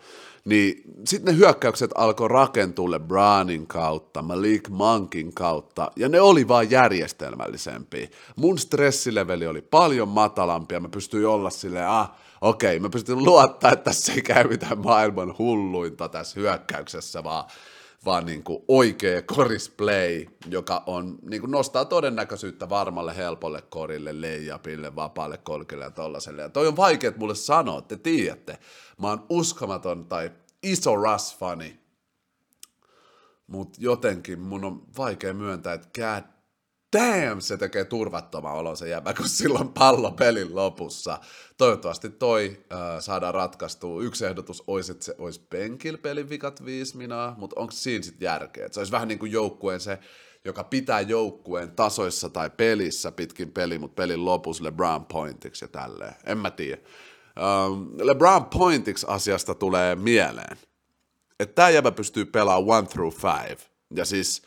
niin 0.45 0.81
sitten 1.05 1.33
ne 1.33 1.39
hyökkäykset 1.39 1.91
alkoi 1.95 2.27
rakentua 2.27 2.91
LeBronin 2.91 3.67
kautta, 3.67 4.21
Malik 4.21 4.69
Monkin 4.69 5.33
kautta, 5.33 5.91
ja 5.95 6.09
ne 6.09 6.21
oli 6.21 6.47
vaan 6.47 6.71
järjestelmällisempiä. 6.71 8.07
Mun 8.35 8.57
stressileveli 8.57 9.47
oli 9.47 9.61
paljon 9.61 10.07
matalampi, 10.07 10.73
ja 10.73 10.79
mä 10.79 10.89
pystyin 10.89 11.27
olla 11.27 11.49
silleen, 11.49 11.87
ah, 11.87 12.11
okei, 12.41 12.79
mä 12.79 12.89
pystyn 12.89 13.23
luottaa, 13.23 13.71
että 13.71 13.83
tässä 13.83 14.13
ei 14.13 14.21
käy 14.21 14.47
mitään 14.47 14.79
maailman 14.79 15.35
hulluinta 15.37 16.09
tässä 16.09 16.39
hyökkäyksessä, 16.39 17.23
vaan, 17.23 17.45
vaan 18.05 18.25
niin 18.25 18.43
kuin 18.43 18.63
oikea 18.67 19.21
korisplay, 19.21 20.25
joka 20.49 20.83
on, 20.85 21.19
niin 21.21 21.41
kuin 21.41 21.51
nostaa 21.51 21.85
todennäköisyyttä 21.85 22.69
varmalle, 22.69 23.15
helpolle 23.15 23.61
korille, 23.61 24.21
leijapille, 24.21 24.95
vapaalle 24.95 25.37
kolkille 25.37 25.83
ja 25.83 25.91
tollaselle. 25.91 26.41
Ja 26.41 26.49
toi 26.49 26.67
on 26.67 26.77
vaikea 26.77 27.11
mulle 27.17 27.35
sanoa, 27.35 27.81
te 27.81 27.97
tiedätte. 27.97 28.57
Mä 29.01 29.07
oon 29.07 29.25
uskomaton 29.29 30.05
tai 30.05 30.31
iso 30.63 30.95
Russ-fani, 30.95 31.79
mutta 33.47 33.77
jotenkin 33.81 34.39
mun 34.39 34.65
on 34.65 34.81
vaikea 34.97 35.33
myöntää, 35.33 35.73
että 35.73 35.89
god 36.01 36.36
damn, 36.93 37.41
se 37.41 37.57
tekee 37.57 37.85
turvattoman 37.85 38.53
olon 38.53 38.77
se 38.77 38.89
jäbä, 38.89 39.13
kun 39.13 39.29
silloin 39.29 39.69
pallo 39.69 40.11
pelin 40.11 40.55
lopussa. 40.55 41.19
Toivottavasti 41.57 42.09
toi 42.09 42.65
äh, 42.73 42.79
saadaan 42.99 43.33
ratkaistua. 43.33 44.03
Yksi 44.03 44.25
ehdotus 44.25 44.63
olisi, 44.67 44.91
että 44.91 45.05
se 45.05 45.15
olisi 45.17 45.41
penkil 45.49 45.97
pelin 45.97 46.29
vikat 46.29 46.65
viisi 46.65 46.97
minaa, 46.97 47.35
mutta 47.37 47.59
onko 47.59 47.71
siinä 47.71 48.03
sitten 48.03 48.25
järkeä? 48.25 48.65
Että 48.65 48.73
se 48.73 48.79
olisi 48.79 48.91
vähän 48.91 49.07
niin 49.07 49.19
kuin 49.19 49.31
joukkueen 49.31 49.79
se, 49.79 49.99
joka 50.45 50.63
pitää 50.63 51.01
joukkueen 51.01 51.71
tasoissa 51.71 52.29
tai 52.29 52.49
pelissä 52.49 53.11
pitkin 53.11 53.51
peli, 53.51 53.79
mutta 53.79 53.95
pelin 53.95 54.25
lopussa 54.25 54.63
LeBron 54.63 55.05
pointiksi 55.05 55.65
ja 55.65 55.69
tälleen. 55.69 56.15
En 56.25 56.37
mä 56.37 56.51
tiedä. 56.51 56.81
Um, 57.67 57.91
LeBron 58.01 58.45
Pointix 58.45 59.03
asiasta 59.07 59.55
tulee 59.55 59.95
mieleen, 59.95 60.57
että 61.39 61.55
tämä 61.55 61.69
jäbä 61.69 61.91
pystyy 61.91 62.25
pelaamaan 62.25 62.79
one 62.79 62.87
through 62.87 63.15
five. 63.15 63.57
Ja 63.95 64.05
siis 64.05 64.41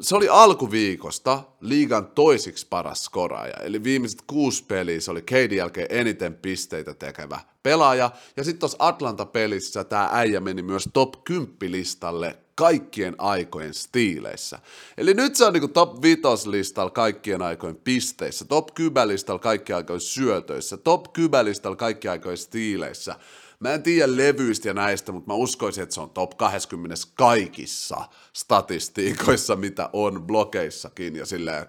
se 0.00 0.16
oli 0.16 0.28
alkuviikosta 0.28 1.42
liigan 1.60 2.06
toisiksi 2.06 2.66
paras 2.70 3.04
skoraaja. 3.04 3.54
Eli 3.62 3.84
viimeiset 3.84 4.22
kuusi 4.26 4.64
peliä 4.64 5.00
se 5.00 5.10
oli 5.10 5.22
Keidin 5.22 5.58
jälkeen 5.58 5.86
eniten 5.90 6.34
pisteitä 6.34 6.94
tekevä 6.94 7.40
pelaaja. 7.62 8.10
Ja 8.36 8.44
sitten 8.44 8.60
tuossa 8.60 8.76
Atlanta-pelissä 8.80 9.84
tämä 9.84 10.08
äijä 10.12 10.40
meni 10.40 10.62
myös 10.62 10.88
top 10.92 11.24
10 11.24 11.56
listalle 11.60 12.38
kaikkien 12.54 13.14
aikojen 13.18 13.74
stiileissä. 13.74 14.58
Eli 14.98 15.14
nyt 15.14 15.36
se 15.36 15.44
on 15.44 15.52
niinku 15.52 15.68
top 15.68 16.02
5 16.02 16.22
listalla 16.50 16.90
kaikkien 16.90 17.42
aikojen 17.42 17.76
pisteissä, 17.76 18.44
top 18.44 18.74
10 18.74 19.08
listalla 19.08 19.38
kaikkien 19.38 19.76
aikojen 19.76 20.00
syötöissä, 20.00 20.76
top 20.76 21.12
10 21.12 21.44
listalla 21.44 21.76
kaikkien 21.76 22.12
aikojen 22.12 22.38
stiileissä. 22.38 23.16
Mä 23.60 23.74
en 23.74 23.82
tiedä 23.82 24.16
levyistä 24.16 24.68
ja 24.68 24.74
näistä, 24.74 25.12
mutta 25.12 25.28
mä 25.30 25.34
uskoisin, 25.34 25.82
että 25.82 25.94
se 25.94 26.00
on 26.00 26.10
top 26.10 26.36
20 26.36 26.96
kaikissa 27.14 28.08
statistiikoissa, 28.32 29.56
mitä 29.56 29.90
on 29.92 30.22
blokeissakin. 30.22 31.16
Ja 31.16 31.26
silleen, 31.26 31.66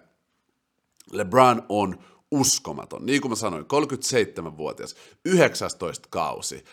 LeBron 1.12 1.66
on 1.70 2.04
uskomaton. 2.32 3.06
Niin 3.06 3.22
kuin 3.22 3.32
mä 3.32 3.36
sanoin, 3.36 3.66
37-vuotias, 3.66 4.96
19 5.26 6.08
kausi, 6.12 6.66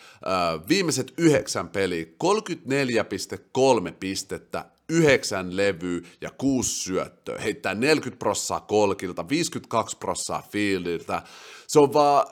viimeiset 0.69 1.13
yhdeksän 1.17 1.69
peliä, 1.69 2.05
34,3 2.05 3.91
pistettä, 3.99 4.65
yhdeksän 4.89 5.57
levyä 5.57 6.01
ja 6.21 6.31
kuusi 6.31 6.75
syöttöä. 6.75 7.37
Heittää 7.41 7.75
40 7.75 8.19
prossaa 8.19 8.59
kolkilta, 8.59 9.29
52 9.29 9.97
prossaa 9.97 10.47
fieldiltä. 10.51 11.21
Se 11.67 11.79
on 11.79 11.93
vaan... 11.93 12.27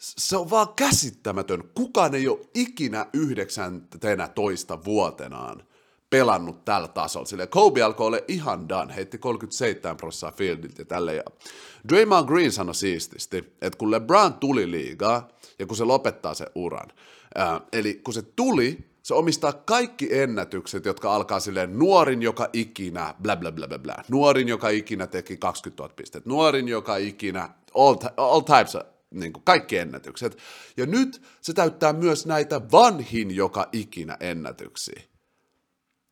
Se 0.00 0.36
on 0.36 0.50
vaan 0.50 0.68
käsittämätön. 0.76 1.64
Kukaan 1.74 2.14
ei 2.14 2.28
ole 2.28 2.40
ikinä 2.54 3.06
19 3.12 4.84
vuotenaan 4.84 5.62
pelannut 6.10 6.64
tällä 6.64 6.88
tasolla. 6.88 7.26
Sille 7.26 7.46
Kobe 7.46 7.82
alkoi 7.82 8.06
olla 8.06 8.18
ihan 8.28 8.68
done, 8.68 8.94
heitti 8.94 9.18
37 9.18 9.96
prosenttia 9.96 10.36
fieldiltä 10.36 10.82
ja 10.82 10.86
tälleen. 10.86 11.16
Ja 11.16 11.22
Draymond 11.88 12.28
Green 12.28 12.52
sanoi 12.52 12.74
siististi, 12.74 13.36
että 13.36 13.78
kun 13.78 13.90
LeBron 13.90 14.34
tuli 14.34 14.70
liigaa 14.70 15.28
ja 15.58 15.66
kun 15.66 15.76
se 15.76 15.84
lopettaa 15.84 16.34
sen 16.34 16.46
uran, 16.54 16.88
ää, 17.34 17.60
eli 17.72 17.94
kun 17.94 18.14
se 18.14 18.22
tuli, 18.22 18.78
se 19.02 19.14
omistaa 19.14 19.52
kaikki 19.52 20.08
ennätykset, 20.18 20.84
jotka 20.84 21.14
alkaa 21.14 21.40
silleen 21.40 21.78
nuorin 21.78 22.22
joka 22.22 22.48
ikinä, 22.52 23.14
bla 23.22 23.36
bla 23.36 23.52
bla 23.52 23.68
bla 23.68 23.78
bla, 23.78 23.96
nuorin 24.08 24.48
joka 24.48 24.68
ikinä 24.68 25.06
teki 25.06 25.36
20 25.36 25.82
000 25.82 25.94
pistettä, 25.96 26.28
nuorin 26.28 26.68
joka 26.68 26.96
ikinä, 26.96 27.48
all, 27.74 27.96
all 28.16 28.40
types 28.40 28.76
of, 28.76 28.82
niin 29.10 29.32
kuin 29.32 29.44
kaikki 29.44 29.78
ennätykset. 29.78 30.38
Ja 30.76 30.86
nyt 30.86 31.22
se 31.40 31.52
täyttää 31.52 31.92
myös 31.92 32.26
näitä 32.26 32.60
vanhin 32.72 33.36
joka 33.36 33.68
ikinä 33.72 34.16
ennätyksiä. 34.20 35.02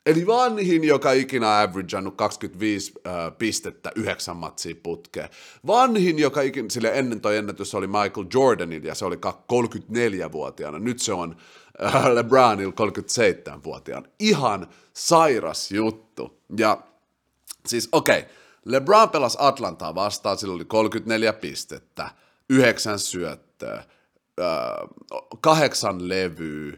Eli 0.06 0.26
vanhin, 0.26 0.84
joka 0.84 1.12
ikinä 1.12 1.48
on 1.48 1.70
averagannut 1.70 2.16
25 2.16 2.92
äh, 3.06 3.12
pistettä 3.38 3.92
yhdeksän 3.94 4.36
matsia 4.36 4.74
putkeen. 4.82 5.28
Vanhin, 5.66 6.18
joka 6.18 6.40
ikinä, 6.40 6.70
sille 6.70 6.90
ennen 6.94 7.20
toi 7.20 7.36
ennätys 7.36 7.74
oli 7.74 7.86
Michael 7.86 8.26
Jordanin 8.34 8.84
ja 8.84 8.94
se 8.94 9.04
oli 9.04 9.16
34-vuotiaana. 9.16 10.78
Nyt 10.78 10.98
se 10.98 11.12
on 11.12 11.36
äh, 11.84 12.06
LeBronil 12.06 12.70
37-vuotiaana. 12.70 14.08
Ihan 14.18 14.66
sairas 14.92 15.72
juttu. 15.72 16.42
Ja 16.58 16.82
siis 17.66 17.88
okei, 17.92 18.18
okay, 18.18 18.30
LeBron 18.64 19.10
pelasi 19.10 19.38
Atlantaa 19.40 19.94
vastaan, 19.94 20.38
sillä 20.38 20.54
oli 20.54 20.64
34 20.64 21.32
pistettä, 21.32 22.10
yhdeksän 22.50 22.98
syöttöä, 22.98 23.84
äh, 24.40 24.46
kahdeksan 25.40 26.08
levyä, 26.08 26.76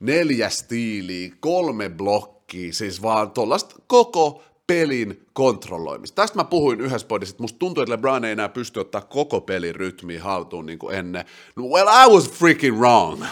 neljä 0.00 0.48
stiiliä, 0.48 1.32
kolme 1.40 1.88
blokkia, 1.88 2.72
siis 2.72 3.02
vaan 3.02 3.30
tuollaista 3.30 3.74
koko 3.86 4.44
pelin 4.66 5.26
kontrolloimista. 5.32 6.22
Tästä 6.22 6.36
mä 6.36 6.44
puhuin 6.44 6.80
yhdessä 6.80 7.06
podissa, 7.06 7.32
että 7.32 7.42
musta 7.42 7.58
tuntuu, 7.58 7.82
että 7.82 7.92
LeBron 7.92 8.24
ei 8.24 8.32
enää 8.32 8.48
pysty 8.48 8.80
ottaa 8.80 9.00
koko 9.00 9.40
pelin 9.40 9.74
rytmiä 9.74 10.22
haltuun 10.22 10.66
niin 10.66 10.78
kuin 10.78 10.94
ennen. 10.94 11.24
Well, 11.58 11.88
I 11.88 12.14
was 12.14 12.30
freaking 12.30 12.78
wrong. 12.78 13.24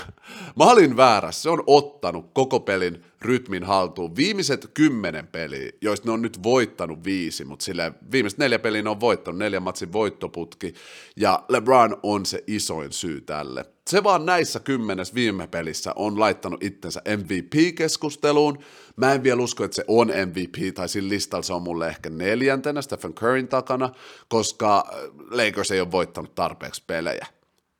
Mä 0.57 0.65
olin 0.65 0.97
väärässä. 0.97 1.43
Se 1.43 1.51
on 1.51 1.63
ottanut 1.67 2.31
koko 2.33 2.61
pelin 2.61 3.05
rytmin 3.23 3.65
haltuun. 3.65 4.17
Viimeiset 4.17 4.71
kymmenen 4.75 5.27
peliä, 5.27 5.73
joista 5.81 6.09
ne 6.09 6.13
on 6.13 6.23
nyt 6.23 6.43
voittanut 6.43 7.05
viisi, 7.05 7.45
mutta 7.45 7.65
sille 7.65 7.93
viimeiset 8.13 8.39
neljä 8.39 8.59
peliä 8.59 8.83
ne 8.83 8.91
on 8.91 9.01
voittanut, 9.01 9.39
neljä 9.39 9.61
matsin 9.61 9.93
voittoputki, 9.93 10.75
ja 11.17 11.45
LeBron 11.49 11.97
on 12.03 12.27
se 12.27 12.45
isoin 12.47 12.93
syy 12.93 13.21
tälle. 13.21 13.65
Se 13.91 14.03
vaan 14.03 14.27
näissä 14.27 14.61
kymmenes 14.61 15.15
viime 15.15 15.47
pelissä 15.47 15.93
on 15.97 16.21
laittanut 16.21 16.63
itsensä 16.63 17.03
MVP-keskusteluun. 17.17 18.59
Mä 18.97 19.13
en 19.13 19.23
vielä 19.23 19.43
usko, 19.43 19.65
että 19.65 19.75
se 19.75 19.85
on 19.89 20.09
MVP, 20.09 20.75
tai 20.75 20.89
sillä 20.89 21.09
listalla 21.09 21.43
se 21.43 21.53
on 21.53 21.63
mulle 21.63 21.89
ehkä 21.89 22.11
neljäntenä 22.11 22.83
Stephen 22.83 23.15
Curryn 23.15 23.49
takana, 23.49 23.91
koska 24.29 24.91
Lakers 25.31 25.71
ei 25.71 25.81
ole 25.81 25.91
voittanut 25.91 26.35
tarpeeksi 26.35 26.83
pelejä. 26.87 27.27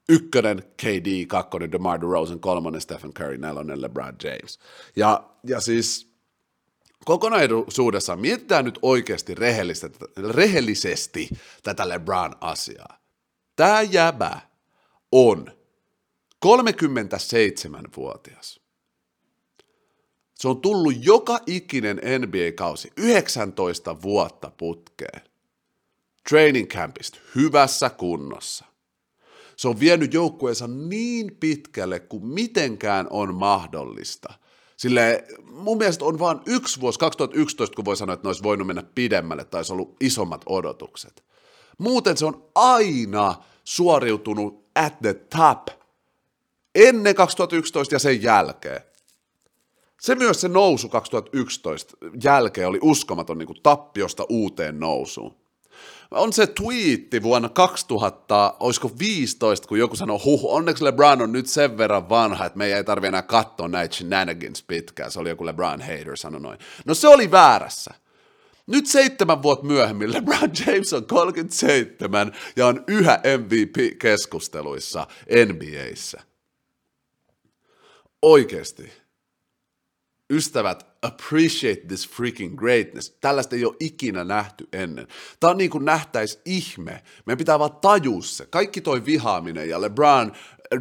Ykkönen 0.09 0.63
KD, 0.77 1.27
kakkonen 1.27 1.73
DeMar 1.73 2.01
DeRozan, 2.01 2.41
kolmonen 2.41 2.81
Stephen 2.81 3.13
Curry, 3.13 3.39
nelonen 3.39 3.83
LeBron 3.83 4.17
James. 4.25 4.59
Ja, 4.97 5.25
ja 5.45 5.61
siis 5.61 6.15
kokonaisuudessaan 7.05 8.21
mietitään 8.21 8.65
nyt 8.65 8.79
oikeasti 8.83 9.35
rehellisesti 10.35 11.29
tätä 11.63 11.89
LeBron-asiaa. 11.89 12.99
Tämä 13.57 13.83
jäbä 13.83 14.41
on 15.13 15.60
37-vuotias. 16.47 18.61
Se 20.35 20.49
on 20.49 20.61
tullut 20.61 20.95
joka 21.01 21.39
ikinen 21.47 21.97
NBA-kausi 21.97 22.93
19 22.97 24.03
vuotta 24.03 24.53
putkeen. 24.57 25.21
Training 26.29 26.69
campista 26.69 27.19
hyvässä 27.35 27.91
kunnossa. 27.91 28.65
Se 29.57 29.69
on 29.69 29.81
vienyt 29.81 30.15
joukkueensa 30.15 30.67
niin 30.67 31.37
pitkälle 31.41 32.01
kuin 32.01 32.27
mitenkään 32.27 33.07
on 33.11 33.35
mahdollista. 33.35 34.35
Sille 34.77 35.25
mun 35.51 35.79
mielestä 35.79 36.05
on 36.05 36.19
vain 36.19 36.41
yksi 36.47 36.81
vuosi, 36.81 36.99
2011, 36.99 37.77
kun 37.77 37.85
voi 37.85 37.97
sanoa, 37.97 38.15
että 38.15 38.25
ne 38.25 38.29
olisi 38.29 38.43
voinut 38.43 38.67
mennä 38.67 38.83
pidemmälle 38.83 39.45
tai 39.45 39.59
olisi 39.59 39.73
ollut 39.73 39.97
isommat 40.01 40.43
odotukset. 40.47 41.25
Muuten 41.79 42.17
se 42.17 42.27
on 42.27 42.51
aina 42.55 43.35
suoriutunut 43.65 44.67
at 44.75 45.01
the 45.01 45.15
top– 45.15 45.69
ennen 46.75 47.15
2011 47.15 47.95
ja 47.95 47.99
sen 47.99 48.23
jälkeen. 48.23 48.81
Se 50.01 50.15
myös 50.15 50.41
se 50.41 50.49
nousu 50.49 50.89
2011 50.89 51.97
jälkeen 52.23 52.69
oli 52.69 52.79
uskomaton 52.83 53.39
niin 53.39 53.47
kuin 53.47 53.63
tappiosta 53.63 54.27
uuteen 54.29 54.81
nousuun. 54.81 55.41
On 56.11 56.33
se 56.33 56.47
twiitti 56.47 57.23
vuonna 57.23 57.49
2000, 57.49 58.55
olisiko 58.61 58.91
15, 58.99 59.69
kun 59.69 59.79
joku 59.79 59.97
sanoi, 59.97 60.19
huh, 60.25 60.55
onneksi 60.55 60.85
LeBron 60.85 61.23
on 61.23 61.33
nyt 61.33 61.47
sen 61.47 61.79
verran 61.79 62.09
vanha, 62.09 62.47
että 62.47 62.59
meidän 62.59 62.77
ei 62.77 62.85
tarvitse 62.85 63.09
enää 63.09 63.23
katsoa 63.23 63.69
näitä 63.69 63.95
shenanigans 63.95 64.63
pitkään. 64.63 65.11
Se 65.11 65.21
oli 65.21 65.29
joku 65.29 65.47
LeBron 65.47 65.81
hater 65.81 66.17
sanoi 66.17 66.41
noin. 66.41 66.59
No 66.85 66.95
se 66.95 67.09
oli 67.09 67.31
väärässä. 67.31 67.95
Nyt 68.67 68.87
seitsemän 68.87 69.43
vuotta 69.43 69.67
myöhemmin 69.67 70.13
LeBron 70.15 70.51
James 70.67 70.93
on 70.93 71.07
37 71.07 72.33
ja 72.57 72.67
on 72.67 72.85
yhä 72.87 73.21
MVP-keskusteluissa 73.39 75.07
NBAissä. 75.47 76.30
Oikeasti. 78.23 78.93
Ystävät, 80.33 80.87
appreciate 81.03 81.81
this 81.89 82.09
freaking 82.09 82.57
greatness. 82.57 83.11
Tällaista 83.21 83.57
ei 83.57 83.65
ole 83.65 83.77
ikinä 83.81 84.25
nähty 84.25 84.69
ennen. 84.73 85.07
Tämä 85.41 85.51
on 85.51 85.57
niin 85.57 85.71
kuin 85.71 85.85
nähtäisi 85.85 86.41
ihme. 86.45 87.03
Meidän 87.27 87.39
pitää 87.39 87.59
vaan 87.59 87.77
tajua 87.77 88.23
se. 88.23 88.47
Kaikki 88.47 88.81
toi 88.81 89.05
vihaaminen 89.05 89.69
ja 89.69 89.81
LeBron, 89.81 90.33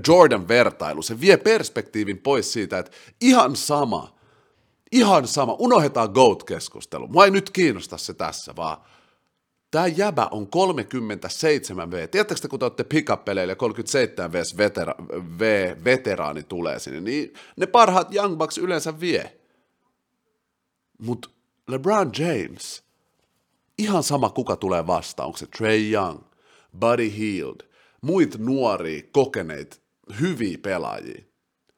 Jordan 0.08 0.48
vertailu, 0.48 1.02
se 1.02 1.20
vie 1.20 1.38
perspektiivin 1.38 2.18
pois 2.18 2.54
siitä, 2.54 2.80
että 2.80 2.92
ihan 3.22 3.56
sama, 3.56 4.16
ihan 4.92 5.28
sama, 5.28 5.56
unohdetaan 5.60 6.10
GOAT-keskustelu. 6.10 7.08
Mua 7.08 7.26
ei 7.26 7.32
nyt 7.32 7.50
kiinnosta 7.50 7.98
se 7.98 8.14
tässä, 8.14 8.56
vaan 8.56 8.78
Tämä 9.72 9.88
jäbä 9.88 10.28
on 10.32 10.48
37V. 10.48 12.08
Tiedättekö 12.12 12.48
kun 12.48 12.60
te 12.60 12.66
olette 12.66 12.84
pick-up-peleillä 12.84 13.56
37 13.56 14.34
v 14.34 14.36
vetera- 14.36 15.06
v 15.40 15.42
veteraani 15.84 16.44
tulee 16.44 16.80
sinne, 16.80 17.02
niin 17.02 17.34
ne 17.58 17.66
parhaat 17.66 18.16
Young 18.16 18.38
Bucks 18.38 18.58
yleensä 18.58 19.00
vie. 19.00 19.40
Mutta 20.98 21.30
LeBron 21.68 22.12
James, 22.18 22.84
ihan 23.78 24.04
sama 24.04 24.30
kuka 24.30 24.56
tulee 24.56 24.88
vastaan, 24.88 25.28
onko 25.28 25.38
se 25.38 25.48
Trey 25.58 25.92
Young, 25.92 26.20
Buddy 26.80 27.18
Hield, 27.18 27.60
muit 28.02 28.38
nuoria, 28.38 29.04
kokeneita, 29.12 29.78
hyviä 30.20 30.58
pelaajia. 30.62 31.22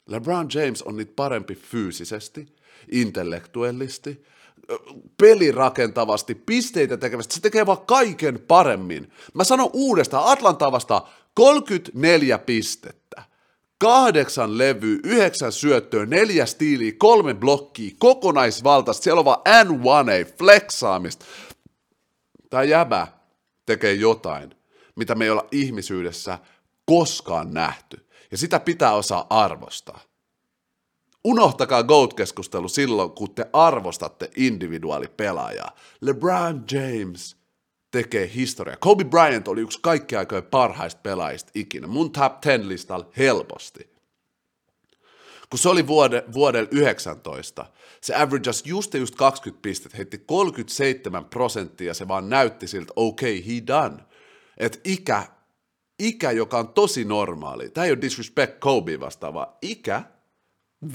LeBron 0.06 0.48
James 0.54 0.82
on 0.82 0.96
niitä 0.96 1.12
parempi 1.16 1.54
fyysisesti, 1.54 2.56
intellektuellisesti, 2.92 4.24
pelirakentavasti, 5.20 6.34
pisteitä 6.34 6.96
tekevästi, 6.96 7.34
se 7.34 7.40
tekee 7.40 7.66
vaan 7.66 7.86
kaiken 7.86 8.38
paremmin. 8.48 9.12
Mä 9.34 9.44
sanon 9.44 9.70
uudestaan, 9.72 10.32
Atlanta 10.32 10.72
vasta 10.72 11.02
34 11.34 12.38
pistettä, 12.38 13.22
kahdeksan 13.78 14.58
levy, 14.58 15.00
yhdeksän 15.04 15.52
syöttöä, 15.52 16.06
neljä 16.06 16.46
stiiliä, 16.46 16.92
kolme 16.98 17.34
blokkia, 17.34 17.94
kokonaisvaltaista, 17.98 19.02
siellä 19.02 19.18
on 19.18 19.24
vaan 19.24 19.40
N1A, 19.66 20.36
flexaamista. 20.38 21.24
Tämä 22.50 22.62
jäbä 22.62 23.06
tekee 23.66 23.92
jotain, 23.92 24.54
mitä 24.96 25.14
me 25.14 25.24
ei 25.24 25.30
olla 25.30 25.48
ihmisyydessä 25.52 26.38
koskaan 26.84 27.54
nähty. 27.54 28.06
Ja 28.30 28.38
sitä 28.38 28.60
pitää 28.60 28.92
osaa 28.92 29.26
arvostaa. 29.30 30.00
Unohtakaa 31.24 31.82
GOAT-keskustelu 31.82 32.68
silloin, 32.68 33.10
kun 33.10 33.34
te 33.34 33.46
arvostatte 33.52 34.30
individuaalipelaajaa. 34.36 35.76
LeBron 36.00 36.64
James 36.72 37.36
tekee 37.90 38.30
historiaa. 38.34 38.76
Kobe 38.76 39.04
Bryant 39.04 39.48
oli 39.48 39.60
yksi 39.60 39.78
kaikkien 39.82 40.18
aikojen 40.18 40.44
parhaista 40.44 41.00
pelaajista 41.02 41.50
ikinä. 41.54 41.86
Mun 41.86 42.12
top 42.12 42.40
10 42.40 42.68
listalla 42.68 43.08
helposti. 43.16 43.92
Kun 45.50 45.58
se 45.58 45.68
oli 45.68 45.86
vuode, 45.86 46.24
vuodella 46.32 46.68
19, 46.72 47.66
se 48.00 48.14
averages 48.14 48.62
just 48.66 48.94
just 48.94 49.14
20 49.14 49.62
pistettä, 49.62 49.96
heitti 49.96 50.18
37 50.18 51.24
prosenttia 51.24 51.86
ja 51.86 51.94
se 51.94 52.08
vaan 52.08 52.28
näytti 52.28 52.68
siltä, 52.68 52.92
okei, 52.96 53.38
okay, 53.38 53.54
he 53.54 53.62
done. 53.66 53.96
Että 54.58 54.78
ikä, 54.84 55.22
ikä, 55.98 56.30
joka 56.30 56.58
on 56.58 56.68
tosi 56.68 57.04
normaali, 57.04 57.70
tämä 57.70 57.84
ei 57.84 57.90
ole 57.90 58.00
disrespect 58.00 58.58
Kobe 58.60 59.00
vastaava, 59.00 59.58
ikä 59.62 60.02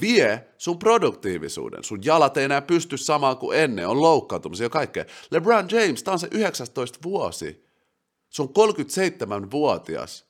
vie 0.00 0.48
sun 0.58 0.78
produktiivisuuden. 0.78 1.84
Sun 1.84 2.04
jalat 2.04 2.36
ei 2.36 2.44
enää 2.44 2.62
pysty 2.62 2.96
samaan 2.96 3.36
kuin 3.36 3.58
ennen, 3.58 3.88
on 3.88 4.00
loukkaantumisia 4.00 4.64
ja 4.64 4.70
kaikkea. 4.70 5.04
LeBron 5.30 5.68
James, 5.70 6.02
tämä 6.02 6.12
on 6.12 6.18
se 6.18 6.28
19 6.30 6.98
vuosi. 7.02 7.64
Se 8.28 8.42
on 8.42 8.48
37-vuotias 8.48 10.26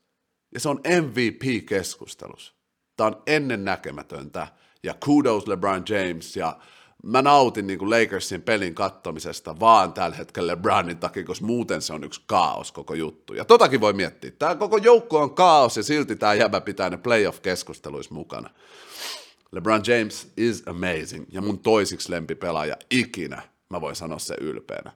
ja 0.55 0.61
se 0.61 0.69
on 0.69 0.81
MVP-keskustelus. 1.03 2.55
Tämä 2.97 3.07
on 3.07 3.23
ennennäkemätöntä 3.27 4.49
ja 4.83 4.95
kudos 5.05 5.47
LeBron 5.47 5.85
James 5.89 6.37
ja 6.37 6.59
mä 7.03 7.23
nautin 7.23 7.67
niin 7.67 7.79
kuin 7.79 7.91
Lakersin 7.91 8.43
pelin 8.43 8.75
kattomisesta 8.75 9.61
vaan 9.61 9.93
tällä 9.93 10.17
hetkellä 10.17 10.53
LeBronin 10.53 10.99
takia, 10.99 11.25
koska 11.25 11.47
muuten 11.47 11.83
se 11.83 11.93
on 11.93 12.05
yksi 12.05 12.23
kaos 12.27 12.73
koko 12.73 12.95
juttu. 12.95 13.35
Ja 13.35 13.45
totakin 13.45 13.81
voi 13.81 13.93
miettiä. 13.93 14.31
Tämä 14.39 14.55
koko 14.55 14.77
joukko 14.77 15.21
on 15.21 15.35
kaos 15.35 15.77
ja 15.77 15.83
silti 15.83 16.17
tämä 16.17 16.35
jäbä 16.35 16.61
pitää 16.61 16.91
ne 16.91 16.97
playoff-keskusteluissa 16.97 18.15
mukana. 18.15 18.51
LeBron 19.53 19.83
James 19.87 20.33
is 20.37 20.63
amazing 20.67 21.27
ja 21.33 21.43
mun 21.43 21.59
toisiksi 21.59 22.11
lempipelaaja 22.11 22.77
ikinä, 22.91 23.43
mä 23.71 23.81
voin 23.81 23.97
sanoa 23.97 24.19
se 24.19 24.35
ylpeänä. 24.41 24.93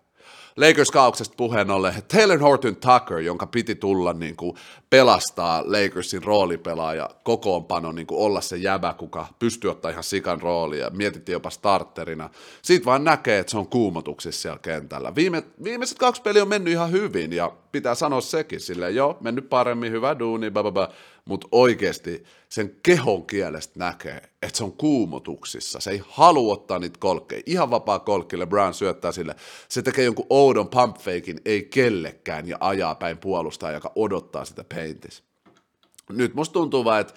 Lakers-kauksesta 0.57 1.35
puheen 1.37 1.71
ollen 1.71 1.95
Taylor 2.09 2.39
Horton 2.39 2.77
Tucker, 2.77 3.19
jonka 3.19 3.47
piti 3.47 3.75
tulla 3.75 4.13
niin 4.13 4.37
kuin, 4.37 4.57
pelastaa 4.91 5.63
Lakersin 5.67 6.23
roolipelaaja 6.23 7.11
kokoonpano, 7.25 7.93
niin 7.93 8.07
kuin, 8.07 8.21
olla 8.21 8.41
se 8.41 8.57
jäbä, 8.57 8.95
kuka 8.95 9.27
pystyy 9.39 9.71
ottaa 9.71 9.91
ihan 9.91 10.05
sikan 10.05 10.41
roolia, 10.41 10.91
mietittiin 10.91 11.33
jopa 11.33 11.51
starterina. 11.51 12.31
Siitä 12.63 12.85
vaan 12.85 13.05
näkee, 13.05 13.39
että 13.39 13.51
se 13.51 13.59
on 13.59 13.67
kuumotuksissa 13.67 14.43
siellä 14.43 14.59
kentällä. 14.59 15.15
Viime, 15.15 15.43
viimeiset 15.65 15.99
kaksi 15.99 16.23
peliä 16.23 16.43
on 16.43 16.49
mennyt 16.49 16.73
ihan 16.73 16.91
hyvin, 16.91 17.33
ja 17.33 17.53
pitää 17.73 17.95
sanoa 17.95 18.21
sekin 18.21 18.61
silleen, 18.61 18.95
joo, 18.95 19.19
mennyt 19.21 19.49
paremmin, 19.49 19.93
hyvä 19.93 20.19
duuni, 20.19 20.51
bababa 20.51 20.89
mutta 21.25 21.49
oikeasti 21.53 22.25
sen 22.49 22.77
kehon 22.83 23.27
kielestä 23.27 23.79
näkee, 23.79 24.23
että 24.43 24.59
se 24.59 24.65
on 24.65 24.73
kuumotuksissa. 24.73 25.81
Se 25.81 25.91
ei 25.91 26.03
halua 26.09 26.53
ottaa 26.53 26.79
niitä 26.79 26.99
kolkkeja. 26.99 27.43
Ihan 27.47 27.71
vapaa 27.71 27.99
kolkki, 27.99 28.39
LeBron 28.39 28.75
syöttää 28.75 29.13
sille. 29.13 29.37
Se 29.69 29.83
tekee 29.83 30.05
jonkun 30.05 30.27
oudon 30.31 30.69
pump 30.69 30.97
fakein, 30.97 31.41
ei 31.45 31.63
kellekään, 31.63 32.49
ja 32.49 32.57
ajaa 32.61 32.95
päin 32.95 33.19
puolustaa, 33.19 33.73
joka 33.73 33.93
odottaa 33.97 34.45
sitä 34.45 34.65
paintis. 34.75 35.23
Nyt 36.11 36.35
musta 36.35 36.53
tuntuu 36.53 36.85
vaan, 36.85 37.01
että 37.01 37.15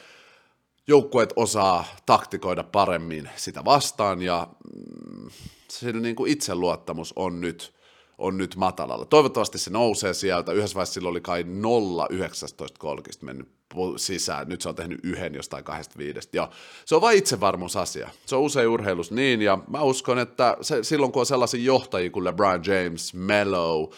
joukkueet 0.88 1.34
osaa 1.36 1.86
taktikoida 2.06 2.64
paremmin 2.64 3.30
sitä 3.36 3.66
vastaan, 3.66 4.22
ja 4.22 4.48
mm, 4.76 5.30
sillä 5.70 6.02
niin 6.02 6.16
kuin 6.16 6.32
itseluottamus 6.32 7.14
on 7.16 7.42
nyt 7.42 7.75
on 8.18 8.38
nyt 8.38 8.56
matalalla. 8.56 9.06
Toivottavasti 9.06 9.58
se 9.58 9.70
nousee 9.70 10.14
sieltä. 10.14 10.52
Yhdessä 10.52 10.76
vaiheessa 10.76 10.94
sillä 10.94 11.10
oli 11.10 11.22
kai 11.22 11.44
0 11.48 12.08
19 12.10 12.80
kolkista 12.80 13.26
mennyt 13.26 13.50
sisään. 13.98 14.50
Nyt 14.50 14.62
se 14.62 14.70
on 14.70 14.76
tehnyt 14.76 15.00
yhden 15.04 15.36
jostain 15.36 15.64
kahdesta 15.64 15.98
viidestä. 15.98 16.38
Ja 16.38 16.50
se 16.86 16.96
on 16.96 17.02
vain 17.02 17.18
itsevarmuusasia. 17.18 18.10
Se 18.26 18.36
on 18.36 18.42
usein 18.42 18.68
urheilus 18.68 19.12
niin, 19.12 19.42
ja 19.42 19.60
mä 19.68 19.82
uskon, 19.82 20.20
että 20.20 20.58
se, 20.62 20.84
silloin 20.84 21.12
kun 21.12 21.20
on 21.20 21.26
sellaisia 21.26 21.64
johtajia 21.64 22.10
kuin 22.10 22.24
LeBron 22.24 22.62
James, 22.66 23.14
Melo, 23.14 23.80
uh, 23.80 23.92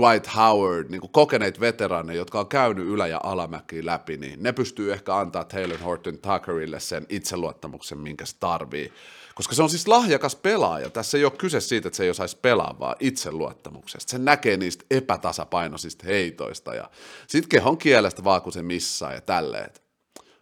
Dwight 0.00 0.36
Howard, 0.36 0.90
niin 0.90 1.00
kokeneet 1.12 1.60
veteraaneja, 1.60 2.18
jotka 2.18 2.40
on 2.40 2.48
käynyt 2.48 2.86
ylä- 2.86 3.06
ja 3.06 3.20
alamäkiä 3.22 3.82
läpi, 3.84 4.16
niin 4.16 4.42
ne 4.42 4.52
pystyy 4.52 4.92
ehkä 4.92 5.16
antaa 5.16 5.44
Taylor 5.44 5.78
Horton 5.78 6.18
Tuckerille 6.18 6.80
sen 6.80 7.06
itseluottamuksen, 7.08 7.98
minkä 7.98 8.26
se 8.26 8.36
tarvii 8.40 8.92
koska 9.34 9.54
se 9.54 9.62
on 9.62 9.70
siis 9.70 9.88
lahjakas 9.88 10.36
pelaaja. 10.36 10.90
Tässä 10.90 11.18
ei 11.18 11.24
ole 11.24 11.32
kyse 11.32 11.60
siitä, 11.60 11.88
että 11.88 11.96
se 11.96 12.04
ei 12.04 12.10
osaisi 12.10 12.38
pelaa, 12.42 12.76
vaan 12.78 12.96
itseluottamuksesta. 13.00 14.10
Se 14.10 14.18
näkee 14.18 14.56
niistä 14.56 14.84
epätasapainoisista 14.90 16.06
heitoista 16.06 16.74
ja 16.74 16.90
sitten 17.26 17.48
kehon 17.48 17.78
kielestä 17.78 18.24
vaan, 18.24 18.42
kun 18.42 18.52
se 18.52 18.62
missaa 18.62 19.12
ja 19.12 19.20
tälleen. 19.20 19.70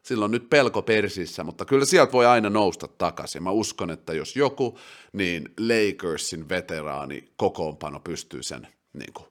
Silloin 0.02 0.30
nyt 0.30 0.50
pelko 0.50 0.82
persissä, 0.82 1.44
mutta 1.44 1.64
kyllä 1.64 1.84
sieltä 1.84 2.12
voi 2.12 2.26
aina 2.26 2.50
nousta 2.50 2.88
takaisin. 2.88 3.42
Mä 3.42 3.50
uskon, 3.50 3.90
että 3.90 4.12
jos 4.12 4.36
joku, 4.36 4.78
niin 5.12 5.48
Lakersin 5.58 6.48
veteraani 6.48 7.32
kokoonpano 7.36 8.00
pystyy 8.00 8.42
sen, 8.42 8.68
niin 8.92 9.12
kuin, 9.12 9.26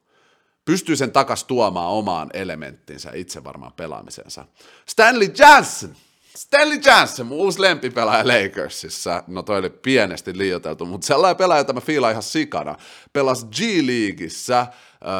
pystyy 0.65 0.95
sen 0.95 1.11
takas 1.11 1.43
tuomaan 1.43 1.89
omaan 1.89 2.29
elementtinsä, 2.33 3.11
itse 3.15 3.43
varmaan 3.43 3.73
pelaamisensa. 3.73 4.45
Stanley 4.85 5.33
Johnson! 5.37 5.95
Stanley 6.35 6.79
mun 7.23 7.37
uusi 7.37 7.61
lempipelaaja 7.61 8.27
Lakersissa, 8.27 9.23
no 9.27 9.43
toi 9.43 9.59
oli 9.59 9.69
pienesti 9.69 10.37
liioiteltu, 10.37 10.85
mutta 10.85 11.07
sellainen 11.07 11.37
pelaaja, 11.37 11.59
jota 11.59 11.73
mä 11.73 11.81
fiilaan 11.81 12.11
ihan 12.11 12.23
sikana, 12.23 12.75
pelasi 13.13 13.45
G-Leagueissä, 13.45 14.59
äh, 14.59 14.69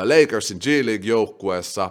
Lakersin 0.04 0.58
G-League-joukkueessa, 0.58 1.90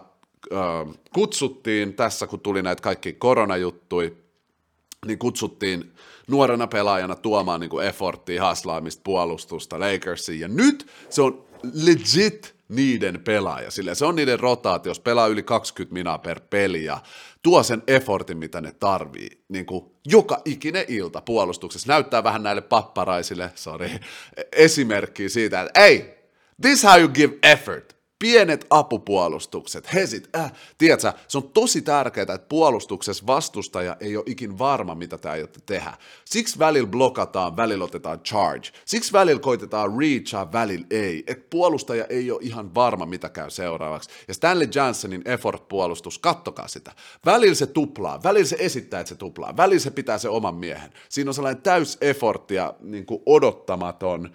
äh, 0.52 0.94
kutsuttiin 1.14 1.94
tässä, 1.94 2.26
kun 2.26 2.40
tuli 2.40 2.62
näitä 2.62 2.82
kaikki 2.82 3.12
koronajuttui, 3.12 4.16
niin 5.06 5.18
kutsuttiin 5.18 5.94
nuorena 6.28 6.66
pelaajana 6.66 7.14
tuomaan 7.14 7.60
niin 7.60 7.70
kuin 7.70 7.86
efforttia, 7.86 8.42
haslaamista, 8.42 9.00
puolustusta 9.04 9.80
Lakersiin, 9.80 10.40
ja 10.40 10.48
nyt 10.48 10.86
se 11.10 11.22
on 11.22 11.44
legit 11.74 12.59
niiden 12.70 13.20
pelaaja. 13.24 13.70
Sille 13.70 13.94
se 13.94 14.04
on 14.04 14.16
niiden 14.16 14.40
rotaatio, 14.40 14.90
jos 14.90 15.00
pelaa 15.00 15.26
yli 15.26 15.42
20 15.42 15.94
minaa 15.94 16.18
per 16.18 16.40
peli 16.50 16.84
ja 16.84 16.98
tuo 17.42 17.62
sen 17.62 17.82
effortin, 17.86 18.38
mitä 18.38 18.60
ne 18.60 18.72
tarvii, 18.72 19.28
niin 19.48 19.66
kuin 19.66 19.84
joka 20.06 20.42
ikinen 20.44 20.84
ilta 20.88 21.20
puolustuksessa. 21.20 21.92
Näyttää 21.92 22.24
vähän 22.24 22.42
näille 22.42 22.62
papparaisille, 22.62 23.50
sorry, 23.54 23.90
esimerkkiä 24.52 25.28
siitä, 25.28 25.60
että 25.60 25.80
ei, 25.80 26.14
this 26.62 26.84
how 26.84 27.00
you 27.00 27.08
give 27.08 27.34
effort 27.42 27.99
pienet 28.20 28.66
apupuolustukset, 28.70 29.94
hesit, 29.94 30.28
äh, 30.36 30.52
tiedätkö, 30.78 31.12
se 31.28 31.38
on 31.38 31.50
tosi 31.50 31.82
tärkeää, 31.82 32.22
että 32.22 32.48
puolustuksessa 32.48 33.26
vastustaja 33.26 33.96
ei 34.00 34.16
ole 34.16 34.24
ikin 34.26 34.58
varma, 34.58 34.94
mitä 34.94 35.18
te 35.18 35.28
aiotte 35.28 35.60
tehdä. 35.66 35.92
Siksi 36.24 36.58
välillä 36.58 36.88
blokataan, 36.88 37.56
välillä 37.56 37.84
otetaan 37.84 38.20
charge. 38.20 38.68
Siksi 38.84 39.12
välillä 39.12 39.40
koitetaan 39.40 39.98
reachaa, 39.98 40.52
välillä 40.52 40.86
ei. 40.90 41.24
että 41.26 41.46
puolustaja 41.50 42.04
ei 42.04 42.30
ole 42.30 42.40
ihan 42.42 42.74
varma, 42.74 43.06
mitä 43.06 43.28
käy 43.28 43.50
seuraavaksi. 43.50 44.10
Ja 44.28 44.34
Stanley 44.34 44.68
Johnsonin 44.74 45.22
effort-puolustus, 45.24 46.18
kattokaa 46.18 46.68
sitä. 46.68 46.92
Välillä 47.26 47.54
se 47.54 47.66
tuplaa, 47.66 48.22
välillä 48.22 48.46
se 48.46 48.56
esittää, 48.58 49.00
että 49.00 49.08
se 49.08 49.14
tuplaa, 49.14 49.56
välillä 49.56 49.80
se 49.80 49.90
pitää 49.90 50.18
se 50.18 50.28
oman 50.28 50.54
miehen. 50.54 50.92
Siinä 51.08 51.30
on 51.30 51.34
sellainen 51.34 51.62
täys 51.62 51.98
effort 52.00 52.50
ja 52.50 52.74
niin 52.80 53.06
kuin 53.06 53.22
odottamaton, 53.26 54.30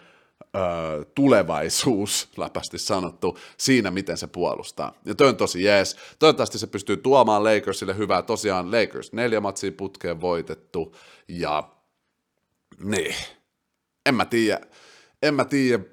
tulevaisuus, 1.16 2.30
läpästi 2.38 2.78
sanottu, 2.78 3.38
siinä, 3.58 3.92
miten 3.92 4.18
se 4.18 4.28
puolustaa. 4.28 4.94
Ja 5.06 5.16
toi 5.16 5.30
on 5.30 5.38
tosi 5.38 5.64
jees. 5.64 5.98
Toivottavasti 6.20 6.58
se 6.58 6.68
pystyy 6.68 6.98
tuomaan 6.98 7.44
Lakersille 7.44 7.98
hyvää. 7.98 8.22
Tosiaan 8.22 8.72
Lakers 8.72 9.14
neljä 9.14 9.42
matsia 9.42 9.72
putkeen 9.72 10.22
voitettu, 10.22 10.96
ja 11.28 11.70
niin, 12.84 13.16
en 14.06 14.16
mä 14.16 14.26
tiedä, 14.26 14.62
en 15.24 15.34
mä 15.34 15.46
tiedä, 15.46 15.84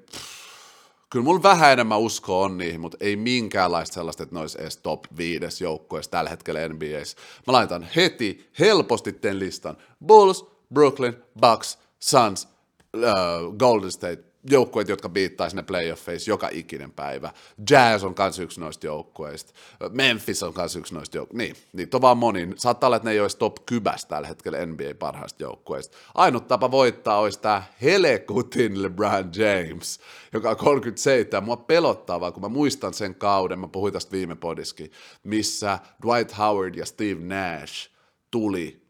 kyllä 1.09 1.23
mulla 1.23 1.43
vähän 1.43 1.73
enemmän 1.73 1.99
uskoa 1.99 2.45
on 2.45 2.57
niihin, 2.57 2.81
mutta 2.81 2.97
ei 2.99 3.15
minkäänlaista 3.15 3.93
sellaista, 3.93 4.23
että 4.23 4.35
ne 4.35 4.41
olisi 4.41 4.61
edes 4.61 4.77
top 4.77 5.05
5 5.17 5.63
joukkoissa 5.63 6.11
tällä 6.11 6.29
hetkellä 6.29 6.67
NBAs. 6.69 7.15
Mä 7.47 7.53
laitan 7.53 7.87
heti 7.95 8.49
helposti 8.59 9.13
ten 9.13 9.39
listan. 9.39 9.77
Bulls, 10.05 10.45
Brooklyn, 10.73 11.23
Bucks, 11.41 11.79
Suns, 11.99 12.47
uh, 12.95 13.57
Golden 13.57 13.91
State, 13.91 14.32
joukkueet, 14.49 14.89
jotka 14.89 15.09
biittaisi 15.09 15.55
ne 15.55 15.63
playoffeissa 15.63 16.31
joka 16.31 16.49
ikinen 16.51 16.91
päivä. 16.91 17.33
Jazz 17.69 18.03
on 18.03 18.15
kanssa 18.15 18.43
yksi 18.43 18.59
noista 18.59 18.85
joukkueista. 18.85 19.53
Memphis 19.91 20.43
on 20.43 20.53
kanssa 20.53 20.79
yksi 20.79 20.93
noista 20.93 21.17
joukkueista. 21.17 21.37
Niin, 21.37 21.55
niitä 21.73 21.97
on 21.97 22.01
vaan 22.01 22.17
moni. 22.17 22.49
Saattaa 22.55 22.87
olla, 22.87 22.95
että 22.95 23.09
ne 23.09 23.13
ei 23.13 23.19
olisi 23.19 23.37
top 23.37 23.55
kybästä 23.65 24.09
tällä 24.09 24.27
hetkellä 24.27 24.65
NBA 24.65 24.95
parhaista 24.99 25.43
joukkueista. 25.43 25.97
Ainut 26.15 26.47
tapa 26.47 26.71
voittaa 26.71 27.19
olisi 27.19 27.39
tämä 27.39 27.63
helekutin 27.81 28.83
LeBron 28.83 29.31
James, 29.35 29.99
joka 30.33 30.49
on 30.49 30.57
37. 30.57 31.43
Mua 31.43 31.57
pelottaa 31.57 32.19
vaan, 32.19 32.33
kun 32.33 32.43
mä 32.43 32.49
muistan 32.49 32.93
sen 32.93 33.15
kauden, 33.15 33.59
mä 33.59 33.67
puhuin 33.67 33.93
tästä 33.93 34.11
viime 34.11 34.35
podiskin, 34.35 34.91
missä 35.23 35.79
Dwight 36.05 36.37
Howard 36.37 36.75
ja 36.75 36.85
Steve 36.85 37.19
Nash 37.25 37.89
tuli 38.31 38.83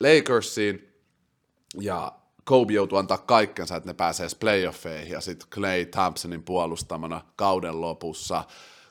Lakersiin 0.00 0.88
ja 1.80 2.12
Kobe 2.44 2.72
joutui 2.72 2.98
antaa 2.98 3.18
kaikkensa, 3.18 3.76
että 3.76 3.88
ne 3.88 3.94
pääsee 3.94 4.28
playoffeihin 4.40 5.12
ja 5.12 5.20
sitten 5.20 5.48
Clay 5.50 5.86
Thompsonin 5.86 6.42
puolustamana 6.42 7.20
kauden 7.36 7.80
lopussa 7.80 8.44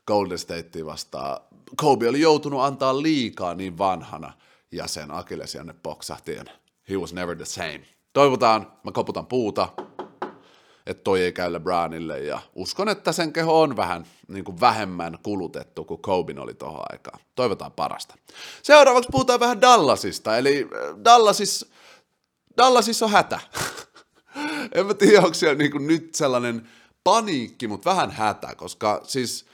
Golden 0.07 0.39
State 0.39 0.85
vastaan. 0.85 1.39
Kobe 1.75 2.09
oli 2.09 2.21
joutunut 2.21 2.61
antaa 2.61 3.01
liikaa 3.01 3.55
niin 3.55 3.77
vanhana 3.77 4.33
ja 4.71 4.87
sen 4.87 5.11
akillesianne 5.11 5.75
poksahti 5.83 6.35
he 6.89 6.97
was 6.97 7.13
never 7.13 7.35
the 7.35 7.45
same. 7.45 7.81
Toivotaan, 8.13 8.71
mä 8.83 8.91
koputan 8.91 9.27
puuta, 9.27 9.69
että 10.85 11.03
toi 11.03 11.21
ei 11.21 11.31
käy 11.31 11.53
LeBronille 11.53 12.19
ja 12.19 12.39
uskon, 12.55 12.89
että 12.89 13.11
sen 13.11 13.33
keho 13.33 13.61
on 13.61 13.75
vähän 13.75 14.05
niin 14.27 14.43
kuin 14.43 14.59
vähemmän 14.59 15.17
kulutettu 15.23 15.85
kuin 15.85 16.01
Kobe 16.01 16.33
oli 16.39 16.53
tuohon 16.53 16.85
aikaan. 16.89 17.19
Toivotaan 17.35 17.71
parasta. 17.71 18.15
Seuraavaksi 18.63 19.09
puhutaan 19.11 19.39
vähän 19.39 19.61
Dallasista, 19.61 20.37
eli 20.37 20.69
äh, 20.75 21.03
Dallasis, 21.03 21.71
Dallasissa 22.57 23.05
on 23.05 23.11
hätä. 23.11 23.39
en 24.75 24.85
mä 24.85 24.93
tiedä, 24.93 25.17
onko 25.17 25.33
siellä 25.33 25.55
niin 25.55 25.71
kuin 25.71 25.87
nyt 25.87 26.15
sellainen 26.15 26.69
paniikki, 27.03 27.67
mutta 27.67 27.89
vähän 27.89 28.11
hätä, 28.11 28.55
koska 28.55 29.01
siis, 29.03 29.45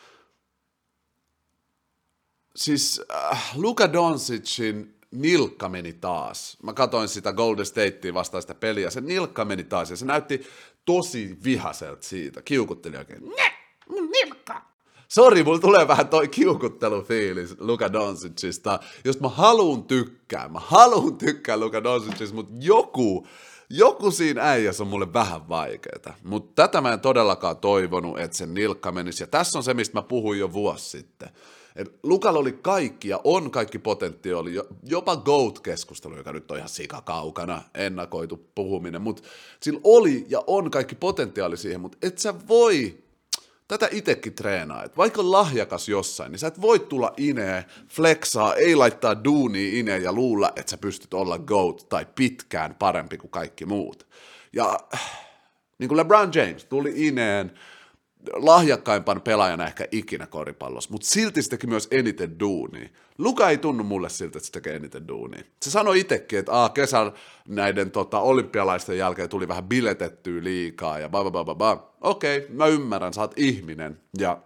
siis 2.56 3.02
äh, 3.12 3.52
Luka 3.56 3.94
Doncicin 3.94 5.00
nilkka 5.12 5.70
meni 5.70 5.94
taas. 5.94 6.58
Mä 6.64 6.74
katsoin 6.74 7.10
sitä 7.10 7.34
Golden 7.34 7.66
Statea 7.66 8.14
vastaista 8.14 8.56
peliä, 8.56 8.90
se 8.90 9.02
nilkka 9.02 9.46
meni 9.46 9.64
taas 9.64 9.90
ja 9.90 9.96
se 9.96 10.06
näytti 10.06 10.48
tosi 10.86 11.38
vihaselta 11.44 12.08
siitä. 12.08 12.42
Kiukutteli 12.42 12.98
oikein. 12.98 13.30
Ne, 13.38 13.54
mun 13.90 14.10
nilkka. 14.10 14.70
Sori, 15.12 15.44
mulla 15.44 15.60
tulee 15.60 15.88
vähän 15.88 16.08
toi 16.08 16.28
kiukuttelufiilis 16.28 17.56
Luka 17.60 17.94
Doncicista, 17.94 18.80
jos 19.06 19.20
mä 19.20 19.30
haluun 19.30 19.84
tykkää, 19.84 20.48
mä 20.48 20.60
haluun 20.60 21.18
tykkää 21.18 21.58
Luka 21.58 21.84
Doncicista, 21.84 22.36
mutta 22.36 22.54
joku, 22.60 23.28
joku 23.70 24.12
siinä 24.12 24.50
äijässä 24.50 24.84
on 24.84 24.90
mulle 24.90 25.14
vähän 25.14 25.50
vaikeeta. 25.50 26.14
Mutta 26.24 26.64
tätä 26.64 26.82
mä 26.82 26.94
en 26.94 27.00
todellakaan 27.00 27.58
toivonut, 27.58 28.20
että 28.20 28.38
sen 28.38 28.54
nilkka 28.54 28.92
menisi. 28.92 29.24
Ja 29.24 29.28
tässä 29.28 29.60
on 29.60 29.64
se, 29.64 29.74
mistä 29.74 29.98
mä 29.98 30.02
puhuin 30.02 30.40
jo 30.40 30.54
vuosi 30.54 30.90
sitten. 30.90 31.30
Et 31.76 32.00
Lukalla 32.04 32.40
oli 32.40 32.54
kaikki 32.62 33.10
ja 33.10 33.22
on 33.24 33.52
kaikki 33.52 33.80
potentiaali, 33.80 34.56
jopa 34.84 35.16
GOAT-keskustelu, 35.16 36.18
joka 36.18 36.34
nyt 36.34 36.52
on 36.52 36.58
ihan 36.58 36.70
sikakaukana 36.70 37.62
ennakoitu 37.76 38.50
puhuminen, 38.56 39.02
mutta 39.02 39.24
sillä 39.62 39.80
oli 39.84 40.26
ja 40.30 40.44
on 40.48 40.72
kaikki 40.72 40.96
potentiaali 40.96 41.58
siihen, 41.58 41.82
mutta 41.82 41.98
et 42.02 42.18
sä 42.18 42.34
voi 42.48 43.09
tätä 43.70 43.90
itekin 43.92 44.34
treenaa, 44.34 44.84
että 44.84 44.98
vaikka 44.98 45.22
on 45.22 45.32
lahjakas 45.32 45.90
jossain, 45.90 46.32
niin 46.32 46.40
sä 46.40 46.48
et 46.48 46.62
voi 46.62 46.80
tulla 46.80 47.14
ineen, 47.18 47.64
flexaa, 47.88 48.56
ei 48.56 48.76
laittaa 48.76 49.24
duuni 49.24 49.80
ineen 49.80 50.04
ja 50.04 50.14
luulla, 50.14 50.52
että 50.56 50.70
sä 50.70 50.78
pystyt 50.78 51.14
olla 51.14 51.40
GOAT 51.40 51.90
tai 51.90 52.08
pitkään 52.16 52.76
parempi 52.76 53.18
kuin 53.18 53.32
kaikki 53.32 53.66
muut. 53.66 54.08
Ja 54.54 54.80
niin 55.78 55.88
kuin 55.88 55.98
LeBron 55.98 56.32
James 56.34 56.66
tuli 56.66 56.94
ineen, 56.96 57.52
lahjakkaimpana 58.34 59.20
pelaajana 59.20 59.68
ehkä 59.68 59.88
ikinä 59.92 60.28
koripallossa, 60.28 60.92
mutta 60.92 61.08
silti 61.08 61.42
se 61.42 61.50
teki 61.50 61.68
myös 61.68 61.88
eniten 61.92 62.40
duunia. 62.40 62.90
Luka 63.18 63.50
ei 63.50 63.58
tunnu 63.58 63.84
mulle 63.84 64.10
siltä, 64.10 64.38
että 64.38 64.46
se 64.46 64.52
tekee 64.52 64.76
eniten 64.76 65.08
duunia. 65.08 65.44
Se 65.62 65.72
sanoi 65.72 66.00
itsekin, 66.00 66.40
että 66.40 66.52
Aa, 66.54 66.70
kesän 66.70 67.12
näiden 67.48 67.92
tota, 67.92 68.20
olympialaisten 68.20 68.98
jälkeen 68.98 69.30
tuli 69.30 69.48
vähän 69.48 69.64
biletettyä 69.64 70.44
liikaa 70.44 71.00
ja 71.00 71.10
ba 71.10 71.32
ba 71.32 71.44
ba 71.46 71.56
ba. 71.56 71.92
Okei, 72.02 72.48
mä 72.50 72.68
ymmärrän, 72.68 73.14
sä 73.14 73.22
oot 73.22 73.34
ihminen 73.36 74.02
ja 74.18 74.38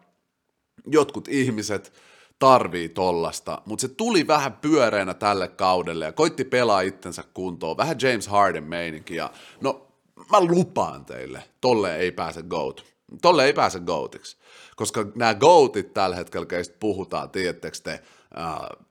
jotkut 0.87 1.27
ihmiset 1.27 1.93
tarvii 2.39 2.89
tollasta, 2.89 3.61
mutta 3.65 3.81
se 3.81 3.87
tuli 3.87 4.27
vähän 4.27 4.53
pyöreänä 4.53 5.13
tälle 5.13 5.47
kaudelle 5.47 6.05
ja 6.05 6.11
koitti 6.11 6.43
pelaa 6.43 6.81
itsensä 6.81 7.23
kuntoon, 7.33 7.77
vähän 7.77 7.97
James 8.01 8.27
Harden 8.27 8.63
meininki 8.63 9.15
ja 9.15 9.29
no 9.61 9.87
mä 10.31 10.41
lupaan 10.41 11.05
teille, 11.05 11.43
tolle 11.61 11.97
ei 11.97 12.11
pääse 12.11 12.41
GOAT 12.41 12.92
tolle 13.21 13.45
ei 13.45 13.53
pääse 13.53 13.79
goatiksi. 13.79 14.37
Koska 14.75 15.05
nämä 15.15 15.35
goatit 15.35 15.93
tällä 15.93 16.15
hetkellä, 16.15 16.45
keistä 16.45 16.75
puhutaan, 16.79 17.29
tiedättekö 17.29 17.77
te, 17.83 17.99
uh, 18.37 18.87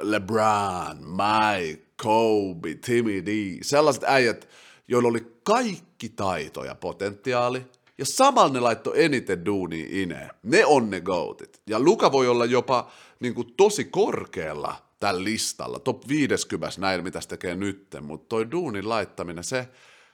LeBron, 0.00 0.96
Mike, 0.98 1.82
Kobe, 2.02 2.74
Timmy 2.74 3.26
D, 3.26 3.58
sellaiset 3.62 4.04
äijät, 4.04 4.48
joilla 4.88 5.08
oli 5.08 5.26
kaikki 5.42 6.08
taito 6.08 6.64
ja 6.64 6.74
potentiaali, 6.74 7.66
ja 7.98 8.04
samalla 8.04 8.52
ne 8.52 8.60
laittoi 8.60 9.04
eniten 9.04 9.44
duuni 9.44 9.86
ineen. 9.90 10.30
Ne 10.42 10.66
on 10.66 10.90
ne 10.90 11.00
goatit. 11.00 11.60
Ja 11.66 11.80
Luka 11.80 12.12
voi 12.12 12.28
olla 12.28 12.44
jopa 12.44 12.90
niin 13.20 13.34
kuin, 13.34 13.54
tosi 13.56 13.84
korkealla 13.84 14.76
tällä 15.00 15.24
listalla, 15.24 15.78
top 15.78 16.08
50 16.08 16.80
näillä, 16.80 17.02
mitä 17.02 17.20
se 17.20 17.28
tekee 17.28 17.54
nytten, 17.54 18.04
mutta 18.04 18.28
toi 18.28 18.50
duunin 18.50 18.88
laittaminen, 18.88 19.44
se, 19.44 19.68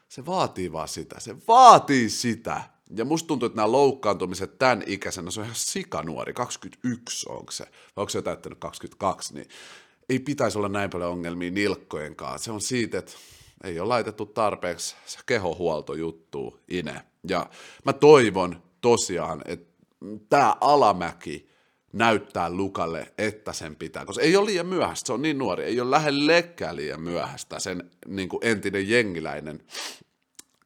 se 0.08 0.26
vaatii 0.26 0.72
vaan 0.72 0.88
sitä. 0.88 1.20
Se 1.20 1.36
vaatii 1.48 2.10
sitä. 2.10 2.62
Ja 2.96 3.04
musta 3.04 3.26
tuntuu, 3.26 3.46
että 3.46 3.56
nämä 3.56 3.72
loukkaantumiset 3.72 4.58
tämän 4.58 4.82
ikäisenä, 4.86 5.30
se 5.30 5.40
on 5.40 5.46
ihan 5.46 5.56
sikanuori, 5.56 6.32
21 6.32 7.28
onko 7.28 7.52
se, 7.52 7.64
vai 7.64 8.02
onko 8.02 8.10
se 8.10 8.22
täyttänyt 8.22 8.58
22, 8.58 9.34
niin 9.34 9.48
ei 10.08 10.18
pitäisi 10.18 10.58
olla 10.58 10.68
näin 10.68 10.90
paljon 10.90 11.12
ongelmia 11.12 11.50
nilkkojen 11.50 12.16
kanssa. 12.16 12.44
Se 12.44 12.52
on 12.52 12.60
siitä, 12.60 12.98
että 12.98 13.12
ei 13.64 13.80
ole 13.80 13.88
laitettu 13.88 14.26
tarpeeksi 14.26 14.96
se 15.06 15.18
kehohuoltojuttu 15.26 16.60
ine. 16.68 17.02
Ja 17.28 17.50
mä 17.84 17.92
toivon 17.92 18.62
tosiaan, 18.80 19.42
että 19.44 19.70
tämä 20.28 20.56
alamäki 20.60 21.50
näyttää 21.92 22.50
Lukalle, 22.50 23.12
että 23.18 23.52
sen 23.52 23.76
pitää, 23.76 24.04
koska 24.04 24.22
ei 24.22 24.36
ole 24.36 24.46
liian 24.46 24.66
myöhäistä, 24.66 25.06
se 25.06 25.12
on 25.12 25.22
niin 25.22 25.38
nuori, 25.38 25.64
ei 25.64 25.80
ole 25.80 25.90
lähellekään 25.90 26.76
liian 26.76 27.00
myöhäistä 27.00 27.58
sen 27.58 27.90
niin 28.06 28.28
kuin 28.28 28.46
entinen 28.46 28.88
jengiläinen 28.88 29.62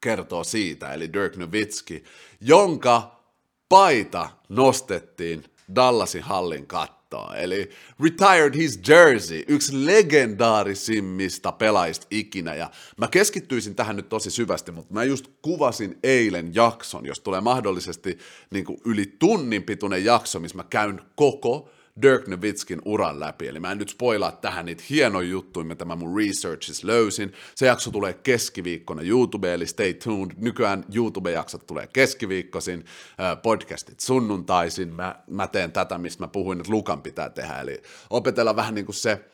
kertoo 0.05 0.43
siitä, 0.43 0.93
eli 0.93 1.13
Dirk 1.13 1.35
Nowitzki, 1.35 2.03
jonka 2.41 3.21
paita 3.69 4.29
nostettiin 4.49 5.43
Dallasin 5.75 6.21
hallin 6.21 6.67
kattoa. 6.67 7.35
Eli 7.35 7.69
retired 8.03 8.55
his 8.55 8.79
jersey, 8.87 9.43
yksi 9.47 9.85
legendaarisimmista 9.85 11.51
pelaajista 11.51 12.07
ikinä. 12.11 12.55
Ja 12.55 12.69
mä 12.97 13.07
keskittyisin 13.07 13.75
tähän 13.75 13.95
nyt 13.95 14.09
tosi 14.09 14.31
syvästi, 14.31 14.71
mutta 14.71 14.93
mä 14.93 15.03
just 15.03 15.27
kuvasin 15.41 15.97
eilen 16.03 16.55
jakson, 16.55 17.05
jos 17.05 17.19
tulee 17.19 17.41
mahdollisesti 17.41 18.17
niin 18.51 18.65
kuin 18.65 18.77
yli 18.85 19.05
tunnin 19.19 19.63
pituinen 19.63 20.05
jakso, 20.05 20.39
missä 20.39 20.57
mä 20.57 20.63
käyn 20.63 21.01
koko 21.15 21.69
Dirk 22.01 22.27
Nowitzkin 22.27 22.81
uran 22.85 23.19
läpi. 23.19 23.47
Eli 23.47 23.59
mä 23.59 23.71
en 23.71 23.77
nyt 23.77 23.89
spoilaa 23.89 24.31
tähän 24.31 24.65
niitä 24.65 24.83
hienoja 24.89 25.29
juttuja, 25.29 25.65
mitä 25.65 25.85
mä 25.85 25.95
mun 25.95 26.17
researchis 26.17 26.83
löysin. 26.83 27.33
Se 27.55 27.65
jakso 27.65 27.91
tulee 27.91 28.13
keskiviikkona 28.13 29.01
YouTube, 29.01 29.53
eli 29.53 29.67
stay 29.67 29.93
tuned. 29.93 30.35
Nykyään 30.37 30.85
YouTube-jaksot 30.95 31.67
tulee 31.67 31.87
keskiviikkoisin, 31.93 32.85
podcastit 33.43 33.99
sunnuntaisin. 33.99 34.93
Mä, 34.93 35.15
mä 35.27 35.47
teen 35.47 35.71
tätä, 35.71 35.97
mistä 35.97 36.23
mä 36.23 36.27
puhuin, 36.27 36.59
että 36.59 36.71
Lukan 36.71 37.01
pitää 37.01 37.29
tehdä. 37.29 37.59
Eli 37.59 37.81
opetella 38.09 38.55
vähän 38.55 38.75
niin 38.75 38.85
kuin 38.85 38.95
se 38.95 39.25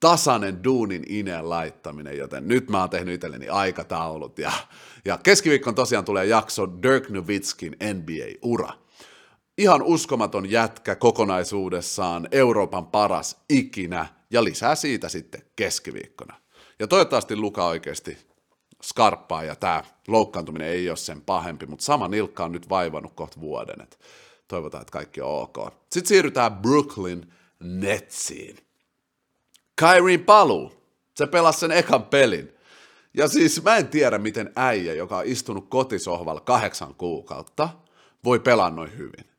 tasainen 0.00 0.64
duunin 0.64 1.04
ineen 1.08 1.50
laittaminen, 1.50 2.18
joten 2.18 2.48
nyt 2.48 2.70
mä 2.70 2.80
oon 2.80 2.90
tehnyt 2.90 3.14
itselleni 3.14 3.48
aikataulut. 3.48 4.38
Ja, 4.38 4.52
ja 5.04 5.18
keskiviikkon 5.22 5.74
tosiaan 5.74 6.04
tulee 6.04 6.26
jakso 6.26 6.68
Dirk 6.82 7.08
Nowitzkin 7.08 7.76
NBA-ura 7.94 8.72
ihan 9.60 9.82
uskomaton 9.82 10.50
jätkä 10.50 10.96
kokonaisuudessaan, 10.96 12.28
Euroopan 12.32 12.86
paras 12.86 13.40
ikinä, 13.48 14.06
ja 14.30 14.44
lisää 14.44 14.74
siitä 14.74 15.08
sitten 15.08 15.42
keskiviikkona. 15.56 16.34
Ja 16.78 16.86
toivottavasti 16.86 17.36
Luka 17.36 17.66
oikeasti 17.66 18.18
skarppaa, 18.82 19.44
ja 19.44 19.56
tämä 19.56 19.84
loukkaantuminen 20.08 20.68
ei 20.68 20.88
ole 20.88 20.96
sen 20.96 21.20
pahempi, 21.20 21.66
mutta 21.66 21.84
sama 21.84 22.08
nilkka 22.08 22.44
on 22.44 22.52
nyt 22.52 22.68
vaivannut 22.68 23.12
kohta 23.14 23.40
vuoden, 23.40 23.82
että 23.82 23.96
toivotaan, 24.48 24.82
että 24.82 24.92
kaikki 24.92 25.20
on 25.20 25.42
ok. 25.42 25.56
Sitten 25.92 26.08
siirrytään 26.08 26.56
Brooklyn 26.56 27.32
Netsiin. 27.60 28.56
Kyrien 29.76 30.24
paluu, 30.24 30.72
se 31.16 31.26
pelasi 31.26 31.60
sen 31.60 31.70
ekan 31.70 32.04
pelin. 32.04 32.52
Ja 33.14 33.28
siis 33.28 33.62
mä 33.62 33.76
en 33.76 33.88
tiedä, 33.88 34.18
miten 34.18 34.52
äijä, 34.56 34.94
joka 34.94 35.16
on 35.16 35.26
istunut 35.26 35.68
kotisohvalla 35.68 36.40
kahdeksan 36.40 36.94
kuukautta, 36.94 37.68
voi 38.24 38.38
pelaa 38.38 38.70
noin 38.70 38.98
hyvin. 38.98 39.29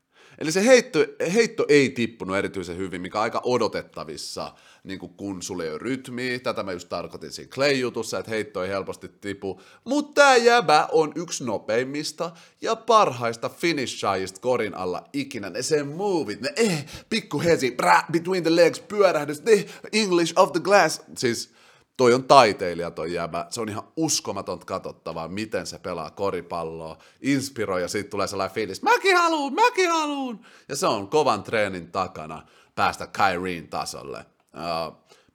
Eli 0.42 0.52
se 0.52 0.66
heitto, 0.66 1.00
heitto 1.34 1.66
ei 1.70 1.89
tippunut 1.89 2.38
erityisen 2.38 2.78
hyvin, 2.78 3.02
mikä 3.02 3.18
on 3.18 3.24
aika 3.24 3.42
odotettavissa, 3.44 4.54
niin 4.84 5.00
kuin 5.00 5.14
kun 5.14 5.42
sulle 5.42 5.64
ei 5.64 5.70
ole 5.70 5.78
rytmiä. 5.78 6.39
Tätä 6.39 6.64
mä 6.64 6.72
just 6.72 6.89
tarkoitin 6.89 7.32
siinä 7.32 7.50
Clay-jutussa, 7.50 8.20
että 8.20 8.32
heitto 8.32 8.64
ei 8.64 8.70
helposti 8.70 9.10
tipu. 9.22 9.62
Mutta 9.84 10.22
tämä 10.22 10.36
jäbä 10.36 10.88
on 10.92 11.12
yksi 11.16 11.44
nopeimmista 11.44 12.32
ja 12.62 12.76
parhaista 12.76 13.50
finishaajista 13.50 14.39
korin 14.39 14.76
alla 14.76 15.04
ikinä. 15.14 15.50
Ne 15.50 15.62
sen 15.62 15.88
movit, 15.88 16.42
ne 16.42 16.54
eh, 16.56 16.86
pikku 17.10 17.39
hesi, 17.39 17.72
brä, 17.72 18.04
between 18.12 18.44
the 18.44 18.56
legs, 18.56 18.80
pyörähdys, 18.80 19.44
eh, 19.46 19.66
English 19.94 20.34
of 20.36 20.52
the 20.52 20.60
glass. 20.60 21.02
Siis 21.18 21.54
toi 22.02 22.14
on 22.14 22.24
taiteilija 22.24 22.91
toi 22.91 23.14
jäbä. 23.14 23.45
Se 23.49 23.62
on 23.62 23.70
ihan 23.70 23.84
uskomatonta 23.95 24.66
katsottavaa, 24.66 25.28
miten 25.28 25.68
se 25.68 25.80
pelaa 25.80 26.12
koripalloa, 26.12 26.97
inspiroi 27.22 27.82
ja 27.82 27.88
siitä 27.88 28.10
tulee 28.10 28.28
sellainen 28.28 28.56
fiilis, 28.56 28.82
mäkin 28.82 29.18
haluun, 29.18 29.54
mäkin 29.54 29.91
haluun. 29.91 30.45
Ja 30.70 30.76
se 30.76 30.88
on 30.88 31.08
kovan 31.08 31.43
treenin 31.43 31.91
takana 31.91 32.47
päästä 32.76 33.08
Kyrien 33.08 33.68
tasolle. 33.68 34.26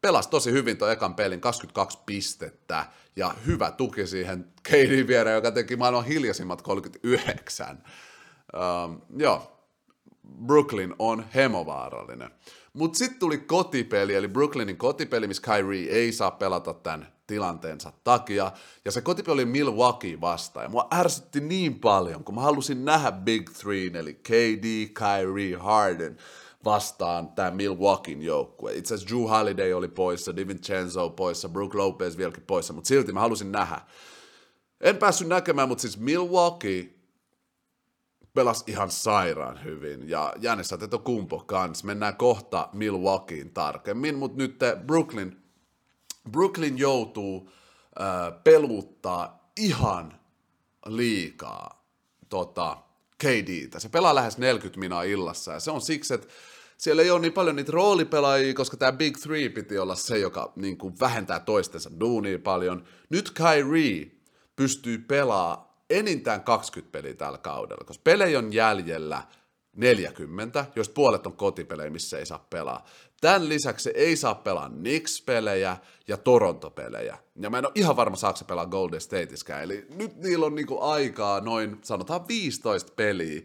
Pelasi 0.00 0.28
tosi 0.28 0.52
hyvin 0.52 0.78
tuon 0.78 0.92
ekan 0.92 1.14
pelin, 1.14 1.40
22 1.40 1.98
pistettä 2.06 2.86
ja 3.16 3.34
hyvä 3.46 3.70
tuki 3.70 4.06
siihen 4.06 4.44
KD 4.62 5.06
viereen, 5.06 5.34
joka 5.34 5.50
teki 5.50 5.76
maailman 5.76 6.04
hiljaisimmat 6.04 6.62
39. 6.62 7.82
Uh, 8.54 9.02
joo, 9.16 9.60
Brooklyn 10.46 10.94
on 10.98 11.24
hemovaarallinen. 11.34 12.30
Mutta 12.76 12.98
sitten 12.98 13.18
tuli 13.18 13.38
kotipeli, 13.38 14.14
eli 14.14 14.28
Brooklynin 14.28 14.76
kotipeli, 14.76 15.26
missä 15.26 15.42
Kyrie 15.42 15.90
ei 15.90 16.12
saa 16.12 16.30
pelata 16.30 16.74
tämän 16.74 17.12
tilanteensa 17.26 17.92
takia. 18.04 18.52
Ja 18.84 18.92
se 18.92 19.00
kotipeli 19.00 19.34
oli 19.34 19.44
Milwaukee 19.44 20.20
vastaan. 20.20 20.64
Ja 20.64 20.70
mua 20.70 20.88
ärsytti 20.94 21.40
niin 21.40 21.80
paljon, 21.80 22.24
kun 22.24 22.34
mä 22.34 22.40
halusin 22.40 22.84
nähdä 22.84 23.12
Big 23.12 23.50
Three, 23.50 23.90
eli 23.94 24.14
KD, 24.14 24.88
Kyrie, 24.94 25.56
Harden 25.56 26.16
vastaan 26.64 27.28
tämä 27.28 27.50
Milwaukeein 27.50 28.22
joukkue. 28.22 28.74
Itse 28.74 28.94
asiassa 28.94 29.14
Drew 29.14 29.28
Holiday 29.28 29.72
oli 29.72 29.88
poissa, 29.88 30.36
DiVincenzo 30.36 31.10
poissa, 31.10 31.48
Brook 31.48 31.74
Lopez 31.74 32.16
vieläkin 32.16 32.44
poissa, 32.46 32.72
mutta 32.72 32.88
silti 32.88 33.12
mä 33.12 33.20
halusin 33.20 33.52
nähdä. 33.52 33.80
En 34.80 34.96
päässyt 34.96 35.28
näkemään, 35.28 35.68
mutta 35.68 35.82
siis 35.82 35.98
Milwaukee 35.98 36.95
pelasi 38.36 38.64
ihan 38.66 38.90
sairaan 38.90 39.64
hyvin. 39.64 40.08
Ja 40.08 40.32
Jänis 40.40 40.70
kumpo 41.04 41.38
kans. 41.38 41.84
Mennään 41.84 42.16
kohta 42.16 42.68
Milwaukeein 42.72 43.50
tarkemmin, 43.50 44.18
mutta 44.18 44.38
nyt 44.38 44.56
Brooklyn, 44.86 45.36
Brooklyn 46.30 46.78
joutuu 46.78 47.50
äh, 48.00 48.42
peluttaa 48.44 49.50
ihan 49.56 50.20
liikaa 50.86 51.86
tota, 52.28 52.76
KDtä. 53.18 53.78
Se 53.78 53.88
pelaa 53.88 54.14
lähes 54.14 54.38
40 54.38 54.80
minaa 54.80 55.02
illassa 55.02 55.52
ja 55.52 55.60
se 55.60 55.70
on 55.70 55.80
siksi, 55.80 56.14
että 56.14 56.28
siellä 56.78 57.02
ei 57.02 57.10
ole 57.10 57.20
niin 57.20 57.32
paljon 57.32 57.56
niitä 57.56 57.72
roolipelaajia, 57.72 58.54
koska 58.54 58.76
tämä 58.76 58.92
Big 58.92 59.16
Three 59.16 59.48
piti 59.48 59.78
olla 59.78 59.94
se, 59.94 60.18
joka 60.18 60.52
niin 60.56 60.78
kuin 60.78 60.94
vähentää 61.00 61.40
toistensa 61.40 61.90
duunia 62.00 62.38
paljon. 62.38 62.84
Nyt 63.10 63.30
Kyrie 63.30 64.10
pystyy 64.56 64.98
pelaamaan 64.98 65.65
enintään 65.90 66.40
20 66.40 66.92
peliä 66.92 67.14
tällä 67.14 67.38
kaudella, 67.38 67.84
koska 67.84 68.02
pelejä 68.04 68.38
on 68.38 68.52
jäljellä 68.52 69.22
40, 69.76 70.66
jos 70.76 70.88
puolet 70.88 71.26
on 71.26 71.36
kotipelejä, 71.36 71.90
missä 71.90 72.18
ei 72.18 72.26
saa 72.26 72.46
pelaa. 72.50 72.84
Tämän 73.20 73.48
lisäksi 73.48 73.90
ei 73.94 74.16
saa 74.16 74.34
pelaa 74.34 74.70
Knicks-pelejä 74.70 75.76
ja 76.08 76.16
Toronto-pelejä. 76.16 77.18
Ja 77.36 77.50
mä 77.50 77.58
en 77.58 77.66
ole 77.66 77.72
ihan 77.74 77.96
varma, 77.96 78.16
saako 78.16 78.36
se 78.36 78.44
pelaa 78.44 78.66
Golden 78.66 79.00
Stateiskään. 79.00 79.62
Eli 79.62 79.86
nyt 79.94 80.16
niillä 80.16 80.46
on 80.46 80.54
niinku 80.54 80.80
aikaa 80.80 81.40
noin, 81.40 81.78
sanotaan 81.82 82.28
15 82.28 82.92
peliä 82.96 83.42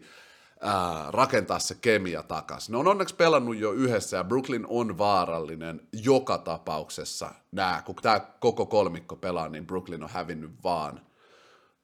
ää, 0.60 1.06
rakentaa 1.10 1.58
se 1.58 1.74
kemia 1.74 2.22
takaisin. 2.22 2.72
Ne 2.72 2.78
on 2.78 2.88
onneksi 2.88 3.14
pelannut 3.14 3.56
jo 3.56 3.72
yhdessä 3.72 4.16
ja 4.16 4.24
Brooklyn 4.24 4.66
on 4.68 4.98
vaarallinen 4.98 5.80
joka 5.92 6.38
tapauksessa. 6.38 7.30
Nää, 7.52 7.82
kun 7.82 7.94
tämä 7.94 8.20
koko 8.20 8.66
kolmikko 8.66 9.16
pelaa, 9.16 9.48
niin 9.48 9.66
Brooklyn 9.66 10.02
on 10.02 10.10
hävinnyt 10.10 10.50
vaan– 10.64 11.00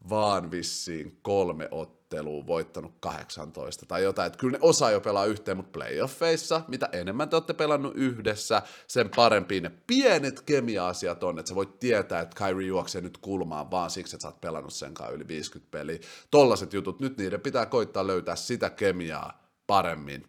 vaan 0.09 0.51
vissiin 0.51 1.19
kolme 1.23 1.69
ottelua, 1.71 2.47
voittanut 2.47 2.95
18 3.01 3.87
tai 3.87 4.03
jotain. 4.03 4.27
Että 4.27 4.39
kyllä 4.39 4.53
ne 4.53 4.59
osaa 4.63 4.91
jo 4.91 5.01
pelaa 5.01 5.25
yhteen, 5.25 5.57
mutta 5.57 5.79
playoffeissa, 5.79 6.63
mitä 6.69 6.89
enemmän 6.93 7.29
te 7.29 7.37
olette 7.37 7.55
pelannut 7.55 7.93
yhdessä, 7.97 8.63
sen 8.87 9.11
parempi 9.17 9.61
ne 9.61 9.71
pienet 9.87 10.41
kemia-asiat 10.41 11.23
on, 11.23 11.39
että 11.39 11.49
sä 11.49 11.55
voit 11.55 11.79
tietää, 11.79 12.21
että 12.21 12.45
Kyrie 12.45 12.69
juoksee 12.69 13.01
nyt 13.01 13.19
kulmaan 13.19 13.71
vaan 13.71 13.91
siksi, 13.91 14.17
että 14.17 14.23
sä 14.23 14.29
oot 14.29 14.41
pelannut 14.41 14.73
sen 14.73 14.95
kanssa 14.95 15.15
yli 15.15 15.29
50 15.29 15.71
peliä. 15.71 15.99
Tollaset 16.31 16.73
jutut, 16.73 17.01
nyt 17.01 17.19
niiden 17.19 17.41
pitää 17.41 17.67
koittaa 17.67 18.07
löytää 18.07 18.37
sitä 18.37 18.71
kemiaa 18.71 19.49
paremmin. 19.67 20.27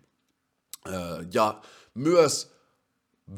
ja 1.34 1.62
myös 1.94 2.59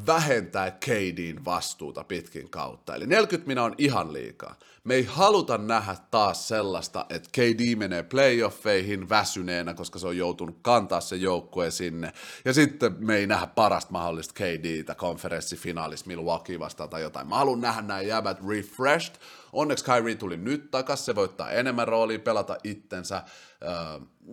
vähentää 0.07 0.71
KDin 0.71 1.45
vastuuta 1.45 2.03
pitkin 2.03 2.49
kautta. 2.49 2.95
Eli 2.95 3.07
40 3.07 3.47
minä 3.47 3.63
on 3.63 3.75
ihan 3.77 4.13
liikaa. 4.13 4.55
Me 4.83 4.95
ei 4.95 5.03
haluta 5.03 5.57
nähdä 5.57 5.95
taas 6.11 6.47
sellaista, 6.47 7.05
että 7.09 7.29
KD 7.31 7.75
menee 7.75 8.03
playoffeihin 8.03 9.09
väsyneenä, 9.09 9.73
koska 9.73 9.99
se 9.99 10.07
on 10.07 10.17
joutunut 10.17 10.57
kantaa 10.61 11.01
se 11.01 11.15
joukkue 11.15 11.71
sinne. 11.71 12.13
Ja 12.45 12.53
sitten 12.53 12.95
me 12.99 13.15
ei 13.15 13.27
nähdä 13.27 13.47
parasta 13.47 13.91
mahdollista 13.91 14.33
KDtä 14.33 14.95
konferenssifinaalissa 14.95 16.07
Milwaukee 16.07 16.59
vastaan 16.59 16.89
tai 16.89 17.01
jotain. 17.01 17.27
Mä 17.27 17.37
haluan 17.37 17.61
nähdä 17.61 17.81
nämä 17.81 18.01
jäbät 18.01 18.37
refreshed. 18.49 19.15
Onneksi 19.53 19.85
Kyrie 19.85 20.15
tuli 20.15 20.37
nyt 20.37 20.71
takas, 20.71 21.05
se 21.05 21.15
voittaa 21.15 21.51
enemmän 21.51 21.87
roolia, 21.87 22.19
pelata 22.19 22.57
itsensä 22.63 23.23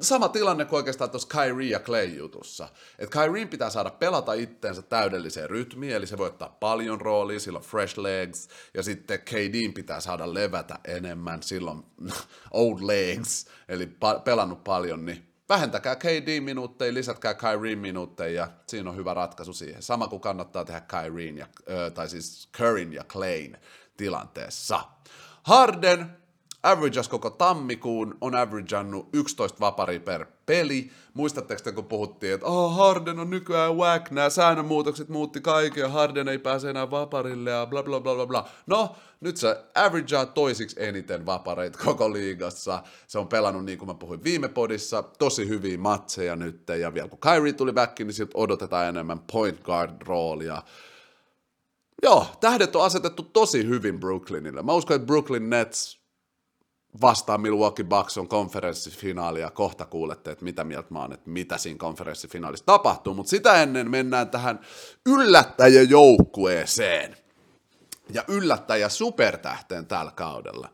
sama 0.01 0.29
tilanne 0.29 0.65
kuin 0.65 0.77
oikeastaan 0.77 1.11
tuossa 1.11 1.29
Kyrie 1.29 1.71
ja 1.71 1.81
Clay 1.81 2.07
jutussa. 2.07 2.69
Että 2.99 3.21
Kyrie 3.21 3.47
pitää 3.47 3.71
saada 3.71 3.91
pelata 3.91 4.33
itteensä 4.33 4.83
täydelliseen 4.83 5.51
rytmiin, 5.51 5.93
eli 5.93 6.07
se 6.07 6.19
voi 6.19 6.27
ottaa 6.27 6.57
paljon 6.61 7.01
roolia, 7.01 7.41
silloin 7.41 7.65
fresh 7.65 7.99
legs, 7.99 8.49
ja 8.75 8.83
sitten 8.83 9.21
KD 9.21 9.73
pitää 9.75 10.01
saada 10.01 10.35
levätä 10.35 10.79
enemmän, 10.85 11.43
silloin 11.43 11.83
old 12.51 12.79
legs, 12.81 13.47
eli 13.69 13.85
pa- 13.85 14.21
pelannut 14.21 14.65
paljon, 14.65 15.05
niin 15.05 15.29
vähentäkää 15.49 15.97
KD-minuutteja, 15.97 16.95
lisätkää 16.95 17.35
Kyrie-minuutteja, 17.35 18.35
ja 18.35 18.49
siinä 18.67 18.91
on 18.91 18.97
hyvä 18.97 19.15
ratkaisu 19.15 19.53
siihen. 19.53 19.83
Sama 19.83 20.09
kuin 20.09 20.21
kannattaa 20.21 20.65
tehdä 20.65 20.81
Kyrien 20.81 21.39
ja, 21.39 21.47
tai 21.95 22.09
siis 22.09 22.49
Curryn 22.57 22.93
ja 22.93 23.05
Clayn 23.05 23.59
tilanteessa. 23.99 24.81
Harden 25.43 26.19
averageas 26.63 27.09
koko 27.09 27.31
tammikuun, 27.31 28.17
on 28.21 28.35
averageannut 28.35 29.09
11 29.13 29.61
vapari 29.61 30.01
per 30.01 30.27
peli. 30.47 30.91
Muistatteko 31.15 31.63
te, 31.63 31.73
kun 31.73 31.85
puhuttiin, 31.85 32.35
että 32.35 32.47
oh, 32.47 32.77
Harden 32.77 33.19
on 33.19 33.31
nykyään 33.31 33.77
whack, 33.77 34.11
nämä 34.11 34.31
säännönmuutokset 34.31 35.09
muutti 35.09 35.41
kaiken, 35.41 35.91
Harden 35.91 36.29
ei 36.29 36.39
pääse 36.39 36.71
enää 36.71 36.91
vaparille, 36.91 37.51
ja 37.51 37.67
bla 37.67 37.83
bla 37.83 38.01
bla 38.01 38.15
bla 38.15 38.27
bla. 38.27 38.49
No, 38.67 38.97
nyt 39.21 39.37
se 39.37 39.65
averagea 39.75 40.27
toisiksi 40.27 40.77
eniten 40.79 41.27
vapareit 41.27 41.77
koko 41.77 42.13
liigassa. 42.13 42.83
Se 43.07 43.19
on 43.19 43.29
pelannut, 43.29 43.65
niin 43.65 43.79
kuin 43.79 43.89
mä 43.89 43.95
puhuin 43.95 44.25
viime 44.25 44.49
podissa, 44.49 45.03
tosi 45.03 45.49
hyviä 45.49 45.79
matseja 45.79 46.37
nyt, 46.37 46.69
ja 46.81 46.95
vielä 46.95 47.09
kun 47.09 47.19
Kyrie 47.19 47.53
tuli 47.53 47.73
back, 47.73 47.99
niin 47.99 48.13
siltä 48.13 48.39
odotetaan 48.39 48.89
enemmän 48.89 49.21
point 49.33 49.61
guard 49.63 50.03
roolia. 50.03 50.63
Joo, 52.03 52.27
tähdet 52.41 52.77
on 52.77 52.85
asetettu 52.85 53.23
tosi 53.23 53.67
hyvin 53.67 54.01
Brooklynille. 54.01 54.63
Mä 54.63 54.73
uskon, 54.73 54.97
että 54.97 55.07
Brooklyn 55.07 55.51
Nets 55.51 55.99
vastaan 57.01 57.41
Milwaukee 57.41 57.85
Bucks 57.85 58.19
on 58.19 58.29
konferenssifinaali 58.29 59.41
ja 59.41 59.51
kohta 59.51 59.85
kuulette, 59.85 60.31
että 60.31 60.45
mitä 60.45 60.65
mieltä 60.65 60.89
mä 60.91 61.01
oon, 61.01 61.13
että 61.13 61.31
mitä 61.31 61.59
siinä 61.59 61.79
konferenssifinaalissa 61.79 62.67
tapahtuu, 62.67 63.15
mutta 63.15 63.31
sitä 63.31 63.63
ennen 63.63 63.91
mennään 63.91 64.31
tähän 64.31 64.61
yllättäjäjoukkueeseen 65.07 67.17
ja 68.13 68.25
yllättäjä 68.29 68.89
supertähteen 68.89 69.87
tällä 69.87 70.11
kaudella. 70.11 70.69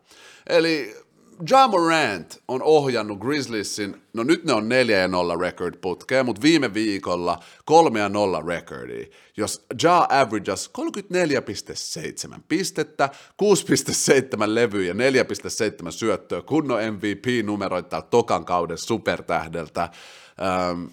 Eli 0.47 1.04
Ja 1.51 1.69
Morant 1.69 2.43
on 2.49 2.63
ohjannut 2.63 3.19
Grizzliesin, 3.19 4.03
no 4.13 4.23
nyt 4.23 4.45
ne 4.45 4.53
on 4.53 4.69
4 4.69 4.99
ja 4.99 5.09
0 5.09 5.37
record 5.37 5.75
putkea, 5.81 6.25
mutta 6.25 6.43
viime 6.43 6.75
viikolla 6.75 7.43
3 7.65 8.01
ja 8.01 8.09
0 8.09 8.43
recordia. 8.47 9.07
Jos 9.37 9.67
Ja 9.83 10.07
averages 10.11 10.71
34,7 12.33 12.41
pistettä, 12.49 13.11
6,7 13.13 13.19
levyä 14.47 14.87
ja 14.87 14.95
4,7 14.95 15.91
syöttöä, 15.91 16.43
kunnon 16.43 16.81
MVP-numeroita 16.95 18.03
tokan 18.03 18.45
kauden 18.45 18.79
supertähdeltä. 18.79 19.83
Ähm, 20.43 20.85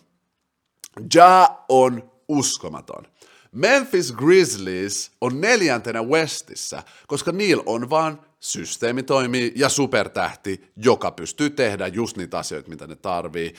ja 1.15 1.57
on 1.69 2.11
uskomaton. 2.27 3.07
Memphis 3.51 4.11
Grizzlies 4.11 5.11
on 5.21 5.41
neljäntenä 5.41 6.03
Westissä, 6.03 6.83
koska 7.07 7.31
niillä 7.31 7.63
on 7.65 7.89
vaan 7.89 8.30
systeemi 8.41 9.03
toimii 9.03 9.53
ja 9.55 9.69
supertähti, 9.69 10.71
joka 10.75 11.11
pystyy 11.11 11.49
tehdä 11.49 11.87
just 11.87 12.17
niitä 12.17 12.37
asioita, 12.37 12.69
mitä 12.69 12.87
ne 12.87 12.95
tarvii. 12.95 13.53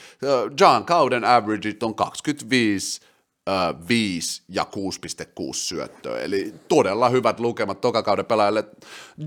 John 0.59 0.85
kauden 0.85 1.23
average 1.23 1.77
on 1.81 1.95
25, 1.95 3.01
5 3.87 4.43
ja 4.49 4.67
6,6 4.75 5.53
syöttöä, 5.53 6.19
eli 6.19 6.53
todella 6.67 7.09
hyvät 7.09 7.39
lukemat 7.39 7.81
tokakauden 7.81 8.25
pelaajalle. 8.25 8.63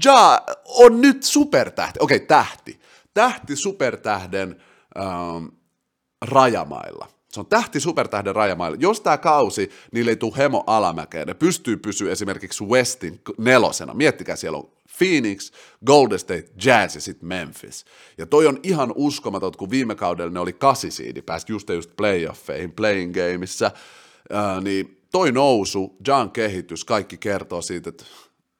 Ja 0.04 0.42
on 0.66 1.00
nyt 1.00 1.22
supertähti, 1.22 1.98
okei 2.02 2.16
okay, 2.16 2.26
tähti, 2.26 2.80
tähti 3.14 3.56
supertähden 3.56 4.62
ähm, 4.98 5.46
rajamailla. 6.22 7.08
Se 7.32 7.40
on 7.40 7.46
tähti 7.46 7.80
supertähden 7.80 8.34
rajamailla. 8.34 8.76
Jos 8.80 9.00
tämä 9.00 9.18
kausi, 9.18 9.70
niille 9.92 10.10
ei 10.10 10.16
tule 10.16 10.36
hemo 10.36 10.64
alamäkeen, 10.66 11.26
ne 11.26 11.34
pystyy 11.34 11.76
pysyä 11.76 12.12
esimerkiksi 12.12 12.64
Westin 12.64 13.20
nelosena. 13.38 13.94
Miettikää, 13.94 14.36
siellä 14.36 14.58
on 14.58 14.75
Phoenix, 14.98 15.52
Golden 15.86 16.18
State, 16.18 16.48
Jazz 16.64 16.94
ja 16.94 17.00
sitten 17.00 17.28
Memphis. 17.28 17.84
Ja 18.18 18.26
toi 18.26 18.46
on 18.46 18.60
ihan 18.62 18.92
uskomaton, 18.94 19.52
kun 19.58 19.70
viime 19.70 19.94
kaudella 19.94 20.30
ne 20.30 20.40
oli 20.40 20.52
kasisiidi, 20.52 21.22
pääsi 21.22 21.46
just 21.48 21.68
just 21.68 21.90
playoffeihin, 21.96 22.72
playing 22.72 23.14
gameissa, 23.14 23.70
ää, 24.30 24.60
niin 24.60 25.02
toi 25.12 25.32
nousu, 25.32 25.96
John 26.06 26.30
kehitys, 26.30 26.84
kaikki 26.84 27.18
kertoo 27.18 27.62
siitä, 27.62 27.88
että 27.90 28.04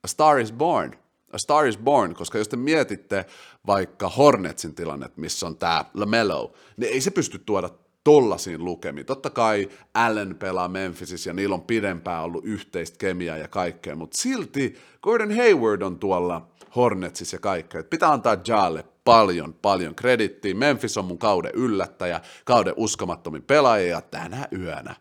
a 0.02 0.08
star 0.08 0.38
is 0.38 0.52
born. 0.52 0.92
A 1.32 1.38
Star 1.38 1.66
is 1.66 1.78
Born, 1.78 2.14
koska 2.14 2.38
jos 2.38 2.48
te 2.48 2.56
mietitte 2.56 3.26
vaikka 3.66 4.08
Hornetsin 4.08 4.74
tilanne, 4.74 5.10
missä 5.16 5.46
on 5.46 5.56
tämä 5.56 5.84
LaMelo, 5.94 6.54
niin 6.76 6.92
ei 6.92 7.00
se 7.00 7.10
pysty 7.10 7.38
tuoda 7.38 7.70
tollasiin 8.06 8.64
lukemiin. 8.64 9.06
Totta 9.06 9.30
kai 9.30 9.68
Allen 9.94 10.34
pelaa 10.34 10.68
Memphisissä 10.68 11.30
ja 11.30 11.34
niillä 11.34 11.54
on 11.54 11.62
pidempään 11.62 12.24
ollut 12.24 12.44
yhteistä 12.44 12.98
kemiaa 12.98 13.36
ja 13.36 13.48
kaikkea, 13.48 13.96
mutta 13.96 14.18
silti 14.18 14.74
Gordon 15.02 15.36
Hayward 15.36 15.82
on 15.82 15.98
tuolla 15.98 16.48
Hornetsissa 16.76 17.34
ja 17.34 17.40
kaikkea. 17.40 17.80
Et 17.80 17.90
pitää 17.90 18.12
antaa 18.12 18.36
Jaalle 18.48 18.84
paljon, 19.04 19.54
paljon 19.54 19.94
kredittiä. 19.94 20.54
Memphis 20.54 20.98
on 20.98 21.04
mun 21.04 21.18
kauden 21.18 21.50
yllättäjä, 21.54 22.20
kauden 22.44 22.74
uskomattomin 22.76 23.42
pelaaja 23.42 23.86
ja 23.86 24.00
tänä 24.00 24.48
yönä 24.52 24.94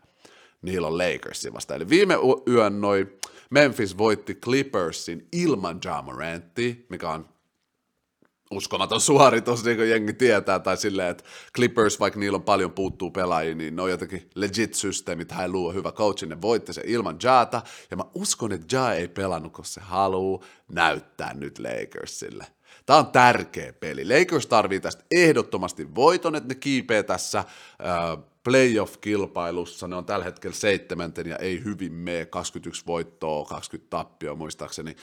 niillä 0.62 0.86
on 0.86 0.98
Lakersin 0.98 1.54
vasta. 1.54 1.74
Eli 1.74 1.88
viime 1.88 2.14
yön 2.48 2.80
noi 2.80 3.18
Memphis 3.50 3.98
voitti 3.98 4.34
Clippersin 4.34 5.28
ilman 5.32 5.80
Ja 5.84 6.86
mikä 6.88 7.10
on 7.10 7.28
uskomaton 8.50 9.00
suoritus, 9.00 9.64
niin 9.64 9.76
kuin 9.76 9.90
jengi 9.90 10.12
tietää, 10.12 10.58
tai 10.58 10.76
silleen, 10.76 11.08
että 11.08 11.24
Clippers, 11.54 12.00
vaikka 12.00 12.20
niillä 12.20 12.36
on 12.36 12.42
paljon 12.42 12.72
puuttuu 12.72 13.10
pelaajia, 13.10 13.54
niin 13.54 13.76
ne 13.76 13.82
on 13.82 13.90
jotenkin 13.90 14.30
legit 14.34 14.74
systeemit, 14.74 15.32
hän 15.32 15.52
luo 15.52 15.72
hyvä 15.72 15.92
coach, 15.92 16.26
ne 16.26 16.40
voitti 16.42 16.72
se 16.72 16.82
ilman 16.84 17.16
Jaata, 17.22 17.62
ja 17.90 17.96
mä 17.96 18.04
uskon, 18.14 18.52
että 18.52 18.76
Ja 18.76 18.92
ei 18.92 19.08
pelannut, 19.08 19.52
koska 19.52 19.74
se 19.74 19.80
haluaa 19.80 20.44
näyttää 20.68 21.34
nyt 21.34 21.58
Lakersille. 21.58 22.46
Tämä 22.86 22.98
on 22.98 23.06
tärkeä 23.06 23.72
peli. 23.72 24.18
Lakers 24.18 24.46
tarvii 24.46 24.80
tästä 24.80 25.04
ehdottomasti 25.10 25.94
voiton, 25.94 26.36
että 26.36 26.48
ne 26.48 26.54
kiipee 26.54 27.02
tässä 27.02 27.44
playoff-kilpailussa. 28.46 29.88
Ne 29.88 29.96
on 29.96 30.04
tällä 30.04 30.24
hetkellä 30.24 30.56
seitsemänten 30.56 31.26
ja 31.26 31.36
ei 31.36 31.64
hyvin 31.64 31.92
mene. 31.92 32.26
21 32.26 32.82
voittoa, 32.86 33.44
20 33.44 33.90
tappioa 33.90 34.34
muistaakseni 34.34 34.96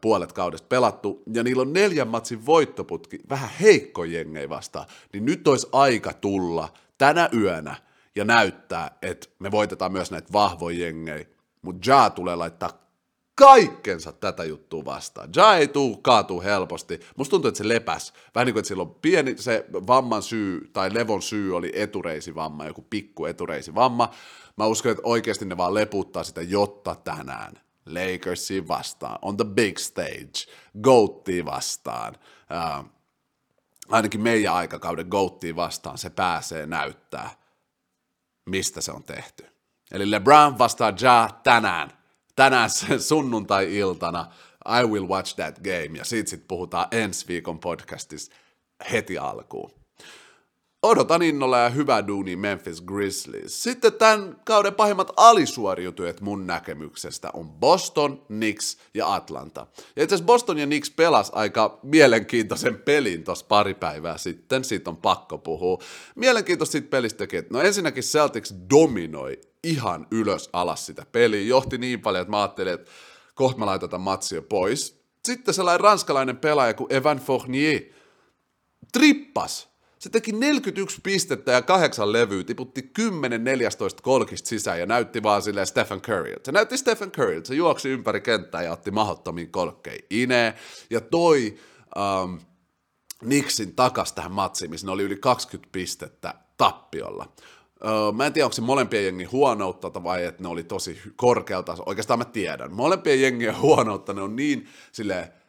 puolet 0.00 0.32
kaudesta 0.32 0.66
pelattu. 0.68 1.22
Ja 1.32 1.42
niillä 1.42 1.62
on 1.62 1.72
neljän 1.72 2.08
matsin 2.08 2.46
voittoputki, 2.46 3.18
vähän 3.28 3.50
heikko 3.60 4.04
jengei 4.04 4.48
vastaan. 4.48 4.86
Niin 5.12 5.24
nyt 5.24 5.48
olisi 5.48 5.68
aika 5.72 6.12
tulla 6.12 6.72
tänä 6.98 7.28
yönä 7.32 7.76
ja 8.14 8.24
näyttää, 8.24 8.90
että 9.02 9.28
me 9.38 9.50
voitetaan 9.50 9.92
myös 9.92 10.10
näitä 10.10 10.32
vahvoja 10.32 10.78
jengejä. 10.78 11.26
Mutta 11.62 11.90
Ja 11.90 12.10
tulee 12.10 12.36
laittaa 12.36 12.89
kaikkensa 13.40 14.12
tätä 14.12 14.44
juttua 14.44 14.84
vastaan. 14.84 15.30
Ja 15.36 15.56
ei 15.56 15.68
tuu 15.68 15.96
kaatuu 15.96 16.42
helposti. 16.42 17.00
Musta 17.16 17.30
tuntuu, 17.30 17.48
että 17.48 17.58
se 17.58 17.68
lepäs. 17.68 18.12
Vähän 18.34 18.46
niin 18.46 18.54
kuin, 18.54 18.60
että 18.60 18.68
sillä 18.68 18.82
on 18.82 18.94
pieni, 18.94 19.34
se 19.38 19.64
vamman 19.72 20.22
syy, 20.22 20.70
tai 20.72 20.94
levon 20.94 21.22
syy 21.22 21.56
oli 21.56 21.72
etureisivamma, 21.74 22.66
joku 22.66 22.82
pikku 22.90 23.26
etureisivamma. 23.26 24.10
Mä 24.56 24.66
uskon, 24.66 24.92
että 24.92 25.02
oikeasti 25.04 25.44
ne 25.44 25.56
vaan 25.56 25.74
leputtaa 25.74 26.24
sitä, 26.24 26.42
jotta 26.42 26.94
tänään 26.94 27.52
Lakersi 27.86 28.68
vastaan, 28.68 29.18
on 29.22 29.36
the 29.36 29.44
big 29.44 29.78
stage, 29.78 30.52
Goattia 30.82 31.44
vastaan, 31.44 32.14
uh, 32.80 32.84
ainakin 33.88 34.20
meidän 34.20 34.54
aikakauden 34.54 35.06
Goattia 35.06 35.56
vastaan, 35.56 35.98
se 35.98 36.10
pääsee 36.10 36.66
näyttää, 36.66 37.30
mistä 38.46 38.80
se 38.80 38.92
on 38.92 39.04
tehty. 39.04 39.46
Eli 39.92 40.10
LeBron 40.10 40.58
vastaa 40.58 40.92
Ja 41.00 41.28
tänään 41.42 41.99
tänään 42.36 42.70
sunnuntai-iltana 43.08 44.32
I 44.80 44.84
will 44.86 45.08
watch 45.08 45.36
that 45.36 45.58
game, 45.58 45.98
ja 45.98 46.04
siitä 46.04 46.30
sitten 46.30 46.48
puhutaan 46.48 46.86
ensi 46.90 47.28
viikon 47.28 47.60
podcastissa 47.60 48.32
heti 48.92 49.18
alkuun. 49.18 49.79
Odotan 50.82 51.22
innolla 51.22 51.58
ja 51.58 51.68
hyvä 51.68 52.06
duuni 52.06 52.36
Memphis 52.36 52.80
Grizzlies. 52.82 53.62
Sitten 53.62 53.92
tämän 53.92 54.40
kauden 54.44 54.74
pahimmat 54.74 55.12
alisuoriutujat 55.16 56.20
mun 56.20 56.46
näkemyksestä 56.46 57.30
on 57.32 57.50
Boston, 57.50 58.22
Knicks 58.26 58.78
ja 58.94 59.14
Atlanta. 59.14 59.66
Ja 59.96 60.02
itse 60.02 60.22
Boston 60.22 60.58
ja 60.58 60.66
Knicks 60.66 60.90
pelas 60.90 61.30
aika 61.34 61.78
mielenkiintoisen 61.82 62.78
pelin 62.78 63.24
tuossa 63.24 63.46
pari 63.48 63.74
päivää 63.74 64.18
sitten, 64.18 64.64
siitä 64.64 64.90
on 64.90 64.96
pakko 64.96 65.38
puhua. 65.38 65.78
Mielenkiintoista 66.14 66.72
siitä 66.72 66.90
pelistä 66.90 67.24
että 67.24 67.54
no 67.54 67.60
ensinnäkin 67.60 68.04
Celtics 68.04 68.54
dominoi 68.70 69.40
ihan 69.64 70.06
ylös 70.10 70.50
alas 70.52 70.86
sitä 70.86 71.06
peliä, 71.12 71.42
johti 71.42 71.78
niin 71.78 72.00
paljon, 72.00 72.22
että 72.22 72.30
mä 72.30 72.40
ajattelin, 72.40 72.72
että 72.74 72.90
kohta 73.34 73.58
mä 73.58 73.66
laitan 73.66 73.90
tämän 73.90 74.04
matsia 74.04 74.42
pois. 74.42 75.00
Sitten 75.24 75.54
sellainen 75.54 75.80
ranskalainen 75.80 76.36
pelaaja 76.36 76.74
kuin 76.74 76.92
Evan 76.92 77.18
Fournier 77.18 77.82
trippas 78.92 79.69
se 80.00 80.10
teki 80.10 80.32
41 80.32 81.00
pistettä 81.02 81.52
ja 81.52 81.62
kahdeksan 81.62 82.12
levyä, 82.12 82.44
tiputti 82.44 82.82
10, 82.82 83.44
14 83.44 84.02
kolkista 84.02 84.48
sisään 84.48 84.80
ja 84.80 84.86
näytti 84.86 85.22
vaan 85.22 85.42
silleen 85.42 85.66
Stephen 85.66 86.00
Curryltä. 86.00 86.40
Se 86.44 86.52
näytti 86.52 86.76
Stephen 86.76 87.10
Curryltä, 87.10 87.48
se 87.48 87.54
juoksi 87.54 87.88
ympäri 87.88 88.20
kenttää 88.20 88.62
ja 88.62 88.72
otti 88.72 88.90
mahottomiin 88.90 89.50
kolkkeihin 89.50 90.04
ineen 90.10 90.54
ja 90.90 91.00
toi 91.00 91.56
um, 92.24 92.40
Nixin 93.24 93.74
takas 93.74 94.12
tähän 94.12 94.32
matsiin, 94.32 94.70
missä 94.70 94.86
ne 94.86 94.92
oli 94.92 95.02
yli 95.02 95.16
20 95.16 95.68
pistettä 95.72 96.34
tappiolla. 96.56 97.32
Uh, 97.84 98.16
mä 98.16 98.26
en 98.26 98.32
tiedä, 98.32 98.46
onko 98.46 98.54
se 98.54 98.62
molempien 98.62 99.04
jengin 99.04 99.32
huonoutta 99.32 100.04
vai 100.04 100.24
että 100.24 100.42
ne 100.42 100.48
oli 100.48 100.62
tosi 100.62 101.00
korkealta. 101.16 101.76
Oikeastaan 101.86 102.18
mä 102.18 102.24
tiedän. 102.24 102.72
Molempien 102.74 103.22
jengien 103.22 103.60
huonoutta, 103.60 104.12
ne 104.12 104.22
on 104.22 104.36
niin 104.36 104.68
silleen 104.92 105.39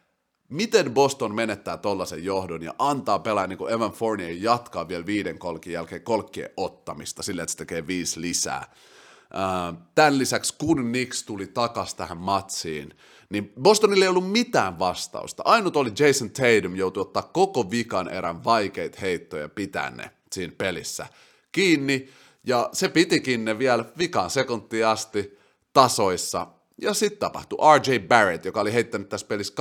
miten 0.52 0.94
Boston 0.94 1.34
menettää 1.34 1.76
tollaisen 1.76 2.24
johdon 2.24 2.62
ja 2.62 2.74
antaa 2.78 3.18
pelaa 3.18 3.46
niin 3.46 3.58
kuin 3.58 3.72
Evan 3.72 3.92
Fournier 3.92 4.36
jatkaa 4.40 4.88
vielä 4.88 5.06
viiden 5.06 5.38
kolkin 5.38 5.72
jälkeen 5.72 6.02
kolkkien 6.02 6.50
ottamista 6.56 7.22
sillä, 7.22 7.42
että 7.42 7.50
se 7.50 7.58
tekee 7.58 7.86
viisi 7.86 8.20
lisää. 8.20 8.72
Tämän 9.94 10.18
lisäksi, 10.18 10.54
kun 10.58 10.84
Knicks 10.84 11.22
tuli 11.22 11.46
takas 11.46 11.94
tähän 11.94 12.18
matsiin, 12.18 12.94
niin 13.30 13.52
Bostonille 13.62 14.04
ei 14.04 14.08
ollut 14.08 14.30
mitään 14.30 14.78
vastausta. 14.78 15.42
Ainut 15.46 15.76
oli 15.76 15.92
Jason 15.98 16.30
Tatum 16.30 16.76
joutui 16.76 17.00
ottaa 17.00 17.22
koko 17.22 17.70
vikan 17.70 18.08
erän 18.08 18.44
vaikeita 18.44 18.98
heittoja 19.00 19.48
pitää 19.48 19.90
ne 19.90 20.10
siinä 20.32 20.52
pelissä 20.58 21.06
kiinni, 21.52 22.08
ja 22.44 22.68
se 22.72 22.88
pitikin 22.88 23.44
ne 23.44 23.58
vielä 23.58 23.84
vikan 23.98 24.30
sekuntiin 24.30 24.86
asti 24.86 25.38
tasoissa, 25.72 26.46
ja 26.82 26.94
sitten 26.94 27.18
tapahtui 27.18 27.58
RJ 27.78 27.98
Barrett, 27.98 28.44
joka 28.44 28.60
oli 28.60 28.72
heittänyt 28.72 29.08
tässä 29.08 29.26
pelissä 29.26 29.54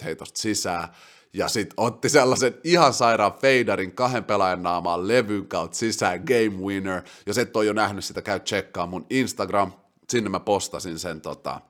2-14 0.00 0.04
heitosta 0.04 0.40
sisään, 0.40 0.88
ja 1.32 1.48
sitten 1.48 1.74
otti 1.76 2.08
sellaisen 2.08 2.54
ihan 2.64 2.92
sairaan 2.92 3.34
feidarin 3.40 3.92
kahden 3.92 4.24
pelaajan 4.24 4.62
naamaan 4.62 5.08
levyn 5.08 5.46
kautta 5.48 5.76
sisään, 5.76 6.22
game 6.24 6.64
winner. 6.64 7.02
Jos 7.26 7.38
et 7.38 7.56
ole 7.56 7.64
jo 7.64 7.72
nähnyt 7.72 8.04
sitä, 8.04 8.22
käy 8.22 8.40
tsekkaa 8.40 8.86
mun 8.86 9.06
Instagram, 9.10 9.72
sinne 10.10 10.30
mä 10.30 10.40
postasin 10.40 10.98
sen, 10.98 11.20
tota, 11.20 11.60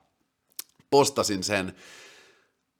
postasin 0.89 1.43
sen 1.43 1.73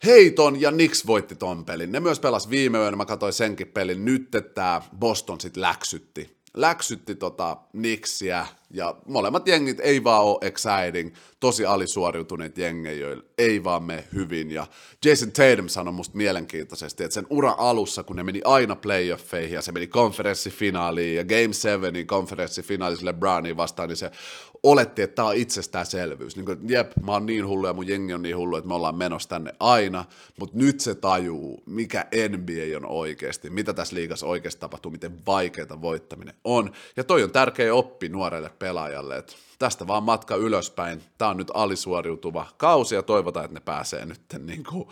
heiton 0.06 0.62
ja 0.62 0.72
Nix 0.72 1.08
voitti 1.08 1.36
ton 1.36 1.66
pelin. 1.66 1.92
Ne 1.92 2.00
myös 2.00 2.20
pelas 2.20 2.50
viime 2.50 2.78
yönä, 2.78 2.98
mä 2.98 3.06
katsoin 3.06 3.34
senkin 3.34 3.68
pelin. 3.68 4.06
Nyt 4.06 4.32
tämä 4.54 4.82
Boston 5.00 5.42
sitten 5.42 5.62
läksytti. 5.62 6.37
Läksytti 6.58 7.16
tota 7.16 7.58
Nixiä 7.74 8.48
ja 8.72 8.96
molemmat 9.06 9.48
jengit 9.48 9.80
ei 9.80 10.04
vaan 10.04 10.24
ole 10.24 10.38
exciting, 10.42 11.16
tosi 11.40 11.66
alisuoriutuneet 11.66 12.58
jengejä, 12.58 13.00
joilla 13.00 13.24
ei 13.38 13.64
vaan 13.64 13.84
mene 13.84 14.04
hyvin. 14.14 14.52
Ja 14.52 14.68
Jason 15.06 15.32
Tatum 15.32 15.68
sanoi 15.68 15.94
musta 15.94 16.18
mielenkiintoisesti, 16.18 17.04
että 17.04 17.14
sen 17.14 17.28
ura 17.30 17.56
alussa, 17.58 18.04
kun 18.04 18.16
ne 18.16 18.24
meni 18.24 18.42
aina 18.46 18.76
playoffeihin 18.76 19.56
ja 19.56 19.62
se 19.62 19.72
meni 19.72 19.88
konferenssifinaaliin 19.88 21.16
ja 21.16 21.24
Game 21.24 21.54
7 21.54 22.08
konferenssifinaalissa 22.08 23.06
LeBroniin 23.06 23.58
vastaan, 23.58 23.90
niin 23.90 23.98
se 23.98 24.12
oletti, 24.72 25.02
että 25.02 25.16
tämä 25.16 25.28
on 25.28 25.36
itsestäänselvyys. 25.36 26.36
Niin 26.36 26.46
kuin, 26.46 26.60
jep, 26.70 26.92
mä 27.02 27.12
oon 27.12 27.26
niin 27.26 27.48
hullu 27.48 27.68
ja 27.68 27.74
mun 27.74 27.88
jengi 27.88 28.14
on 28.14 28.22
niin 28.22 28.38
hullu, 28.38 28.58
että 28.58 28.68
me 28.68 28.74
ollaan 28.74 28.96
menossa 28.96 29.30
tänne 29.30 29.54
aina, 29.60 30.06
mutta 30.40 30.58
nyt 30.58 30.80
se 30.80 30.96
tajuu, 30.96 31.64
mikä 31.66 32.06
NBA 32.30 32.78
on 32.78 32.86
oikeasti, 32.86 33.50
mitä 33.50 33.74
tässä 33.74 33.96
liigassa 33.96 34.28
oikeasti 34.28 34.60
tapahtuu, 34.60 34.92
miten 34.92 35.26
vaikeaa 35.26 35.82
voittaminen 35.82 36.36
on. 36.44 36.72
Ja 36.98 37.04
toi 37.04 37.24
on 37.24 37.32
tärkeä 37.32 37.74
oppi 37.74 38.10
nuorelle 38.10 38.52
pelaajalle, 38.60 39.18
että 39.18 39.34
tästä 39.60 39.88
vaan 39.88 40.04
matka 40.04 40.36
ylöspäin. 40.36 41.04
Tämä 41.18 41.32
on 41.32 41.38
nyt 41.38 41.52
alisuoriutuva 41.54 42.48
kausi 42.58 42.96
ja 42.96 43.04
toivotaan, 43.04 43.46
että 43.46 43.60
ne 43.60 43.62
pääsee 43.66 44.06
nyt 44.06 44.22
niin 44.46 44.64
kuin, 44.64 44.88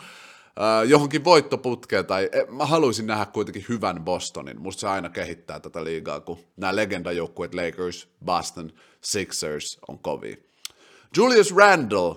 äh, 0.62 0.90
johonkin 0.90 1.24
voittoputkeen, 1.24 2.06
tai 2.06 2.30
eh, 2.32 2.48
mä 2.48 2.66
haluaisin 2.66 3.08
nähdä 3.08 3.26
kuitenkin 3.26 3.66
hyvän 3.70 4.04
Bostonin. 4.04 4.62
Musta 4.62 4.80
se 4.80 4.88
aina 4.88 5.10
kehittää 5.10 5.60
tätä 5.60 5.84
liigaa, 5.84 6.20
kun 6.20 6.40
nämä 6.58 6.76
legendajoukkueet 6.76 7.54
Lakers, 7.54 8.08
Boston, 8.26 8.72
Sixers 9.06 9.80
on 9.88 10.00
kovia. 10.00 10.36
Julius 11.18 11.56
Randle 11.56 12.16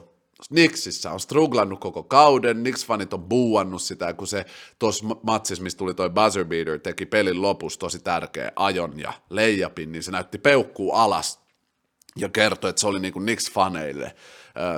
Knicksissä 0.49 1.13
on 1.13 1.21
struglannut 1.21 1.81
koko 1.81 2.03
kauden, 2.03 2.57
Knicks-fanit 2.57 3.13
on 3.15 3.23
buuannut 3.23 3.83
sitä, 3.83 4.13
kun 4.13 4.27
se 4.27 4.45
tuossa 4.79 5.07
matsissa, 5.23 5.63
mistä 5.63 5.79
tuli 5.79 5.95
toi 5.95 6.11
buzzer 6.11 6.45
beater, 6.45 6.79
teki 6.79 7.07
pelin 7.07 7.43
lopussa 7.43 7.79
tosi 7.79 7.99
tärkeä 7.99 8.53
ajon 8.57 9.01
ja 9.01 9.13
leijapin, 9.31 9.93
niin 9.93 10.03
se 10.03 10.11
näytti 10.11 10.39
peukkuu 10.39 10.93
alas 10.93 11.41
ja 12.17 12.29
kertoi, 12.29 12.71
että 12.71 12.81
se 12.81 12.87
oli 12.87 13.01
niinku 13.01 13.21
Knicks-faneille 13.21 14.11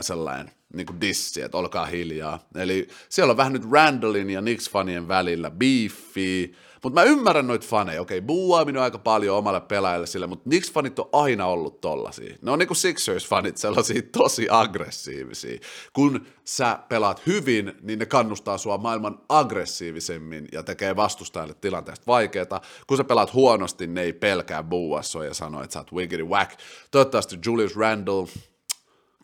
sellainen 0.01 0.51
niinku 0.75 0.95
dissi, 1.01 1.43
että 1.43 1.59
olkaa 1.59 1.87
hiljaa. 1.87 2.39
Eli 2.55 2.89
siellä 3.09 3.31
on 3.31 3.37
vähän 3.37 3.53
nyt 3.53 3.71
Randallin 3.71 4.31
ja 4.31 4.41
Knicks-fanien 4.41 5.09
välillä 5.09 5.51
beefiä, 5.51 6.49
mutta 6.83 7.01
mä 7.01 7.03
ymmärrän 7.03 7.47
noita 7.47 7.67
faneja, 7.67 8.01
okei, 8.01 8.21
buuaaminen 8.21 8.79
on 8.79 8.85
aika 8.85 8.99
paljon 8.99 9.37
omalle 9.37 9.61
pelaajalle 9.61 10.07
sille, 10.07 10.27
mutta 10.27 10.51
Knicks-fanit 10.51 10.99
on 10.99 11.09
aina 11.13 11.47
ollut 11.47 11.81
tollasia. 11.81 12.37
Ne 12.43 12.51
on 12.51 12.59
niinku 12.59 12.75
Sixers-fanit 12.75 13.57
sellaisia 13.57 14.03
tosi 14.13 14.47
aggressiivisia. 14.51 15.59
Kun 15.93 16.27
sä 16.45 16.79
pelaat 16.89 17.27
hyvin, 17.27 17.73
niin 17.83 17.99
ne 17.99 18.07
kannustaa 18.07 18.59
sua 18.59 18.79
maailman 18.79 19.21
aggressiivisemmin 19.29 20.49
ja 20.53 20.63
tekee 20.63 20.97
vastustajalle 20.97 21.55
tilanteesta 21.61 22.07
vaikeaa. 22.07 22.61
Kun 22.87 22.97
sä 22.97 23.05
pelaat 23.05 23.35
huonosti, 23.35 23.87
ne 23.87 24.03
ei 24.03 24.13
pelkää 24.13 24.63
buuassa 24.63 25.25
ja 25.25 25.35
sano, 25.35 25.63
että 25.63 25.75
sä 25.75 25.81
oot 25.81 25.93
wiggity 25.93 26.25
whack. 26.25 26.59
Toivottavasti 26.91 27.39
Julius 27.47 27.77
Randle 27.77 28.29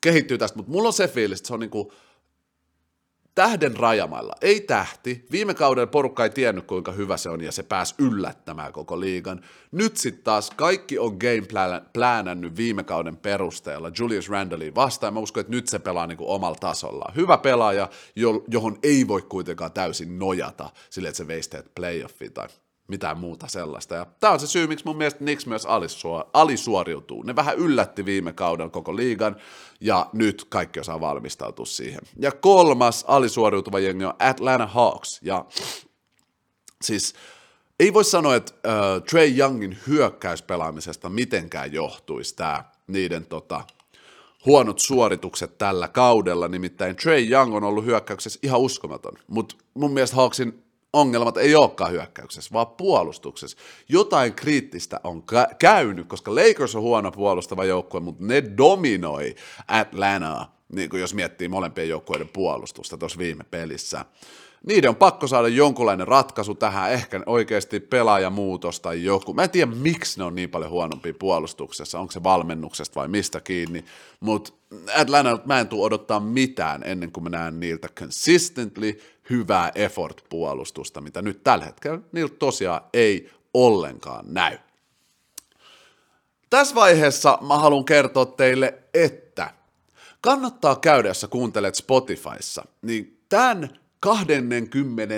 kehittyy 0.03 0.39
tästä, 0.39 0.57
mutta 0.57 0.73
mulla 0.73 0.89
on 0.89 0.93
se 0.93 1.09
fiilis, 1.09 1.39
että 1.39 1.49
se 1.49 1.55
on 1.55 1.61
niinku 1.61 1.93
tähden 3.37 3.77
rajamailla, 3.77 4.33
ei 4.41 4.61
tähti. 4.61 5.27
Viime 5.31 5.55
kaudella 5.55 5.87
porukka 5.87 6.25
ei 6.25 6.31
tiennyt, 6.31 6.67
kuinka 6.67 6.93
hyvä 6.93 7.17
se 7.17 7.31
on, 7.31 7.41
ja 7.41 7.53
se 7.53 7.63
pääsi 7.63 7.95
yllättämään 7.99 8.73
koko 8.73 9.01
liigan. 9.01 9.41
Nyt 9.73 9.97
sitten 9.97 10.25
taas 10.25 10.51
kaikki 10.51 10.99
on 10.99 11.17
game 11.21 11.73
planannut 11.93 12.57
viime 12.57 12.85
kauden 12.85 13.17
perusteella 13.17 13.91
Julius 13.99 14.29
Randallin 14.29 14.75
vastaan. 14.75 15.15
Mä 15.15 15.21
uskon, 15.21 15.41
että 15.41 15.51
nyt 15.51 15.69
se 15.69 15.79
pelaa 15.79 16.07
niin 16.07 16.19
kuin 16.19 16.31
omalla 16.31 16.57
tasolla. 16.61 17.13
Hyvä 17.17 17.39
pelaaja, 17.39 17.89
johon 18.49 18.79
ei 18.83 19.09
voi 19.09 19.23
kuitenkaan 19.23 19.73
täysin 19.73 20.19
nojata 20.19 20.71
sille, 20.91 21.09
että 21.09 21.19
se 21.19 21.27
veisi 21.27 21.51
teet 21.51 21.75
playoffiin 21.75 22.33
tai 22.33 22.49
mitään 22.89 23.19
muuta 23.19 23.49
sellaista. 23.49 23.95
Ja 23.95 24.07
tämä 24.21 24.33
on 24.33 24.41
se 24.41 24.47
syy, 24.47 24.67
miksi 24.67 24.85
mun 24.85 24.97
mielestä 24.97 25.19
Knicks 25.19 25.47
myös 25.47 25.67
alisuoriutuu. 26.33 27.23
Ne 27.23 27.37
vähän 27.37 27.57
yllätti 27.57 28.05
viime 28.05 28.33
kauden 28.33 28.71
koko 28.71 28.97
liigan, 28.97 29.37
ja 29.81 30.11
nyt 30.13 30.47
kaikki 30.49 30.81
osaa 30.81 31.01
valmistautua 31.01 31.67
siihen. 31.67 32.01
Ja 32.19 32.33
kolmas 32.33 33.05
alisuoriutuva 33.09 33.79
jengi 33.79 34.05
on 34.05 34.15
Atlanta 34.19 34.67
Hawks, 34.67 35.21
ja 35.23 35.45
siis 36.83 37.15
ei 37.81 37.95
voi 37.95 38.05
sanoa, 38.05 38.37
että 38.37 38.53
uh, 38.53 39.03
Trey 39.03 39.39
Youngin 39.39 39.79
hyökkäyspelaamisesta 39.87 41.09
mitenkään 41.09 41.73
johtuisi 41.73 42.37
tämä 42.37 42.65
niiden 42.87 43.27
tota, 43.27 43.65
huonot 44.47 44.79
suoritukset 44.79 45.59
tällä 45.59 45.89
kaudella, 45.89 46.49
nimittäin 46.49 46.97
Trey 46.97 47.31
Young 47.31 47.55
on 47.55 47.65
ollut 47.65 47.85
hyökkäyksessä 47.85 48.39
ihan 48.43 48.61
uskomaton, 48.61 49.13
mutta 49.27 49.57
mun 49.75 49.93
mielestä 49.93 50.17
Hawksin 50.17 50.66
ongelmat 50.93 51.37
ei 51.37 51.55
olekaan 51.55 51.93
hyökkäyksessä, 51.93 52.51
vaan 52.53 52.67
puolustuksessa. 52.67 53.57
Jotain 53.89 54.35
kriittistä 54.35 55.01
on 55.05 55.23
kä- 55.33 55.55
käynyt, 55.59 56.07
koska 56.09 56.35
Lakers 56.35 56.77
on 56.77 56.83
huono 56.83 57.11
puolustava 57.11 57.65
joukkue, 57.65 58.01
mutta 58.01 58.25
ne 58.25 58.43
dominoi 58.57 59.35
Atlantaa, 59.69 60.57
niin 60.73 60.91
kuin 60.91 61.01
jos 61.01 61.15
miettii 61.15 61.49
molempien 61.49 61.89
joukkueiden 61.89 62.29
puolustusta 62.29 62.99
tuossa 62.99 63.19
viime 63.19 63.45
pelissä 63.51 64.05
niiden 64.67 64.91
on 64.91 64.97
pakko 64.97 65.27
saada 65.27 65.49
jonkunlainen 65.49 66.09
ratkaisu 66.09 66.55
tähän, 66.55 66.93
ehkä 66.93 67.21
oikeasti 67.27 67.81
pelaajamuutos 67.81 68.81
tai 68.81 69.05
joku. 69.05 69.35
Mä 69.35 69.45
en 69.45 69.51
tiedä, 69.51 69.73
miksi 69.73 70.19
ne 70.19 70.25
on 70.25 70.35
niin 70.35 70.51
paljon 70.51 70.71
huonompia 70.71 71.15
puolustuksessa, 71.19 72.01
onko 72.01 72.13
se 72.13 72.23
valmennuksesta 72.23 73.01
vai 73.01 73.09
mistä 73.09 73.41
kiinni, 73.41 73.85
mutta 74.21 74.53
Atlanta 74.97 75.39
mä 75.45 75.61
en 75.61 75.69
tule 75.69 75.87
odottaa 75.87 76.21
mitään 76.21 76.83
ennen 76.85 77.13
kuin 77.13 77.25
mä 77.25 77.31
näen 77.31 77.61
niiltä 77.61 77.89
consistently 77.89 79.01
hyvää 79.31 79.73
effort-puolustusta, 79.75 81.01
mitä 81.01 81.23
nyt 81.23 81.45
tällä 81.45 81.65
hetkellä 81.65 82.01
niiltä 82.13 82.37
tosiaan 82.39 82.81
ei 82.93 83.31
ollenkaan 83.55 84.25
näy. 84.29 84.59
Tässä 86.51 86.75
vaiheessa 86.75 87.39
mä 87.47 87.59
haluan 87.59 87.85
kertoa 87.85 88.27
teille, 88.27 88.79
että 88.95 89.51
kannattaa 90.21 90.77
käydä, 90.77 91.09
jos 91.09 91.27
kuuntelet 91.31 91.75
Spotifyssa, 91.75 92.65
niin 92.83 93.21
tämän 93.29 93.79
20. 94.01 95.15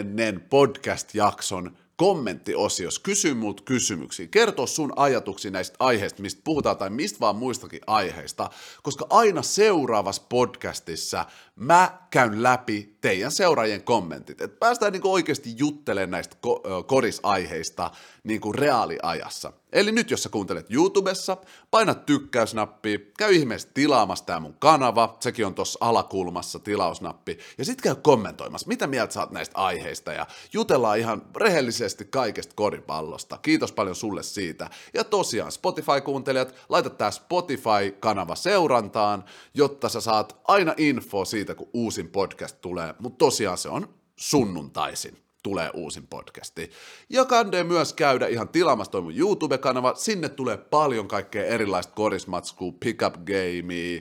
podcast-jakson 0.50 1.76
kommenttiosiossa. 1.96 3.00
Kysy 3.04 3.34
mut 3.34 3.60
kysymyksiä. 3.60 4.26
Kerto 4.26 4.66
sun 4.66 4.92
ajatuksia 4.96 5.50
näistä 5.50 5.76
aiheista, 5.78 6.22
mistä 6.22 6.40
puhutaan 6.44 6.76
tai 6.76 6.90
mistä 6.90 7.20
vaan 7.20 7.36
muistakin 7.36 7.80
aiheista, 7.86 8.50
koska 8.82 9.06
aina 9.10 9.42
seuraavassa 9.42 10.22
podcastissa 10.28 11.26
mä 11.58 11.98
käyn 12.10 12.42
läpi 12.42 12.96
teidän 13.00 13.30
seuraajien 13.30 13.82
kommentit. 13.82 14.40
Että 14.40 14.58
päästään 14.58 14.92
niinku 14.92 15.12
oikeasti 15.12 15.54
juttelemaan 15.56 16.10
näistä 16.10 16.36
ko- 16.46 16.84
korisaiheista 16.84 17.90
niinku 18.24 18.52
reaaliajassa. 18.52 19.52
Eli 19.72 19.92
nyt 19.92 20.10
jos 20.10 20.22
sä 20.22 20.28
kuuntelet 20.28 20.66
YouTubessa, 20.70 21.36
paina 21.70 21.94
tykkäysnappia, 21.94 22.98
käy 23.18 23.34
ihmeessä 23.34 23.68
tilaamassa 23.74 24.26
tää 24.26 24.40
mun 24.40 24.56
kanava, 24.58 25.16
sekin 25.20 25.46
on 25.46 25.54
tuossa 25.54 25.78
alakulmassa 25.82 26.58
tilausnappi, 26.58 27.38
ja 27.58 27.64
sit 27.64 27.80
käy 27.80 27.94
kommentoimassa, 27.94 28.68
mitä 28.68 28.86
mieltä 28.86 29.14
sä 29.14 29.20
oot 29.20 29.30
näistä 29.30 29.58
aiheista, 29.58 30.12
ja 30.12 30.26
jutellaan 30.52 30.98
ihan 30.98 31.22
rehellisesti 31.36 32.04
kaikesta 32.04 32.54
koripallosta. 32.56 33.38
Kiitos 33.42 33.72
paljon 33.72 33.96
sulle 33.96 34.22
siitä. 34.22 34.70
Ja 34.94 35.04
tosiaan, 35.04 35.52
Spotify-kuuntelijat, 35.52 36.54
laita 36.68 36.90
tää 36.90 37.10
Spotify-kanava 37.10 38.34
seurantaan, 38.34 39.24
jotta 39.54 39.88
sä 39.88 40.00
saat 40.00 40.36
aina 40.44 40.74
info 40.76 41.24
siitä, 41.24 41.47
kun 41.54 41.70
uusin 41.72 42.08
podcast 42.08 42.60
tulee, 42.60 42.94
mutta 42.98 43.18
tosiaan 43.18 43.58
se 43.58 43.68
on 43.68 43.94
sunnuntaisin 44.16 45.18
tulee 45.42 45.70
uusin 45.74 46.06
podcasti. 46.06 46.70
Ja 47.08 47.24
kandee 47.24 47.64
myös 47.64 47.92
käydä 47.92 48.26
ihan 48.26 48.48
tilaamassa 48.48 48.90
toi 48.90 49.00
mun 49.00 49.18
YouTube-kanava. 49.18 49.94
Sinne 49.94 50.28
tulee 50.28 50.56
paljon 50.56 51.08
kaikkea 51.08 51.44
erilaista 51.44 51.92
korismatskua, 51.92 52.72
pickup 52.80 53.14
gamea, 53.14 54.00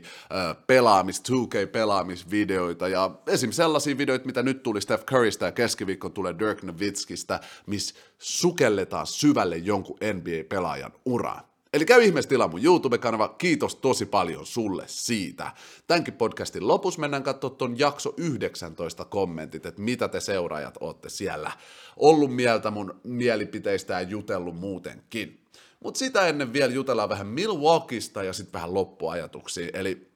pelaamis, 0.68 1.24
2K-pelaamisvideoita 1.32 2.88
ja 2.88 3.12
esim. 3.28 3.52
sellaisia 3.52 3.98
videoita, 3.98 4.26
mitä 4.26 4.43
nyt 4.43 4.64
tuli 4.64 4.82
Steph 4.82 5.06
Currystä 5.06 5.45
ja 5.45 5.52
keskiviikko 5.52 6.10
tulee 6.10 6.36
Dirk 6.39 6.64
Nowitzkista, 6.64 7.39
missä 7.66 7.95
sukelletaan 8.18 9.08
syvälle 9.08 9.58
jonkun 9.58 9.98
NBA-pelaajan 10.14 10.91
uraan. 11.06 11.43
Eli 11.78 11.86
käy 11.86 12.03
ihmeessä 12.03 12.30
tilaa 12.30 12.47
mun 12.47 12.63
YouTube-kanava, 12.63 13.36
kiitos 13.38 13.75
tosi 13.75 14.05
paljon 14.05 14.45
sulle 14.45 14.84
siitä. 14.88 15.51
Tämänkin 15.88 16.13
podcastin 16.13 16.67
lopussa 16.67 17.01
mennään 17.01 17.23
katsoa 17.23 17.49
ton 17.49 17.80
jakso 17.80 18.13
19 18.17 19.05
kommentit, 19.05 19.65
että 19.65 19.82
mitä 19.82 20.07
te 20.07 20.19
seuraajat 20.19 20.78
ootte 20.80 21.09
siellä 21.09 21.51
ollut 21.97 22.36
mieltä 22.36 22.71
mun 22.71 22.99
mielipiteistä 23.03 23.93
ja 23.93 24.01
jutellut 24.01 24.55
muutenkin. 24.59 25.39
Mutta 25.80 25.97
sitä 25.97 26.28
ennen 26.28 26.53
vielä 26.53 26.73
jutellaan 26.73 27.09
vähän 27.09 27.28
Milwaukeeista 27.28 28.23
ja 28.23 28.34
sitten 28.34 28.53
vähän 28.53 28.73
loppuajatuksia. 28.73 29.69
Eli 29.73 30.07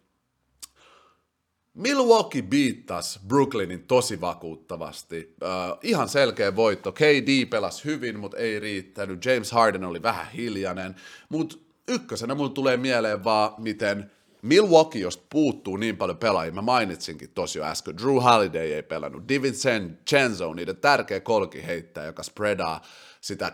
Milwaukee 1.73 2.41
biittas 2.41 3.19
Brooklynin 3.27 3.83
tosi 3.83 4.21
vakuuttavasti. 4.21 5.35
Uh, 5.43 5.79
ihan 5.83 6.09
selkeä 6.09 6.55
voitto. 6.55 6.91
KD 6.91 7.45
pelasi 7.49 7.85
hyvin, 7.85 8.19
mutta 8.19 8.37
ei 8.37 8.59
riittänyt. 8.59 9.25
James 9.25 9.51
Harden 9.51 9.83
oli 9.83 10.01
vähän 10.01 10.31
hiljainen. 10.31 10.95
Mutta 11.29 11.57
ykkösenä 11.87 12.35
mulle 12.35 12.51
tulee 12.51 12.77
mieleen 12.77 13.23
vaan, 13.23 13.53
miten 13.57 14.11
Milwaukee, 14.41 15.01
jos 15.01 15.17
puuttuu 15.17 15.77
niin 15.77 15.97
paljon 15.97 16.17
pelaajia, 16.17 16.53
mä 16.53 16.61
mainitsinkin 16.61 17.29
tosi 17.29 17.59
jo 17.59 17.65
äsken, 17.65 17.97
Drew 17.97 18.17
Holiday 18.23 18.67
ei 18.67 18.83
pelannut, 18.83 19.23
Chenzo, 20.07 20.53
niiden 20.53 20.77
tärkeä 20.77 21.19
kolki 21.19 21.65
heittää, 21.65 22.05
joka 22.05 22.23
spreadaa 22.23 22.81
sitä 23.21 23.51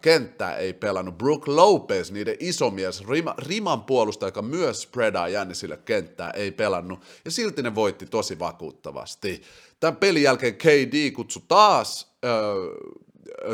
kenttää 0.00 0.56
ei 0.56 0.72
pelannut. 0.72 1.18
Brook 1.18 1.48
Lopez, 1.48 2.10
niiden 2.10 2.36
isomies, 2.40 3.08
rima, 3.08 3.34
riman 3.38 3.84
puolustaja, 3.84 4.28
joka 4.28 4.42
myös 4.42 4.82
spreadaa 4.82 5.28
Jännisille 5.28 5.76
kenttää, 5.76 6.30
ei 6.30 6.50
pelannut. 6.50 7.00
Ja 7.24 7.30
silti 7.30 7.62
ne 7.62 7.74
voitti 7.74 8.06
tosi 8.06 8.38
vakuuttavasti. 8.38 9.42
Tämän 9.80 9.96
pelin 9.96 10.22
jälkeen 10.22 10.56
KD 10.56 11.10
kutsui 11.10 11.42
taas, 11.48 12.14
äh, 12.24 12.30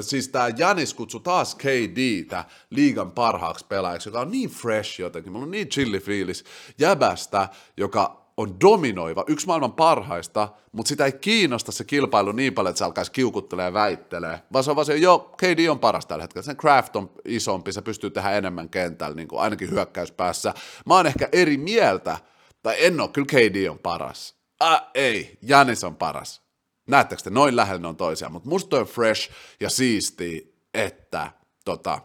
siis 0.01 0.29
tämä 0.29 0.49
Janis 0.57 0.95
kutsui 0.95 1.21
taas 1.21 1.55
KDtä 1.55 2.45
liigan 2.71 3.13
parhaaksi 3.13 3.67
pelaajaksi, 3.69 4.09
joka 4.09 4.21
on 4.21 4.31
niin 4.31 4.51
fresh 4.51 5.01
jotenkin. 5.01 5.33
Mulla 5.33 5.45
on 5.45 5.51
niin 5.51 5.69
chilli 5.69 6.01
fiilis 6.01 6.45
jäbästä, 6.79 7.49
joka 7.77 8.26
on 8.37 8.61
dominoiva, 8.61 9.25
yksi 9.27 9.47
maailman 9.47 9.73
parhaista, 9.73 10.49
mutta 10.73 10.89
sitä 10.89 11.05
ei 11.05 11.13
kiinnosta 11.13 11.73
se 11.73 11.85
kilpailu 11.85 12.33
niin 12.33 12.55
paljon, 12.55 12.71
että 12.71 12.79
se 12.79 12.85
alkaisi 12.85 13.13
kiukuttelemaan 13.13 13.69
ja 13.69 13.73
väittelee, 13.73 14.43
vaan 14.53 14.65
se 14.65 14.71
on 14.71 14.77
vaan 14.77 14.87
se, 14.87 14.97
joo, 14.97 15.19
KD 15.19 15.69
on 15.69 15.79
paras 15.79 16.07
tällä 16.07 16.23
hetkellä, 16.23 16.45
sen 16.45 16.57
craft 16.57 16.97
on 16.97 17.11
isompi, 17.25 17.73
se 17.73 17.83
pystyy 17.83 18.11
tehdä 18.11 18.31
enemmän 18.31 18.69
kentällä, 18.69 19.17
niin 19.17 19.29
kuin 19.29 19.41
ainakin 19.41 19.71
hyökkäyspäässä. 19.71 20.55
Mä 20.87 20.95
oon 20.95 21.07
ehkä 21.07 21.29
eri 21.33 21.57
mieltä, 21.59 22.19
tai 22.63 22.75
en 22.79 23.01
ole, 23.01 23.09
kyllä 23.09 23.27
KD 23.27 23.69
on 23.71 23.79
paras. 23.79 24.37
Ah, 24.61 24.91
ei, 24.95 25.39
Janis 25.43 25.85
on 25.85 25.97
paras. 25.97 26.43
Näettekö 26.87 27.23
te, 27.23 27.31
noin 27.31 27.57
lähellä 27.57 27.81
ne 27.81 27.89
on 27.89 27.97
toisiaan, 27.97 28.33
mutta 28.33 28.49
musta 28.49 28.77
on 28.77 28.87
fresh 28.87 29.31
ja 29.61 29.71
siisti, 29.71 30.55
että 30.75 31.31
tota, 31.65 31.99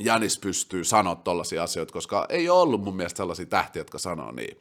Janis 0.00 0.38
pystyy 0.38 0.84
sanoa 0.84 1.14
tollaisia 1.14 1.62
asioita, 1.62 1.92
koska 1.92 2.26
ei 2.28 2.48
ollut 2.48 2.84
mun 2.84 2.96
mielestä 2.96 3.16
sellaisia 3.16 3.46
tähtiä, 3.46 3.80
jotka 3.80 3.98
sanoo 3.98 4.32
niin. 4.32 4.58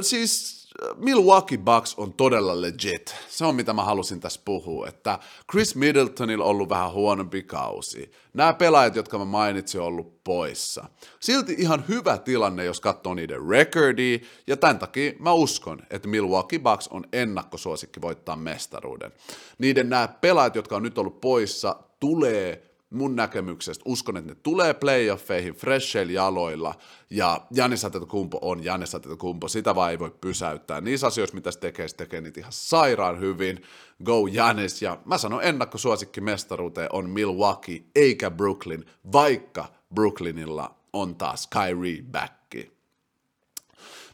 Siis 0.00 0.58
Milwaukee 0.96 1.58
Bucks 1.58 1.94
on 1.96 2.12
todella 2.12 2.60
legit. 2.60 3.14
Se 3.28 3.44
on 3.44 3.54
mitä 3.54 3.72
mä 3.72 3.84
halusin 3.84 4.20
tässä 4.20 4.40
puhua, 4.44 4.88
että 4.88 5.18
Chris 5.50 5.76
Middletonilla 5.76 6.44
on 6.44 6.50
ollut 6.50 6.68
vähän 6.68 6.92
huonompi 6.92 7.42
kausi. 7.42 8.12
Nämä 8.34 8.52
pelaajat, 8.52 8.96
jotka 8.96 9.18
mä 9.18 9.24
mainitsin, 9.24 9.80
on 9.80 9.86
ollut 9.86 10.24
poissa. 10.24 10.84
Silti 11.20 11.54
ihan 11.58 11.84
hyvä 11.88 12.18
tilanne, 12.18 12.64
jos 12.64 12.80
katsoo 12.80 13.14
niiden 13.14 13.46
recordia, 13.48 14.18
ja 14.46 14.56
tämän 14.56 14.78
takia 14.78 15.12
mä 15.18 15.32
uskon, 15.32 15.78
että 15.90 16.08
Milwaukee 16.08 16.58
Bucks 16.58 16.88
on 16.88 17.04
ennakkosuosikki 17.12 18.00
voittaa 18.00 18.36
mestaruuden. 18.36 19.12
Niiden 19.58 19.88
nämä 19.88 20.08
pelaajat, 20.08 20.54
jotka 20.54 20.76
on 20.76 20.82
nyt 20.82 20.98
ollut 20.98 21.20
poissa, 21.20 21.76
tulee 22.00 22.67
mun 22.90 23.16
näkemyksestä 23.16 23.82
uskon, 23.86 24.16
että 24.16 24.30
ne 24.30 24.40
tulee 24.42 24.74
playoffeihin 24.74 25.54
fresheillä 25.54 26.12
jaloilla, 26.12 26.74
ja 27.10 27.46
Janis 27.54 27.86
Kumpo 28.08 28.38
on 28.42 28.64
Janis 28.64 28.92
Kumpo, 29.18 29.48
sitä 29.48 29.74
vaan 29.74 29.90
ei 29.90 29.98
voi 29.98 30.14
pysäyttää. 30.20 30.80
Niissä 30.80 31.06
asioissa, 31.06 31.34
mitä 31.34 31.50
se 31.50 31.58
tekee, 31.58 31.88
se 31.88 31.96
tekee 31.96 32.20
niitä 32.20 32.40
ihan 32.40 32.52
sairaan 32.52 33.20
hyvin. 33.20 33.62
Go 34.04 34.26
Janis, 34.26 34.82
ja 34.82 34.98
mä 35.04 35.18
sanon 35.18 35.42
ennakkosuosikki 35.42 36.20
mestaruuteen 36.20 36.88
on 36.92 37.10
Milwaukee 37.10 37.82
eikä 37.94 38.30
Brooklyn, 38.30 38.84
vaikka 39.12 39.66
Brooklynilla 39.94 40.74
on 40.92 41.16
taas 41.16 41.46
Kyrie 41.46 42.02
backi. 42.02 42.77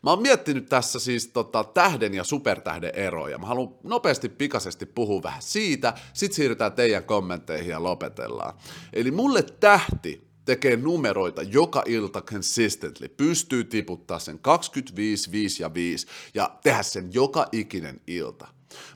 Mä 0.05 0.11
oon 0.11 0.23
miettinyt 0.23 0.69
tässä 0.69 0.99
siis 0.99 1.29
tota, 1.29 1.65
tähden 1.65 2.15
ja 2.15 2.25
supertähden 2.25 2.95
eroja. 2.95 3.39
Mä 3.39 3.47
haluan 3.47 3.75
nopeasti 3.83 4.29
pikaisesti 4.29 4.87
puhua 4.87 5.23
vähän 5.23 5.43
siitä, 5.43 5.95
sit 6.13 6.33
siirrytään 6.33 6.73
teidän 6.73 7.05
kommentteihin 7.05 7.71
ja 7.71 7.83
lopetellaan. 7.83 8.55
Eli 8.93 9.11
mulle 9.11 9.43
tähti 9.43 10.29
tekee 10.45 10.77
numeroita 10.77 11.43
joka 11.43 11.83
ilta 11.87 12.21
consistently, 12.21 13.09
pystyy 13.09 13.65
tiputtaa 13.65 14.19
sen 14.19 14.39
25, 14.39 15.33
5 15.33 15.63
ja 15.63 15.75
5 15.75 16.07
ja 16.35 16.51
tehdä 16.63 16.83
sen 16.83 17.15
joka 17.15 17.47
ikinen 17.53 18.01
ilta. 18.07 18.49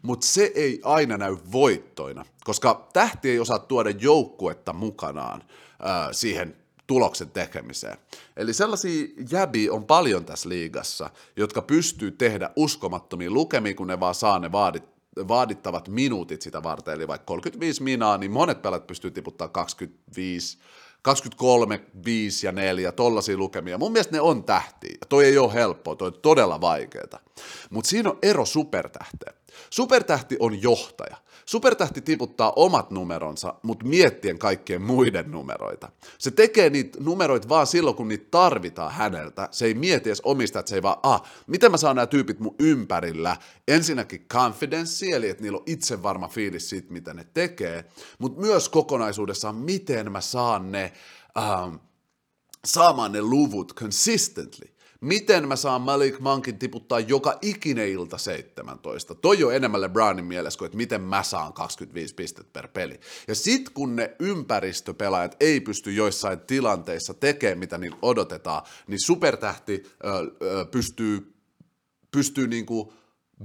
Mutta 0.03 0.27
se 0.27 0.53
ei 0.55 0.81
aina 0.85 1.17
näy 1.17 1.37
voittoina, 1.53 2.25
koska 2.45 2.89
tähti 2.93 3.31
ei 3.31 3.39
osaa 3.39 3.59
tuoda 3.59 3.91
joukkuetta 3.91 4.73
mukanaan 4.73 5.43
äh, 5.43 6.09
siihen 6.13 6.57
tuloksen 6.89 7.31
tekemiseen. 7.31 7.99
Eli 8.37 8.53
sellaisia 8.53 9.07
jäbi 9.31 9.71
on 9.71 9.85
paljon 9.85 10.25
tässä 10.25 10.49
liigassa, 10.49 11.11
jotka 11.37 11.63
pystyy 11.63 12.11
tehdä 12.11 12.51
uskomattomia 12.57 13.31
lukemia, 13.31 13.75
kun 13.75 13.87
ne 13.87 14.01
vaan 14.01 14.15
saa 14.15 14.39
ne 14.39 14.53
vaadit, 14.53 14.85
vaadittavat 15.29 15.89
minuutit 15.89 16.43
sitä 16.43 16.63
varten, 16.63 16.95
eli 16.95 17.09
vaikka 17.09 17.25
35 17.25 17.83
minaa, 17.83 18.19
niin 18.19 18.31
monet 18.31 18.63
pelat 18.63 18.87
pystyy 18.87 19.11
tiputtaa 19.11 19.49
25, 19.49 20.59
23, 21.03 21.81
5 22.05 22.47
ja 22.47 22.53
4, 22.53 22.93
tollaisia 22.93 23.37
lukemia. 23.37 23.79
Mun 23.79 23.93
mielestä 23.93 24.13
ne 24.13 24.21
on 24.21 24.45
tähtiä. 24.45 24.97
Toi 25.09 25.25
ei 25.25 25.39
ole 25.39 25.55
helppoa, 25.55 25.97
toi 25.97 26.07
on 26.07 26.21
todella 26.23 26.61
vaikeaa. 26.61 27.21
Mutta 27.71 27.91
siinä 27.91 28.11
on 28.11 28.19
ero 28.23 28.45
supertähteen. 28.45 29.35
Supertähti 29.71 30.37
on 30.41 30.63
johtaja. 30.63 31.17
Supertähti 31.49 32.01
tiputtaa 32.01 32.53
omat 32.57 32.91
numeronsa, 32.91 33.55
mutta 33.63 33.87
miettien 33.87 34.39
kaikkien 34.39 34.83
muiden 34.83 35.31
numeroita. 35.31 35.91
Se 36.19 36.31
tekee 36.31 36.71
niitä 36.71 36.99
numeroita 37.01 37.49
vaan 37.49 37.67
silloin, 37.67 37.97
kun 37.97 38.09
niitä 38.09 38.27
tarvitaan 38.31 38.93
häneltä. 38.93 39.49
Se 39.51 39.67
ei 39.67 39.75
mieti 39.75 40.09
edes 40.09 40.21
omista, 40.21 40.59
että 40.59 40.71
se 40.71 40.75
ei 40.75 40.83
vaan, 40.83 40.97
ah, 41.03 41.23
miten 41.47 41.71
mä 41.71 41.77
saan 41.77 41.97
nämä 41.97 42.07
tyypit 42.07 42.41
mun 42.41 42.55
ympärillä. 42.59 43.37
Ensinnäkin 43.69 44.27
confidence, 44.29 45.07
eli 45.07 45.29
että 45.29 45.43
niillä 45.43 45.59
on 45.59 45.63
itse 45.67 46.03
varma 46.03 46.29
fiilis 46.29 46.71
siitä, 46.71 46.93
mitä 46.93 47.15
ne 47.15 47.27
tekee, 47.35 47.85
mutta 48.19 48.41
myös 48.41 48.69
kokonaisuudessaan, 48.69 49.55
miten 49.55 50.13
mä 50.13 50.21
saan 50.21 50.73
ne, 50.73 50.93
ähm, 51.39 51.75
saamaan 52.65 53.13
ne 53.13 53.23
luvut 53.23 53.75
consistently. 53.75 54.78
Miten 55.01 55.49
mä 55.49 55.57
saan 55.57 55.81
Malik 55.81 56.21
Monkin 56.21 56.59
tiputtaa 56.59 57.01
joka 57.01 57.39
ikinen 57.43 57.89
ilta 57.89 58.19
17? 58.19 59.15
Toi 59.15 59.45
on 59.45 59.55
enemmän 59.55 59.81
LeBronin 59.81 60.25
mielessä 60.25 60.59
kuin, 60.59 60.67
että 60.67 60.77
miten 60.77 61.01
mä 61.01 61.23
saan 61.23 61.53
25 61.53 62.15
pistettä 62.15 62.51
per 62.53 62.69
peli. 62.69 63.01
Ja 63.29 63.35
sit 63.35 63.69
kun 63.69 63.97
ne 63.97 64.17
ympäristöpelaajat 64.19 65.37
ei 65.41 65.61
pysty 65.61 65.93
joissain 65.93 66.41
tilanteissa 66.41 67.15
tekemään, 67.15 67.59
mitä 67.59 67.79
niin 67.79 67.95
odotetaan, 68.03 68.63
niin 68.87 69.01
supertähti 69.07 69.83
ö, 70.05 70.09
ö, 70.43 70.65
pystyy, 70.65 71.35
pystyy 72.11 72.47
niinku 72.47 72.93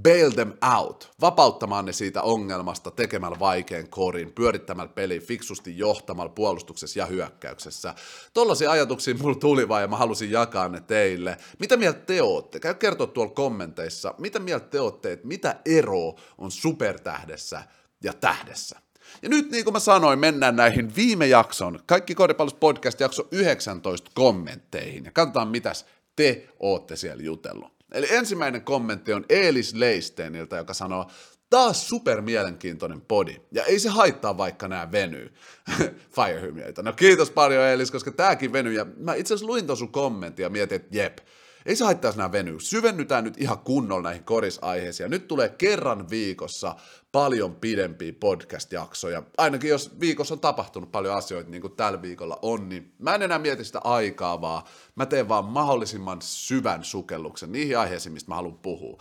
bail 0.01 0.31
them 0.31 0.53
out, 0.77 1.11
vapauttamaan 1.21 1.85
ne 1.85 1.93
siitä 1.93 2.21
ongelmasta 2.21 2.91
tekemällä 2.91 3.39
vaikean 3.39 3.89
korin, 3.89 4.33
pyörittämällä 4.33 4.91
peli 4.95 5.19
fiksusti 5.19 5.77
johtamalla 5.77 6.29
puolustuksessa 6.29 6.99
ja 6.99 7.05
hyökkäyksessä. 7.05 7.95
Tollaisia 8.33 8.71
ajatuksia 8.71 9.15
mulla 9.15 9.35
tuli 9.35 9.67
vaan 9.67 9.81
ja 9.81 9.87
mä 9.87 9.97
halusin 9.97 10.31
jakaa 10.31 10.69
ne 10.69 10.81
teille. 10.81 11.37
Mitä 11.59 11.77
mieltä 11.77 11.99
te 11.99 12.21
ootte? 12.21 12.59
Käy 12.59 12.73
kertoa 12.73 13.07
tuolla 13.07 13.33
kommenteissa, 13.33 14.13
mitä 14.17 14.39
mieltä 14.39 14.67
te 14.67 14.81
ootte, 14.81 15.11
että 15.11 15.27
mitä 15.27 15.59
ero 15.65 16.15
on 16.37 16.51
supertähdessä 16.51 17.63
ja 18.03 18.13
tähdessä? 18.13 18.79
Ja 19.21 19.29
nyt 19.29 19.51
niin 19.51 19.63
kuin 19.63 19.73
mä 19.73 19.79
sanoin, 19.79 20.19
mennään 20.19 20.55
näihin 20.55 20.95
viime 20.95 21.27
jakson, 21.27 21.79
kaikki 21.85 22.15
Koripallos 22.15 22.53
podcast 22.53 22.99
jakso 22.99 23.27
19 23.31 24.11
kommentteihin 24.13 25.05
ja 25.05 25.11
katsotaan 25.11 25.47
mitäs 25.47 25.85
te 26.15 26.47
ootte 26.59 26.95
siellä 26.95 27.23
jutellut. 27.23 27.82
Eli 27.93 28.07
ensimmäinen 28.09 28.61
kommentti 28.61 29.13
on 29.13 29.25
Eelis 29.29 29.73
Leisteniltä, 29.73 30.57
joka 30.57 30.73
sanoo, 30.73 31.11
taas 31.49 31.89
super 31.89 32.21
mielenkiintoinen 32.21 33.01
podi. 33.01 33.41
Ja 33.51 33.63
ei 33.63 33.79
se 33.79 33.89
haittaa, 33.89 34.37
vaikka 34.37 34.67
nämä 34.67 34.91
venyy. 34.91 35.33
Firehymiöitä. 36.15 36.83
No 36.83 36.93
kiitos 36.93 37.31
paljon 37.31 37.63
Eelis, 37.63 37.91
koska 37.91 38.11
tääkin 38.11 38.53
venyy. 38.53 38.73
Ja 38.73 38.85
mä 38.97 39.13
itse 39.13 39.33
asiassa 39.33 39.47
luin 39.47 39.67
tuon 39.67 39.91
kommenttia 39.91 40.45
ja 40.45 40.49
mietin, 40.49 40.75
että 40.75 40.97
jep, 40.97 41.17
ei 41.66 41.76
se 41.76 41.84
haittaisi 41.84 42.18
nämä 42.18 42.32
venyy. 42.32 42.59
Syvennytään 42.59 43.24
nyt 43.24 43.41
ihan 43.41 43.59
kunnolla 43.59 44.03
näihin 44.03 44.24
korisaiheisiin. 44.24 45.11
Nyt 45.11 45.28
tulee 45.28 45.49
kerran 45.49 46.09
viikossa 46.09 46.76
paljon 47.11 47.55
pidempiä 47.55 48.14
podcast-jaksoja. 48.20 49.24
Ainakin 49.38 49.70
jos 49.70 49.99
viikossa 49.99 50.34
on 50.34 50.39
tapahtunut 50.39 50.91
paljon 50.91 51.16
asioita, 51.16 51.49
niin 51.49 51.61
kuin 51.61 51.76
tällä 51.76 52.01
viikolla 52.01 52.39
on, 52.41 52.70
niin 52.70 52.93
mä 52.99 53.16
en 53.16 53.22
enää 53.22 53.39
mieti 53.39 53.64
sitä 53.64 53.80
aikaa, 53.84 54.41
vaan 54.41 54.64
mä 54.95 55.05
teen 55.05 55.30
vaan 55.30 55.45
mahdollisimman 55.45 56.18
syvän 56.22 56.84
sukelluksen 56.84 57.51
niihin 57.51 57.80
aiheisiin, 57.80 58.14
mistä 58.14 58.32
mä 58.32 58.36
haluan 58.36 58.57
puhua. 58.57 58.97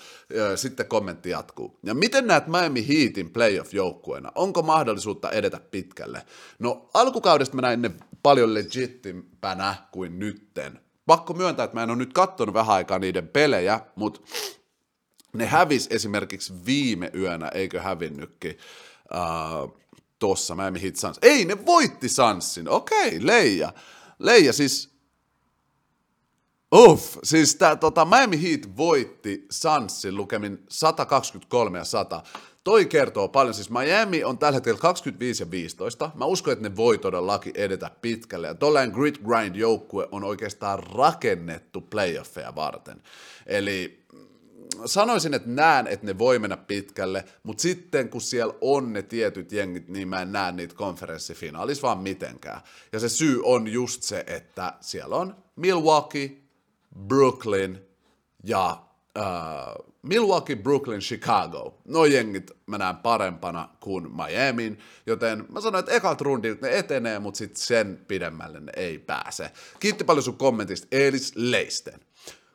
Sitten 0.56 0.86
kommentti 0.86 1.30
jatkuu. 1.30 1.78
Ja 1.82 1.94
miten 1.94 2.26
näet 2.26 2.46
Miami 2.46 2.88
Heatin 2.88 3.30
playoff-joukkueena? 3.30 4.32
Onko 4.34 4.62
mahdollisuutta 4.62 5.30
edetä 5.30 5.60
pitkälle? 5.70 6.22
No 6.58 6.88
alkukaudesta 6.94 7.56
mä 7.56 7.62
näin 7.62 7.82
ne 7.82 7.90
paljon 8.22 8.54
legittimpänä 8.54 9.74
kuin 9.92 10.18
nytten 10.18 10.80
pakko 11.06 11.34
myöntää, 11.34 11.64
että 11.64 11.76
mä 11.76 11.82
en 11.82 11.90
ole 11.90 11.98
nyt 11.98 12.12
kattonut 12.12 12.54
vähän 12.54 12.74
aikaa 12.76 12.98
niiden 12.98 13.28
pelejä, 13.28 13.80
mutta 13.96 14.20
ne 15.32 15.46
hävis 15.46 15.86
esimerkiksi 15.90 16.52
viime 16.66 17.10
yönä, 17.14 17.48
eikö 17.48 17.80
hävinnytkin, 17.80 18.58
uh, 19.14 19.78
tossa 20.18 20.54
Miami 20.54 20.82
Heat 20.82 20.96
Suns. 20.96 21.18
Ei, 21.22 21.44
ne 21.44 21.66
voitti 21.66 22.08
Sunsin, 22.08 22.68
okei, 22.68 23.08
okay, 23.08 23.26
Leija. 23.26 23.72
Leija 24.18 24.52
siis, 24.52 24.90
uff, 26.74 27.16
siis 27.22 27.56
tää, 27.56 27.76
tota, 27.76 28.04
Miami 28.04 28.42
Heat 28.42 28.76
voitti 28.76 29.46
Sunsin 29.50 30.16
lukemin 30.16 30.64
123 30.68 31.78
ja 31.78 31.84
100. 31.84 32.22
Toi 32.64 32.86
kertoo 32.86 33.28
paljon, 33.28 33.54
siis 33.54 33.70
Miami 33.70 34.24
on 34.24 34.38
tällä 34.38 34.56
hetkellä 34.56 34.78
25 34.78 35.42
ja 35.42 35.50
15. 35.50 36.10
Mä 36.14 36.24
uskon, 36.24 36.52
että 36.52 36.68
ne 36.68 36.76
voi 36.76 36.98
todellakin 36.98 37.52
edetä 37.56 37.90
pitkälle. 38.02 38.46
Ja 38.46 38.54
tollainen 38.54 38.94
grit 38.94 39.18
grind 39.18 39.56
joukkue 39.56 40.08
on 40.12 40.24
oikeastaan 40.24 40.78
rakennettu 40.78 41.80
playoffeja 41.80 42.54
varten. 42.54 43.02
Eli 43.46 44.02
sanoisin, 44.86 45.34
että 45.34 45.48
näen, 45.48 45.86
että 45.86 46.06
ne 46.06 46.18
voi 46.18 46.38
mennä 46.38 46.56
pitkälle, 46.56 47.24
mutta 47.42 47.62
sitten 47.62 48.08
kun 48.08 48.20
siellä 48.20 48.54
on 48.60 48.92
ne 48.92 49.02
tietyt 49.02 49.52
jengit, 49.52 49.88
niin 49.88 50.08
mä 50.08 50.22
en 50.22 50.32
näe 50.32 50.52
niitä 50.52 50.74
konferenssifinaalissa 50.74 51.86
vaan 51.86 51.98
mitenkään. 51.98 52.60
Ja 52.92 53.00
se 53.00 53.08
syy 53.08 53.40
on 53.44 53.68
just 53.68 54.02
se, 54.02 54.24
että 54.26 54.74
siellä 54.80 55.16
on 55.16 55.36
Milwaukee, 55.56 56.36
Brooklyn 57.06 57.82
ja 58.44 58.82
uh, 59.18 59.92
Milwaukee, 60.02 60.56
Brooklyn, 60.56 61.00
Chicago. 61.00 61.78
No 61.84 62.04
jengit 62.04 62.50
mä 62.66 62.78
näen 62.78 62.96
parempana 62.96 63.68
kuin 63.80 64.08
Miami, 64.16 64.78
joten 65.06 65.44
mä 65.48 65.60
sanoin, 65.60 65.80
että 65.80 65.92
ekat 65.92 66.20
rundit 66.20 66.60
ne 66.60 66.78
etenee, 66.78 67.18
mutta 67.18 67.38
sitten 67.38 67.62
sen 67.62 68.04
pidemmälle 68.08 68.60
ne 68.60 68.72
ei 68.76 68.98
pääse. 68.98 69.50
Kiitti 69.80 70.04
paljon 70.04 70.22
sun 70.22 70.36
kommentista, 70.36 70.86
Elis 70.92 71.32
Leisten. 71.36 72.00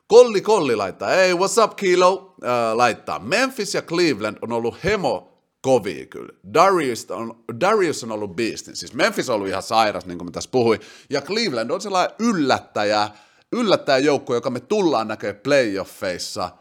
Kolli 0.07 0.41
Kolli 0.41 0.75
laittaa, 0.75 1.09
hey, 1.09 1.33
what's 1.33 1.63
up 1.63 1.75
Kilo? 1.75 2.35
Äh, 2.43 2.75
laittaa, 2.75 3.19
Memphis 3.19 3.73
ja 3.73 3.81
Cleveland 3.81 4.37
on 4.41 4.51
ollut 4.51 4.83
hemo 4.83 5.37
kovia 5.61 6.05
kyllä. 6.05 6.33
Darius 6.53 7.11
on, 7.11 7.43
Darius 7.59 8.03
on 8.03 8.11
ollut 8.11 8.35
beastin. 8.35 8.75
Siis 8.75 8.93
Memphis 8.93 9.29
on 9.29 9.35
ollut 9.35 9.47
ihan 9.47 9.63
sairas, 9.63 10.05
niin 10.05 10.17
kuin 10.17 10.25
mä 10.25 10.31
tässä 10.31 10.49
puhuin. 10.51 10.79
Ja 11.09 11.21
Cleveland 11.21 11.69
on 11.69 11.81
sellainen 11.81 12.15
yllättäjä, 12.19 13.09
yllättäjä 13.51 13.97
joukko, 13.97 14.35
joka 14.35 14.49
me 14.49 14.59
tullaan 14.59 15.07
näkemään 15.07 15.41
playoffeissa– 15.43 16.51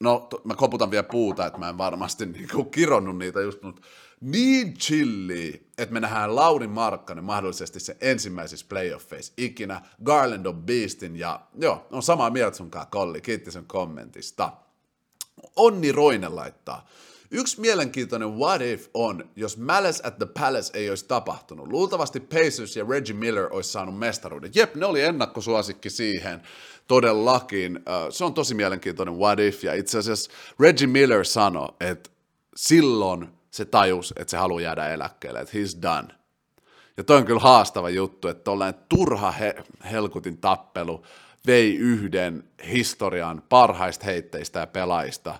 no 0.00 0.26
to, 0.30 0.40
mä 0.44 0.54
koputan 0.54 0.90
vielä 0.90 1.02
puuta, 1.02 1.46
että 1.46 1.58
mä 1.58 1.68
en 1.68 1.78
varmasti 1.78 2.26
niinku 2.32 2.64
kironnut 2.64 3.18
niitä 3.18 3.40
just, 3.40 3.62
mutta 3.62 3.82
niin 4.20 4.74
chilli, 4.74 5.66
että 5.78 5.92
me 5.92 6.00
nähdään 6.00 6.36
Lauri 6.36 6.66
Markkanen 6.66 7.24
mahdollisesti 7.24 7.80
se 7.80 7.96
ensimmäisissä 8.00 8.66
playoffeissa 8.68 9.32
ikinä. 9.36 9.82
Garland 10.04 10.46
on 10.46 10.62
Beastin 10.62 11.16
ja 11.16 11.40
joo, 11.58 11.86
on 11.90 12.02
samaa 12.02 12.30
mieltä 12.30 12.56
sunkaan 12.56 12.86
Kolli, 12.90 13.20
kiitti 13.20 13.50
sen 13.50 13.64
kommentista. 13.66 14.52
Onni 15.56 15.92
Roine 15.92 16.28
laittaa. 16.28 16.86
Yksi 17.30 17.60
mielenkiintoinen 17.60 18.38
what 18.38 18.60
if 18.62 18.88
on, 18.94 19.28
jos 19.36 19.56
Malice 19.56 20.00
at 20.06 20.18
the 20.18 20.26
Palace 20.26 20.78
ei 20.78 20.88
olisi 20.88 21.04
tapahtunut. 21.08 21.68
Luultavasti 21.68 22.20
Pacers 22.20 22.76
ja 22.76 22.86
Reggie 22.88 23.14
Miller 23.14 23.48
olisi 23.50 23.70
saanut 23.70 23.98
mestaruuden. 23.98 24.50
Jep, 24.54 24.74
ne 24.74 24.86
oli 24.86 25.02
ennakkosuosikki 25.02 25.90
siihen 25.90 26.42
todellakin. 26.86 27.80
Se 28.10 28.24
on 28.24 28.34
tosi 28.34 28.54
mielenkiintoinen 28.54 29.18
what 29.18 29.38
if, 29.38 29.64
ja 29.64 29.74
itse 29.74 29.98
asiassa 29.98 30.30
Reggie 30.60 30.86
Miller 30.86 31.24
sanoi, 31.24 31.68
että 31.80 32.10
silloin 32.56 33.28
se 33.50 33.64
tajus, 33.64 34.14
että 34.16 34.30
se 34.30 34.36
haluaa 34.36 34.60
jäädä 34.60 34.88
eläkkeelle, 34.88 35.40
että 35.40 35.58
he's 35.58 35.82
done. 35.82 36.08
Ja 36.96 37.04
toi 37.04 37.16
on 37.16 37.24
kyllä 37.24 37.40
haastava 37.40 37.90
juttu, 37.90 38.28
että 38.28 38.44
tollainen 38.44 38.80
turha 38.88 39.30
he, 39.30 39.54
helkutin 39.90 40.38
tappelu 40.38 41.02
vei 41.46 41.76
yhden 41.76 42.44
historian 42.70 43.42
parhaista 43.48 44.04
heitteistä 44.04 44.60
ja 44.60 44.66
pelaajista 44.66 45.34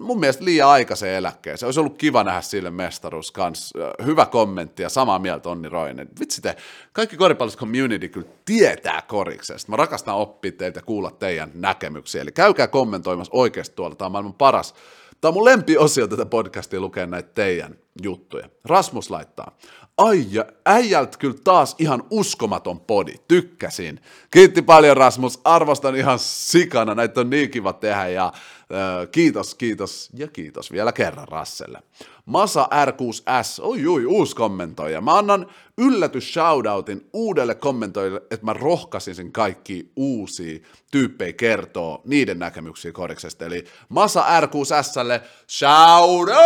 mun 0.00 0.20
mielestä 0.20 0.44
liian 0.44 0.68
aikaisen 0.68 1.10
eläkkeen. 1.10 1.58
Se 1.58 1.66
olisi 1.66 1.80
ollut 1.80 1.98
kiva 1.98 2.24
nähdä 2.24 2.40
sille 2.40 2.70
mestaruus 2.70 3.32
kans. 3.32 3.72
Hyvä 4.04 4.26
kommentti 4.26 4.82
ja 4.82 4.88
samaa 4.88 5.18
mieltä 5.18 5.48
Onni 5.48 5.68
Roinen. 5.68 6.08
Vitsi 6.20 6.42
te, 6.42 6.56
kaikki 6.92 7.16
koripallossa 7.16 7.58
community 7.58 8.08
kyllä 8.08 8.28
tietää 8.44 9.02
koriksesta. 9.08 9.70
Mä 9.72 9.76
rakastan 9.76 10.14
oppia 10.14 10.52
teiltä 10.52 10.78
ja 10.78 10.82
kuulla 10.82 11.10
teidän 11.10 11.50
näkemyksiä. 11.54 12.22
Eli 12.22 12.32
käykää 12.32 12.66
kommentoimassa 12.66 13.32
oikeasti 13.34 13.76
tuolla. 13.76 13.96
Tämä 13.96 14.06
on 14.06 14.12
maailman 14.12 14.34
paras 14.34 14.74
Tämä 15.20 15.30
on 15.30 15.34
mun 15.34 15.44
lempiosio 15.44 16.06
tätä 16.06 16.26
podcastia 16.26 16.80
lukea 16.80 17.06
näitä 17.06 17.28
teidän 17.34 17.78
juttuja. 18.02 18.48
Rasmus 18.64 19.10
laittaa. 19.10 19.56
Ai 19.96 20.26
ja 20.30 20.44
äijältä 20.66 21.18
kyllä 21.18 21.36
taas 21.44 21.74
ihan 21.78 22.02
uskomaton 22.10 22.80
podi. 22.80 23.14
Tykkäsin. 23.28 24.00
Kiitti 24.30 24.62
paljon 24.62 24.96
Rasmus. 24.96 25.40
Arvostan 25.44 25.96
ihan 25.96 26.18
sikana. 26.18 26.94
Näitä 26.94 27.20
on 27.20 27.30
niin 27.30 27.50
kiva 27.50 27.72
tehdä 27.72 28.08
ja 28.08 28.32
äh, 28.72 29.08
kiitos, 29.12 29.54
kiitos 29.54 30.10
ja 30.14 30.28
kiitos 30.28 30.72
vielä 30.72 30.92
kerran 30.92 31.28
Rasselle. 31.28 31.82
Masa 32.26 32.68
R6S, 32.86 33.62
oi 33.62 33.86
oi, 33.86 34.06
uusi 34.06 34.36
kommentoija. 34.36 35.00
Mä 35.00 35.18
annan 35.18 35.46
yllätys 35.78 36.34
shoutoutin 36.34 37.08
uudelle 37.12 37.54
kommentoijille, 37.54 38.22
että 38.30 38.46
mä 38.46 38.52
rohkaisin 38.52 39.32
kaikki 39.32 39.92
uusia 39.96 40.58
tyyppejä 40.90 41.32
kertoo 41.32 42.02
niiden 42.04 42.38
näkemyksiä 42.38 42.92
koriksesta. 42.92 43.44
Eli 43.44 43.64
Masa 43.88 44.24
R6Slle 44.40 45.20
shoutout! 45.48 46.36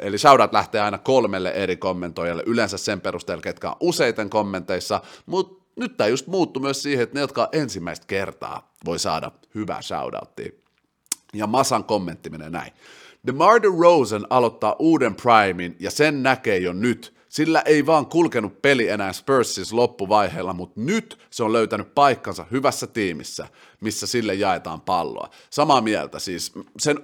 Eli 0.00 0.18
shoutout 0.18 0.52
lähtee 0.52 0.80
aina 0.80 0.98
kolmelle 0.98 1.50
eri 1.50 1.76
kommentoijalle, 1.76 2.42
yleensä 2.46 2.78
sen 2.78 3.00
perusteella, 3.00 3.42
ketkä 3.42 3.68
on 3.70 3.76
useiten 3.80 4.30
kommenteissa, 4.30 5.00
mutta 5.26 5.65
nyt 5.76 5.96
tämä 5.96 6.08
just 6.08 6.26
muuttuu 6.26 6.62
myös 6.62 6.82
siihen, 6.82 7.02
että 7.02 7.14
ne, 7.14 7.20
jotka 7.20 7.48
ensimmäistä 7.52 8.06
kertaa 8.06 8.74
voi 8.84 8.98
saada 8.98 9.32
hyvää 9.54 9.82
shoutouttia. 9.82 10.52
Ja 11.34 11.46
Masan 11.46 11.84
kommentti 11.84 12.30
menee 12.30 12.50
näin. 12.50 12.72
DeMar 13.26 13.62
DeRozan 13.62 14.26
aloittaa 14.30 14.76
uuden 14.78 15.14
primin 15.14 15.76
ja 15.80 15.90
sen 15.90 16.22
näkee 16.22 16.58
jo 16.58 16.72
nyt. 16.72 17.16
Sillä 17.28 17.60
ei 17.60 17.86
vaan 17.86 18.06
kulkenut 18.06 18.62
peli 18.62 18.88
enää 18.88 19.12
Spursissa 19.12 19.76
loppuvaiheella, 19.76 20.52
mutta 20.52 20.80
nyt 20.80 21.18
se 21.30 21.44
on 21.44 21.52
löytänyt 21.52 21.94
paikkansa 21.94 22.46
hyvässä 22.50 22.86
tiimissä, 22.86 23.48
missä 23.80 24.06
sille 24.06 24.34
jaetaan 24.34 24.80
palloa. 24.80 25.30
Samaa 25.50 25.80
mieltä, 25.80 26.18
siis 26.18 26.52
sen 26.78 26.98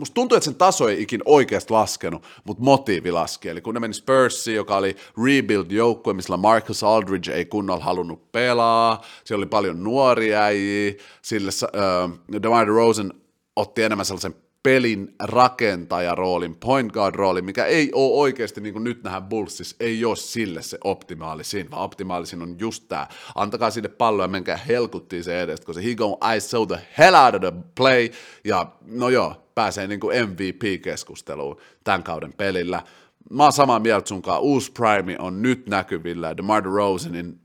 musta 0.00 0.14
tuntuu, 0.14 0.36
että 0.36 0.44
sen 0.44 0.54
taso 0.54 0.88
ei 0.88 1.02
ikin 1.02 1.22
oikeasti 1.24 1.72
laskenut, 1.72 2.24
mutta 2.44 2.62
motiivi 2.62 3.12
laski. 3.12 3.48
Eli 3.48 3.60
kun 3.60 3.74
ne 3.74 3.80
meni 3.80 3.94
Spursiin, 3.94 4.56
joka 4.56 4.76
oli 4.76 4.96
rebuild-joukkue, 5.16 6.12
missä 6.12 6.36
Marcus 6.36 6.84
Aldridge 6.84 7.32
ei 7.32 7.44
kunnolla 7.44 7.84
halunnut 7.84 8.32
pelaa, 8.32 9.02
siellä 9.24 9.40
oli 9.40 9.46
paljon 9.46 9.84
nuoria 9.84 10.42
äijiä, 10.42 10.94
sille 11.22 11.50
uh, 11.64 12.42
DeMar 12.42 12.66
DeRozan 12.66 13.12
otti 13.56 13.82
enemmän 13.82 14.06
sellaisen 14.06 14.34
pelin 14.62 15.14
rakentajaroolin, 15.22 16.56
point 16.56 16.92
guard 16.92 17.14
roolin, 17.14 17.44
mikä 17.44 17.64
ei 17.64 17.90
ole 17.94 18.20
oikeasti, 18.20 18.60
niin 18.60 18.72
kuin 18.72 18.84
nyt 18.84 19.02
nähdään 19.02 19.24
Bullsissa, 19.24 19.76
ei 19.80 20.04
ole 20.04 20.16
sille 20.16 20.62
se 20.62 20.78
optimaalisin, 20.84 21.70
vaan 21.70 21.82
optimaalisin 21.82 22.42
on 22.42 22.56
just 22.58 22.84
tämä. 22.88 23.06
Antakaa 23.34 23.70
sille 23.70 23.88
pallo 23.88 24.22
ja 24.22 24.28
menkää 24.28 24.56
helkuttiin 24.56 25.24
se 25.24 25.42
edestä, 25.42 25.66
koska 25.66 25.82
he 25.82 25.94
go 25.94 26.18
I 26.36 26.40
saw 26.40 26.66
the 26.66 26.80
hell 26.98 27.14
out 27.14 27.34
of 27.34 27.40
the 27.40 27.52
play, 27.74 28.08
ja 28.44 28.66
no 28.86 29.08
joo, 29.08 29.49
pääsee 29.60 29.86
niin 29.86 30.00
kuin 30.00 30.28
MVP-keskusteluun 30.28 31.56
tämän 31.84 32.02
kauden 32.02 32.32
pelillä. 32.32 32.82
Mä 33.30 33.42
oon 33.42 33.52
samaa 33.52 33.78
mieltä 33.78 34.08
sunkaan, 34.08 34.40
uusi 34.40 34.72
Prime 34.72 35.16
on 35.18 35.42
nyt 35.42 35.66
näkyvillä, 35.66 36.36
DeMar 36.36 36.64
DeRozanin 36.64 37.40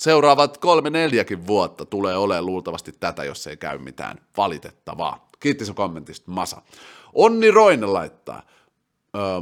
seuraavat 0.00 0.58
kolme 0.58 0.90
neljäkin 0.90 1.46
vuotta 1.46 1.84
tulee 1.84 2.16
olemaan 2.16 2.46
luultavasti 2.46 2.92
tätä, 3.00 3.24
jos 3.24 3.46
ei 3.46 3.56
käy 3.56 3.78
mitään 3.78 4.16
valitettavaa. 4.36 5.28
Kiitti 5.40 5.64
sun 5.64 5.74
kommentista, 5.74 6.30
Masa. 6.30 6.62
Onni 7.12 7.50
Roine 7.50 7.86
laittaa. 7.86 8.42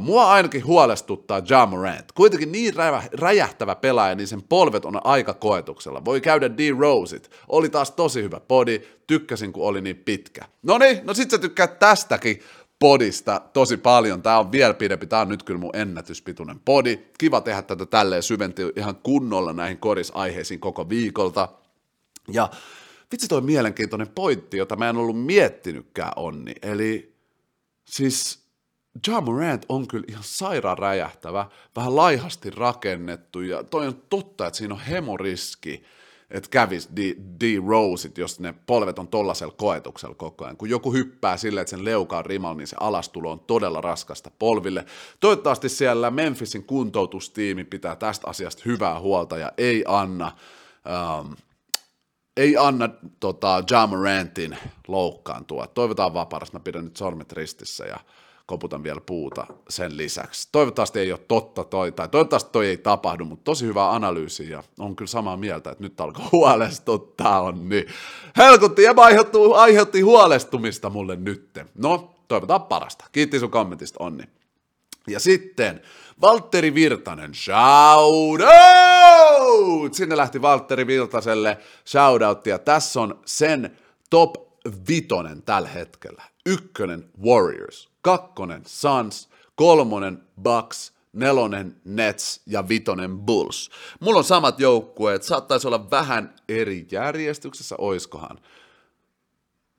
Mua 0.01 0.31
ainakin 0.31 0.65
huolestuttaa 0.65 1.41
Ja 1.49 1.65
Morant. 1.65 2.11
Kuitenkin 2.11 2.51
niin 2.51 2.73
räjähtävä 3.13 3.75
pelaaja, 3.75 4.15
niin 4.15 4.27
sen 4.27 4.41
polvet 4.41 4.85
on 4.85 5.05
aika 5.05 5.33
koetuksella. 5.33 6.05
Voi 6.05 6.21
käydä 6.21 6.57
D. 6.57 6.59
Rosit. 6.79 7.31
Oli 7.47 7.69
taas 7.69 7.91
tosi 7.91 8.23
hyvä 8.23 8.39
podi. 8.39 8.81
Tykkäsin, 9.07 9.53
kun 9.53 9.67
oli 9.67 9.81
niin 9.81 9.95
pitkä. 9.95 10.41
No 10.63 10.77
niin, 10.77 10.99
no 11.03 11.13
sit 11.13 11.31
sä 11.31 11.37
tykkäät 11.37 11.79
tästäkin 11.79 12.39
podista 12.79 13.41
tosi 13.53 13.77
paljon. 13.77 14.21
Tää 14.21 14.39
on 14.39 14.51
vielä 14.51 14.73
pidempi, 14.73 15.07
tää 15.07 15.21
on 15.21 15.29
nyt 15.29 15.43
kyllä 15.43 15.59
mun 15.59 15.75
ennätyspituinen 15.75 16.59
podi. 16.59 16.99
Kiva 17.17 17.41
tehdä 17.41 17.61
tätä 17.61 17.85
tälleen 17.85 18.23
syventyä 18.23 18.71
ihan 18.75 18.95
kunnolla 18.95 19.53
näihin 19.53 19.77
korisaiheisiin 19.77 20.59
koko 20.59 20.89
viikolta. 20.89 21.49
Ja 22.31 22.49
vitsi 23.11 23.27
toi 23.27 23.41
mielenkiintoinen 23.41 24.09
pointti, 24.09 24.57
jota 24.57 24.75
mä 24.75 24.89
en 24.89 24.97
ollut 24.97 25.25
miettinytkään 25.25 26.13
onni. 26.15 26.53
Eli 26.61 27.15
siis 27.85 28.39
Ja 29.07 29.21
Morant 29.21 29.65
on 29.69 29.87
kyllä 29.87 30.05
ihan 30.09 30.23
sairaan 30.23 30.77
räjähtävä, 30.77 31.45
vähän 31.75 31.95
laihasti 31.95 32.49
rakennettu 32.49 33.41
ja 33.41 33.63
toi 33.63 33.87
on 33.87 34.01
totta, 34.09 34.47
että 34.47 34.57
siinä 34.57 34.73
on 34.73 34.79
hemoriski, 34.79 35.83
että 36.31 36.49
kävisi 36.49 36.89
D, 36.95 36.99
D. 37.41 37.43
Jos 38.17 38.39
ne 38.39 38.53
polvet 38.65 38.99
on 38.99 39.07
tollasella 39.07 39.53
koetuksella 39.57 40.15
koko 40.15 40.45
ajan. 40.45 40.57
Kun 40.57 40.69
joku 40.69 40.93
hyppää 40.93 41.37
silleen, 41.37 41.61
että 41.61 41.69
sen 41.69 41.85
leuka 41.85 42.17
on 42.17 42.25
rimalla, 42.25 42.57
niin 42.57 42.67
se 42.67 42.75
alastulo 42.79 43.31
on 43.31 43.39
todella 43.39 43.81
raskasta 43.81 44.31
polville. 44.39 44.85
Toivottavasti 45.19 45.69
siellä 45.69 46.11
Memphisin 46.11 46.63
kuntoutustiimi 46.63 47.63
pitää 47.63 47.95
tästä 47.95 48.27
asiasta 48.27 48.63
hyvää 48.65 48.99
huolta 48.99 49.37
ja 49.37 49.51
ei 49.57 49.83
anna 49.87 50.31
um, 51.19 51.35
ei 52.37 52.57
anna 52.57 52.89
tota, 53.19 53.63
Ja 53.71 53.87
Morantin 53.87 54.57
loukkaantua. 54.87 55.67
Toivotaan 55.67 56.13
vaan 56.13 56.27
parasta, 56.27 56.57
mä 56.57 56.63
pidän 56.63 56.85
nyt 56.85 56.97
sormet 56.97 57.31
ristissä 57.31 57.85
ja 57.85 57.99
koputan 58.49 58.83
vielä 58.83 59.01
puuta 59.01 59.47
sen 59.69 59.97
lisäksi. 59.97 60.49
Toivottavasti 60.51 60.99
ei 60.99 61.11
ole 61.11 61.19
totta 61.27 61.63
toi, 61.63 61.91
tai 61.91 62.09
toivottavasti 62.09 62.49
toi 62.51 62.67
ei 62.67 62.77
tapahdu, 62.77 63.25
mutta 63.25 63.43
tosi 63.43 63.65
hyvä 63.65 63.91
analyysi 63.91 64.49
ja 64.49 64.63
on 64.79 64.95
kyllä 64.95 65.09
samaa 65.09 65.37
mieltä, 65.37 65.71
että 65.71 65.83
nyt 65.83 66.01
alkoi 66.01 66.25
huolestuttaa 66.31 67.41
on 67.41 67.69
niin. 67.69 67.85
Helkutti 68.37 68.83
ja 68.83 68.93
aiheutti, 68.97 69.37
aiheutti 69.55 70.01
huolestumista 70.01 70.89
mulle 70.89 71.15
nytte. 71.15 71.65
No, 71.75 72.13
toivotaan 72.27 72.63
parasta. 72.63 73.05
Kiitti 73.11 73.39
sun 73.39 73.51
kommentista, 73.51 74.03
Onni. 74.03 74.23
Ja 75.07 75.19
sitten 75.19 75.81
Valtteri 76.21 76.73
Virtanen, 76.73 77.35
shout 77.35 78.41
out! 78.41 79.93
Sinne 79.93 80.17
lähti 80.17 80.41
Valtteri 80.41 80.87
Virtaselle 80.87 81.57
shoutout, 81.87 82.47
ja 82.47 82.59
tässä 82.59 83.01
on 83.01 83.19
sen 83.25 83.77
top 84.09 84.35
vitonen 84.89 85.41
tällä 85.41 85.69
hetkellä. 85.69 86.23
Ykkönen 86.45 87.09
Warriors, 87.23 87.89
kakkonen 88.09 88.61
Suns, 88.65 89.29
kolmonen 89.55 90.23
Bucks, 90.41 90.93
nelonen 91.13 91.75
Nets 91.85 92.41
ja 92.45 92.67
vitonen 92.67 93.19
Bulls. 93.19 93.69
Mulla 93.99 94.17
on 94.17 94.23
samat 94.23 94.59
joukkueet, 94.59 95.23
saattaisi 95.23 95.67
olla 95.67 95.91
vähän 95.91 96.35
eri 96.49 96.87
järjestyksessä, 96.91 97.75
oiskohan. 97.77 98.39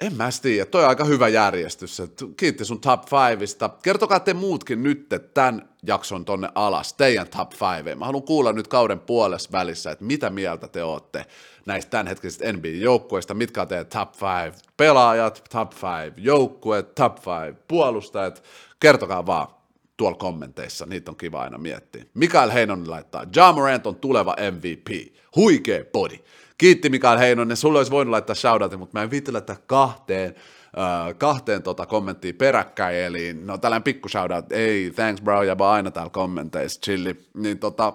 En 0.01 0.17
mä 0.17 0.29
tiedä, 0.43 0.67
toi 0.67 0.83
on 0.83 0.89
aika 0.89 1.05
hyvä 1.05 1.29
järjestys. 1.29 2.03
Kiitti 2.37 2.65
sun 2.65 2.81
top 2.81 3.03
fiveista. 3.05 3.71
Kertokaa 3.83 4.21
te 4.21 4.35
muutkin 4.35 4.83
nyt 4.83 5.09
tämän 5.35 5.69
jakson 5.87 6.25
tonne 6.25 6.49
alas, 6.55 6.93
teidän 6.93 7.29
top 7.29 7.51
five. 7.53 7.95
Mä 7.95 8.05
haluan 8.05 8.23
kuulla 8.23 8.53
nyt 8.53 8.69
kauden 8.69 9.01
puolessa 9.01 9.53
välissä, 9.53 9.91
että 9.91 10.05
mitä 10.05 10.31
mieltä 10.31 10.69
te 10.69 10.85
ootte 10.85 11.27
näistä 11.67 11.91
tämänhetkisistä 11.91 12.53
NBA-joukkueista, 12.53 13.35
mitkä 13.35 13.63
on 13.63 13.69
teidän 13.69 13.87
top 13.87 14.13
five 14.13 14.53
pelaajat, 14.77 15.45
top 15.53 15.73
five 15.73 16.13
joukkueet, 16.17 16.95
top 16.95 17.17
five 17.17 17.55
puolustajat. 17.69 18.43
Kertokaa 18.81 19.27
vaan 19.27 19.49
tuolla 19.97 20.19
kommenteissa, 20.19 20.87
niitä 20.87 21.11
on 21.11 21.17
kiva 21.17 21.43
aina 21.43 21.59
miettiä. 21.59 22.05
Mikael 22.15 22.51
Heinonen 22.51 22.91
laittaa, 22.91 23.25
Ja 23.37 23.53
Morant 23.53 23.87
on 23.87 23.97
tuleva 23.97 24.37
MVP, 24.51 25.15
huikee 25.37 25.85
body. 25.85 26.17
Kiitti 26.61 26.91
Mikael 26.91 27.19
Heinonen, 27.19 27.57
sulle 27.57 27.79
olisi 27.79 27.91
voinut 27.91 28.11
laittaa 28.11 28.35
shoutoutin, 28.35 28.79
mutta 28.79 28.99
mä 28.99 29.03
en 29.03 29.11
viitti 29.11 29.33
laittaa 29.33 29.57
kahteen 29.67 30.35
äh, 30.79 31.19
kahteen 31.19 31.63
tota 31.63 31.87
kommenttiin 31.87 32.35
peräkkäin, 32.35 32.97
eli 32.97 33.33
no 33.33 33.59
tällainen 33.59 33.83
pikku 33.83 34.09
shoutout, 34.09 34.53
ei, 34.53 34.91
thanks 34.91 35.23
bro, 35.23 35.43
ja 35.43 35.57
aina 35.61 35.91
täällä 35.91 36.11
kommenteissa, 36.11 36.81
chilli, 36.81 37.17
niin 37.35 37.59
tota, 37.59 37.93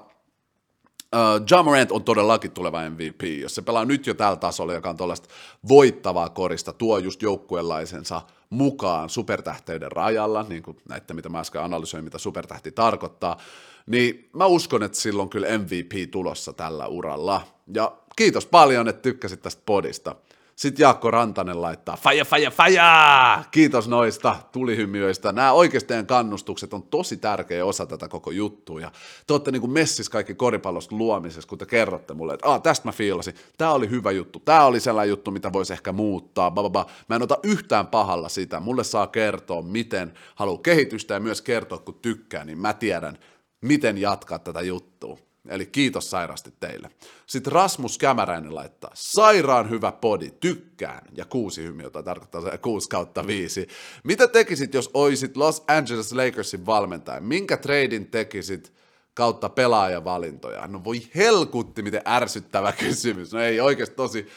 Uh, 1.15 1.45
ja 1.51 1.63
Morant 1.63 1.91
on 1.91 2.03
todellakin 2.03 2.51
tuleva 2.51 2.89
MVP. 2.89 3.21
Jos 3.41 3.55
se 3.55 3.61
pelaa 3.61 3.85
nyt 3.85 4.07
jo 4.07 4.13
tällä 4.13 4.35
tasolla, 4.35 4.73
joka 4.73 4.89
on 4.89 4.97
tuollaista 4.97 5.29
voittavaa 5.67 6.29
korista, 6.29 6.73
tuo 6.73 6.97
just 6.97 7.21
joukkueenlaisensa 7.21 8.21
mukaan 8.49 9.09
supertähteiden 9.09 9.91
rajalla, 9.91 10.45
niin 10.49 10.63
kuin 10.63 10.77
näitä, 10.89 11.13
mitä 11.13 11.29
mä 11.29 11.39
äsken 11.39 11.61
analysoin, 11.61 12.03
mitä 12.03 12.17
supertähti 12.17 12.71
tarkoittaa, 12.71 13.37
niin 13.85 14.29
mä 14.33 14.45
uskon, 14.45 14.83
että 14.83 14.97
silloin 14.97 15.29
kyllä 15.29 15.47
MVP 15.57 16.11
tulossa 16.11 16.53
tällä 16.53 16.87
uralla. 16.87 17.41
Ja 17.73 17.91
kiitos 18.15 18.45
paljon, 18.45 18.87
että 18.87 19.01
tykkäsit 19.01 19.41
tästä 19.41 19.61
podista. 19.65 20.15
Sitten 20.55 20.83
Jaakko 20.83 21.11
Rantanen 21.11 21.61
laittaa, 21.61 21.97
faja, 21.97 22.25
faja, 22.25 22.51
faja! 22.51 23.43
Kiitos 23.51 23.87
noista 23.87 24.35
tulihymyöistä. 24.51 25.31
Nämä 25.31 25.51
oikeastaan 25.51 26.05
kannustukset 26.05 26.73
on 26.73 26.83
tosi 26.83 27.17
tärkeä 27.17 27.65
osa 27.65 27.85
tätä 27.85 28.07
koko 28.07 28.31
juttua. 28.31 28.81
Ja 28.81 28.91
te 29.27 29.33
olette 29.33 29.51
niin 29.51 29.61
kuin 29.61 29.71
messis 29.71 30.09
kaikki 30.09 30.35
koripallosta 30.35 30.95
luomisessa, 30.95 31.49
kun 31.49 31.57
te 31.57 31.65
kerrotte 31.65 32.13
mulle, 32.13 32.33
että 32.33 32.49
ah, 32.49 32.61
tästä 32.61 32.87
mä 32.87 32.91
fiilasin, 32.91 33.35
tämä 33.57 33.71
oli 33.71 33.89
hyvä 33.89 34.11
juttu, 34.11 34.39
tämä 34.39 34.65
oli 34.65 34.79
sellainen 34.79 35.09
juttu, 35.09 35.31
mitä 35.31 35.53
voisi 35.53 35.73
ehkä 35.73 35.91
muuttaa, 35.91 36.51
bababa. 36.51 36.85
Mä 37.09 37.15
en 37.15 37.23
ota 37.23 37.37
yhtään 37.43 37.87
pahalla 37.87 38.29
sitä. 38.29 38.59
Mulle 38.59 38.83
saa 38.83 39.07
kertoa, 39.07 39.61
miten 39.61 40.13
haluaa 40.35 40.61
kehitystä 40.61 41.13
ja 41.13 41.19
myös 41.19 41.41
kertoa, 41.41 41.77
kun 41.77 41.99
tykkää, 42.01 42.45
niin 42.45 42.57
mä 42.57 42.73
tiedän, 42.73 43.17
miten 43.61 43.97
jatkaa 43.97 44.39
tätä 44.39 44.61
juttua. 44.61 45.17
Eli 45.49 45.65
kiitos 45.65 46.09
sairasti 46.09 46.53
teille. 46.59 46.89
Sitten 47.25 47.53
Rasmus 47.53 47.97
Kämäräinen 47.97 48.55
laittaa, 48.55 48.91
sairaan 48.93 49.69
hyvä 49.69 49.91
podi, 49.91 50.31
tykkään, 50.39 51.01
ja 51.15 51.25
kuusi 51.25 51.63
hymiötä 51.63 52.03
tarkoittaa 52.03 52.41
se 52.41 52.57
kuusi 52.57 52.89
kautta 52.89 53.27
viisi. 53.27 53.67
Mitä 54.03 54.27
tekisit, 54.27 54.73
jos 54.73 54.89
oisit 54.93 55.37
Los 55.37 55.63
Angeles 55.67 56.13
Lakersin 56.13 56.65
valmentaja? 56.65 57.21
Minkä 57.21 57.57
treidin 57.57 58.07
tekisit 58.07 58.73
kautta 59.13 59.49
pelaajavalintoja? 59.49 60.67
No 60.67 60.83
voi 60.83 61.01
helkutti, 61.15 61.81
miten 61.81 62.01
ärsyttävä 62.07 62.71
kysymys. 62.85 63.33
No 63.33 63.39
ei 63.39 63.59
oikeasti 63.59 63.95
tosi 63.95 64.27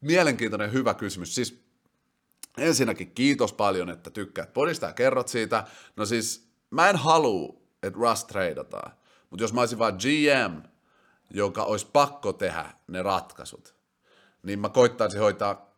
mielenkiintoinen 0.00 0.72
hyvä 0.72 0.94
kysymys. 0.94 1.34
Siis 1.34 1.60
ensinnäkin 2.58 3.10
kiitos 3.10 3.52
paljon, 3.52 3.90
että 3.90 4.10
tykkäät 4.10 4.52
podista 4.52 4.86
ja 4.86 4.92
kerrot 4.92 5.28
siitä. 5.28 5.64
No 5.96 6.06
siis 6.06 6.48
mä 6.70 6.88
en 6.88 6.96
halua, 6.96 7.54
että 7.82 7.98
Rust 8.00 8.26
treidataan. 8.26 8.92
Mutta 9.30 9.44
jos 9.44 9.52
mä 9.52 9.60
olisin 9.60 9.78
vaan 9.78 9.98
GM, 9.98 10.68
joka 11.30 11.64
olisi 11.64 11.86
pakko 11.92 12.32
tehdä 12.32 12.72
ne 12.86 13.02
ratkaisut, 13.02 13.74
niin 14.42 14.58
mä 14.58 14.68
koittaisin 14.68 15.20
hoitaa 15.20 15.68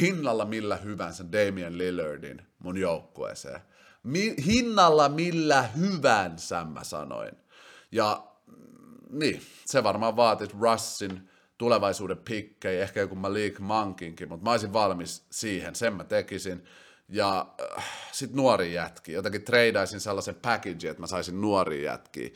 hinnalla 0.00 0.44
millä 0.44 0.76
hyvänsä 0.76 1.24
Damian 1.32 1.78
Lillardin 1.78 2.42
mun 2.58 2.78
joukkueeseen. 2.78 3.60
Mi- 4.02 4.34
hinnalla 4.46 5.08
millä 5.08 5.62
hyvänsä 5.62 6.64
mä 6.64 6.84
sanoin. 6.84 7.32
Ja 7.92 8.26
mm, 8.46 9.18
niin, 9.18 9.42
se 9.66 9.84
varmaan 9.84 10.16
vaatisi 10.16 10.56
Russin 10.60 11.28
tulevaisuuden 11.58 12.18
pikkejä, 12.18 12.82
ehkä 12.82 13.00
joku 13.00 13.14
Malik 13.14 13.58
Mankinkin, 13.58 14.28
mutta 14.28 14.44
mä 14.44 14.50
olisin 14.50 14.72
valmis 14.72 15.26
siihen, 15.30 15.74
sen 15.74 15.94
mä 15.94 16.04
tekisin. 16.04 16.64
Ja 17.08 17.46
äh, 17.78 17.84
sitten 18.12 18.36
nuori 18.36 18.74
jätki, 18.74 19.12
jotenkin 19.12 19.42
treidaisin 19.44 20.00
sellaisen 20.00 20.34
package, 20.34 20.88
että 20.88 21.00
mä 21.00 21.06
saisin 21.06 21.40
nuori 21.40 21.84
jätkiä. 21.84 22.30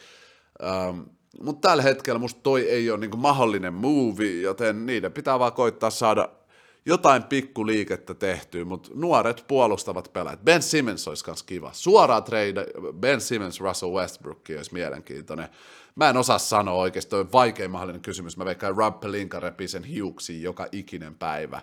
Ähm, 0.62 1.00
mutta 1.42 1.68
tällä 1.68 1.82
hetkellä 1.82 2.18
musta 2.18 2.40
toi 2.42 2.68
ei 2.68 2.90
ole 2.90 2.98
niinku 2.98 3.16
mahdollinen 3.16 3.74
movie, 3.74 4.40
joten 4.40 4.86
niiden 4.86 5.12
pitää 5.12 5.38
vaan 5.38 5.52
koittaa 5.52 5.90
saada 5.90 6.28
jotain 6.86 7.22
pikkuliikettä 7.22 8.14
tehtyä, 8.14 8.64
mutta 8.64 8.90
nuoret 8.94 9.44
puolustavat 9.48 10.12
pelaajat. 10.12 10.44
Ben 10.44 10.62
Simmons 10.62 11.08
olisi 11.08 11.24
myös 11.26 11.42
kiva. 11.42 11.70
Suoraan 11.72 12.24
trade, 12.24 12.66
Ben 12.92 13.20
Simmons, 13.20 13.60
Russell 13.60 13.92
Westbrook 13.92 14.38
olisi 14.56 14.72
mielenkiintoinen. 14.72 15.48
Mä 15.94 16.10
en 16.10 16.16
osaa 16.16 16.38
sanoa 16.38 16.74
oikeasti, 16.74 17.16
on 17.16 17.32
vaikein 17.32 17.70
mahdollinen 17.70 18.02
kysymys. 18.02 18.36
Mä 18.36 18.44
veikkaan 18.44 18.76
Rob 18.76 19.00
Pelinka 19.00 19.40
repii 19.40 19.68
sen 19.68 19.84
hiuksiin 19.84 20.42
joka 20.42 20.66
ikinen 20.72 21.14
päivä 21.14 21.60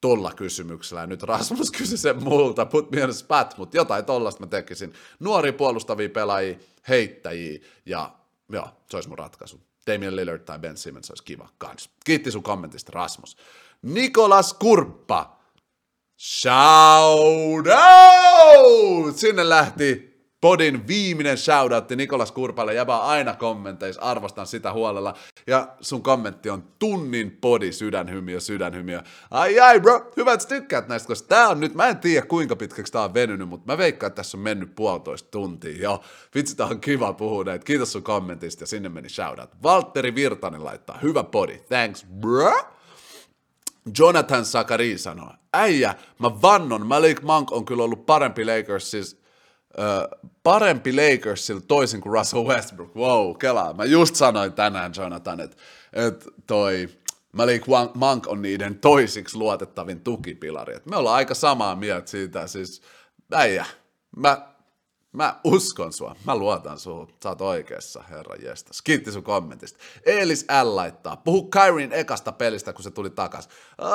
tolla 0.00 0.32
kysymyksellä. 0.34 1.00
Ja 1.00 1.06
nyt 1.06 1.22
Rasmus 1.22 1.70
kysyi 1.70 1.98
sen 1.98 2.24
multa, 2.24 2.66
put 2.66 2.90
me 2.90 3.04
on 3.04 3.14
spot, 3.14 3.56
mutta 3.56 3.76
jotain 3.76 4.04
tollasta 4.04 4.40
mä 4.40 4.46
tekisin. 4.46 4.92
Nuori 5.20 5.52
puolustavia 5.52 6.08
pelaajia, 6.08 6.58
heittäjiä 6.88 7.60
ja 7.86 8.14
joo, 8.52 8.68
se 8.90 8.96
olisi 8.96 9.08
mun 9.08 9.18
ratkaisu. 9.18 9.60
Damian 9.86 10.16
Lillard 10.16 10.40
tai 10.40 10.58
Ben 10.58 10.76
Simmons 10.76 11.10
olisi 11.10 11.24
kiva 11.24 11.48
kans. 11.58 11.90
Kiitti 12.04 12.30
sun 12.30 12.42
kommentista, 12.42 12.92
Rasmus. 12.94 13.36
Nikolas 13.82 14.54
Kurppa. 14.54 15.38
Shout 16.18 17.66
out! 17.66 19.16
Sinne 19.16 19.48
lähti 19.48 20.07
podin 20.40 20.86
viimeinen 20.86 21.38
shoutoutti 21.38 21.96
Nikolas 21.96 22.32
Kurpalle, 22.32 22.74
jäbä 22.74 22.98
aina 22.98 23.34
kommenteissa, 23.34 24.02
arvostan 24.02 24.46
sitä 24.46 24.72
huolella. 24.72 25.14
Ja 25.46 25.68
sun 25.80 26.02
kommentti 26.02 26.50
on 26.50 26.64
tunnin 26.78 27.38
podi, 27.40 27.72
sydänhymiö, 27.72 28.40
sydänhymiö. 28.40 29.02
Ai 29.30 29.60
ai 29.60 29.80
bro, 29.80 30.10
hyvä, 30.16 30.32
että 30.32 30.48
tykkäät 30.48 30.88
näistä, 30.88 31.06
koska 31.06 31.28
tää 31.28 31.48
on 31.48 31.60
nyt, 31.60 31.74
mä 31.74 31.88
en 31.88 31.98
tiedä 31.98 32.26
kuinka 32.26 32.56
pitkäksi 32.56 32.92
tää 32.92 33.02
on 33.02 33.14
venynyt, 33.14 33.48
mutta 33.48 33.72
mä 33.72 33.78
veikkaan, 33.78 34.08
että 34.08 34.16
tässä 34.16 34.36
on 34.36 34.42
mennyt 34.42 34.74
puolitoista 34.74 35.30
tuntia. 35.30 35.82
Joo, 35.82 36.04
vitsi, 36.34 36.56
tää 36.56 36.66
on 36.66 36.80
kiva 36.80 37.12
puhua 37.12 37.44
näitä. 37.44 37.64
Kiitos 37.64 37.92
sun 37.92 38.02
kommentista 38.02 38.62
ja 38.62 38.66
sinne 38.66 38.88
meni 38.88 39.08
shoutout. 39.08 39.50
Valtteri 39.62 40.14
Virtanen 40.14 40.64
laittaa, 40.64 40.98
hyvä 41.02 41.24
podi, 41.24 41.58
thanks 41.68 42.06
bro. 42.20 42.52
Jonathan 43.98 44.44
Sakari 44.44 44.98
sanoo, 44.98 45.32
äijä, 45.54 45.94
mä 46.18 46.42
vannon, 46.42 46.86
Malik 46.86 47.22
Monk 47.22 47.52
on 47.52 47.64
kyllä 47.64 47.82
ollut 47.82 48.06
parempi 48.06 48.44
Lakers, 48.44 48.90
siis 48.90 49.17
parempi 50.42 50.92
Lakersilla 50.92 51.60
toisin 51.60 52.00
kuin 52.00 52.12
Russell 52.12 52.44
Westbrook. 52.44 52.96
Wow, 52.96 53.36
kelaa. 53.36 53.72
Mä 53.72 53.84
just 53.84 54.14
sanoin 54.14 54.52
tänään, 54.52 54.92
Jonathan, 54.96 55.40
että, 55.40 55.56
että 55.92 56.26
toi 56.46 56.88
Malik 57.32 57.62
Monk 57.94 58.26
on 58.26 58.42
niiden 58.42 58.78
toisiksi 58.78 59.36
luotettavin 59.36 60.00
tukipilari. 60.00 60.76
Et 60.76 60.86
me 60.86 60.96
ollaan 60.96 61.16
aika 61.16 61.34
samaa 61.34 61.76
mieltä 61.76 62.10
siitä. 62.10 62.46
Siis, 62.46 62.82
äijä, 63.32 63.66
mä 64.16 64.48
Mä 65.18 65.40
uskon 65.44 65.92
sua, 65.92 66.16
mä 66.24 66.36
luotan 66.36 66.78
sua, 66.78 67.06
sä 67.22 67.28
oot 67.28 67.40
oikeassa, 67.40 68.04
herra 68.10 68.34
jestas. 68.34 68.82
Kiitti 68.82 69.12
sun 69.12 69.22
kommentista. 69.22 69.78
Eelis 70.06 70.46
L 70.62 70.76
laittaa, 70.76 71.16
puhu 71.16 71.50
Kyrien 71.50 71.92
ekasta 71.92 72.32
pelistä, 72.32 72.72
kun 72.72 72.82
se 72.82 72.90
tuli 72.90 73.10
takas. 73.10 73.48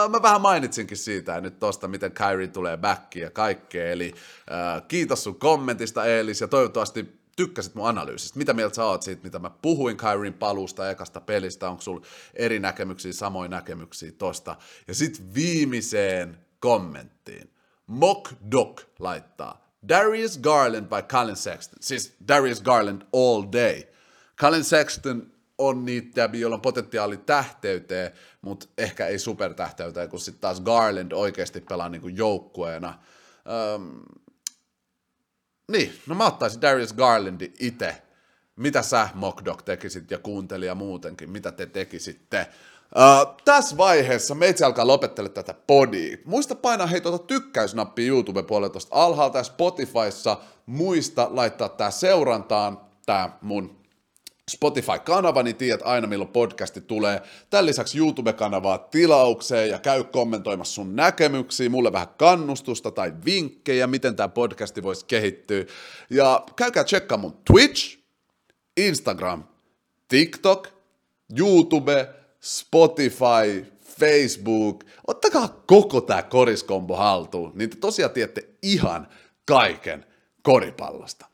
Mä 0.09 0.21
vähän 0.21 0.41
mainitsinkin 0.41 0.97
siitä 0.97 1.31
ja 1.31 1.41
nyt 1.41 1.59
tosta, 1.59 1.87
miten 1.87 2.11
Kyrie 2.11 2.47
tulee 2.47 2.77
backiin 2.77 3.23
ja 3.23 3.31
kaikkea, 3.31 3.91
eli 3.91 4.13
kiitos 4.87 5.23
sun 5.23 5.39
kommentista 5.39 6.05
Eelis 6.05 6.41
ja 6.41 6.47
toivottavasti 6.47 7.19
tykkäsit 7.35 7.75
mun 7.75 7.87
analyysistä. 7.87 8.37
Mitä 8.39 8.53
mieltä 8.53 8.75
sä 8.75 8.85
oot 8.85 9.01
siitä, 9.01 9.23
mitä 9.23 9.39
mä 9.39 9.49
puhuin 9.49 9.97
Kyrien 9.97 10.33
paluusta 10.33 10.89
ekasta 10.89 11.21
pelistä, 11.21 11.69
onko 11.69 11.81
sulla 11.81 12.05
eri 12.33 12.59
näkemyksiä, 12.59 13.13
samoja 13.13 13.49
näkemyksiä 13.49 14.11
tosta. 14.17 14.55
Ja 14.87 14.95
sit 14.95 15.33
viimeiseen 15.33 16.37
kommenttiin. 16.59 17.53
Mock 17.87 18.33
Doc 18.51 18.81
laittaa, 18.99 19.62
Darius 19.89 20.37
Garland 20.37 20.85
by 20.85 21.01
Colin 21.07 21.35
Sexton. 21.35 21.77
Siis 21.81 22.15
Darius 22.27 22.61
Garland 22.61 23.01
all 23.13 23.43
day. 23.51 23.83
Colin 24.41 24.63
Sexton 24.63 25.31
on 25.57 25.85
niitä, 25.85 26.29
joilla 26.33 26.55
on 26.55 26.61
potentiaali 26.61 27.17
tähteyteen, 27.17 28.11
mutta 28.41 28.65
ehkä 28.77 29.07
ei 29.07 29.19
supertähteyteen, 29.19 30.09
kun 30.09 30.19
sitten 30.19 30.41
taas 30.41 30.61
Garland 30.61 31.11
oikeasti 31.11 31.61
pelaa 31.61 31.89
niinku 31.89 32.07
joukkueena. 32.07 32.99
Öm, 33.75 34.01
niin, 35.71 35.99
no 36.07 36.15
mä 36.15 36.27
ottaisin 36.27 36.61
Darius 36.61 36.93
Garlandin 36.93 37.53
itse. 37.59 38.01
Mitä 38.55 38.81
sä, 38.81 39.09
Mockdog, 39.13 39.61
tekisit 39.61 40.11
ja 40.11 40.17
kuuntelija 40.17 40.75
muutenkin, 40.75 41.29
mitä 41.29 41.51
te 41.51 41.65
tekisitte? 41.65 42.47
Uh, 42.95 43.35
tässä 43.45 43.77
vaiheessa 43.77 44.35
meitsi 44.35 44.63
alkaa 44.63 44.87
lopettele 44.87 45.29
tätä 45.29 45.53
podia. 45.67 46.17
Muista 46.25 46.55
painaa 46.55 46.87
hei 46.87 47.01
tuota 47.01 47.17
tykkäysnappia 47.17 48.07
YouTube-puolella 48.07 48.69
tuosta 48.69 48.95
alhaalta 48.95 49.37
ja 49.37 49.43
Spotifyssa. 49.43 50.37
Muista 50.65 51.27
laittaa 51.31 51.69
tää 51.69 51.91
seurantaan, 51.91 52.81
tää 53.05 53.37
mun 53.41 53.83
Spotify-kanava, 54.51 55.43
niin 55.43 55.55
tiedät 55.55 55.81
aina 55.83 56.07
milloin 56.07 56.29
podcasti 56.29 56.81
tulee. 56.81 57.21
Tämän 57.49 57.65
lisäksi 57.65 57.97
YouTube-kanavaa 57.97 58.77
tilaukseen 58.77 59.69
ja 59.69 59.79
käy 59.79 60.03
kommentoimassa 60.03 60.73
sun 60.73 60.95
näkemyksiä, 60.95 61.69
mulle 61.69 61.91
vähän 61.91 62.07
kannustusta 62.17 62.91
tai 62.91 63.13
vinkkejä, 63.25 63.87
miten 63.87 64.15
tämä 64.15 64.29
podcasti 64.29 64.83
voisi 64.83 65.05
kehittyä. 65.05 65.65
Ja 66.09 66.43
käykää 66.55 66.83
tsekkaa 66.83 67.17
mun 67.17 67.37
Twitch, 67.51 67.99
Instagram, 68.77 69.43
TikTok, 70.07 70.67
YouTube, 71.37 72.22
Spotify, 72.43 73.73
Facebook, 73.99 74.83
ottakaa 75.07 75.63
koko 75.67 76.01
tämä 76.01 76.23
koriskombo 76.23 76.95
haltuun, 76.95 77.51
niin 77.55 77.69
te 77.69 77.77
tosiaan 77.77 78.11
tiedätte 78.11 78.49
ihan 78.61 79.07
kaiken 79.45 80.05
koripallosta. 80.41 81.25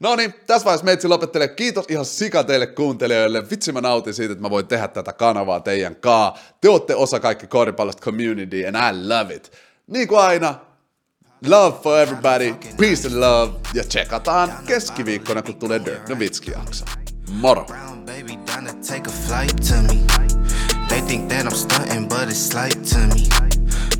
No 0.00 0.16
niin, 0.16 0.34
tässä 0.46 0.64
vaiheessa 0.64 0.84
meitsi 0.84 1.08
lopettelee. 1.08 1.48
Kiitos 1.48 1.84
ihan 1.88 2.04
sika 2.04 2.44
teille 2.44 2.66
kuuntelijoille. 2.66 3.50
Vitsi 3.50 3.72
mä 3.72 3.80
nautin 3.80 4.14
siitä, 4.14 4.32
että 4.32 4.42
mä 4.42 4.50
voin 4.50 4.66
tehdä 4.66 4.88
tätä 4.88 5.12
kanavaa 5.12 5.60
teidän 5.60 5.96
kaa. 5.96 6.38
Te 6.60 6.68
olette 6.68 6.94
osa 6.94 7.20
kaikki 7.20 7.46
koripallosta 7.46 8.02
community 8.02 8.66
and 8.66 8.76
I 8.76 9.08
love 9.08 9.34
it. 9.34 9.52
Niin 9.86 10.08
kuin 10.08 10.20
aina, 10.20 10.54
love 11.48 11.78
for 11.82 11.98
everybody, 11.98 12.54
peace 12.76 13.08
and 13.08 13.20
love. 13.20 13.52
Ja 13.74 13.84
tsekataan 13.84 14.52
keskiviikkona, 14.66 15.42
kun 15.42 15.56
tulee 15.56 15.84
Dirk 15.84 16.08
Nowitzki 16.08 16.50
jakso. 16.50 16.84
Moro! 17.30 17.64
Brown 17.64 17.98
baby. 17.98 18.40
They 20.90 21.00
think 21.02 21.28
that 21.28 21.46
I'm 21.46 21.52
stunting, 21.54 22.08
but 22.08 22.28
it's 22.28 22.40
slight 22.40 22.84
to 22.86 23.06
me. 23.14 23.59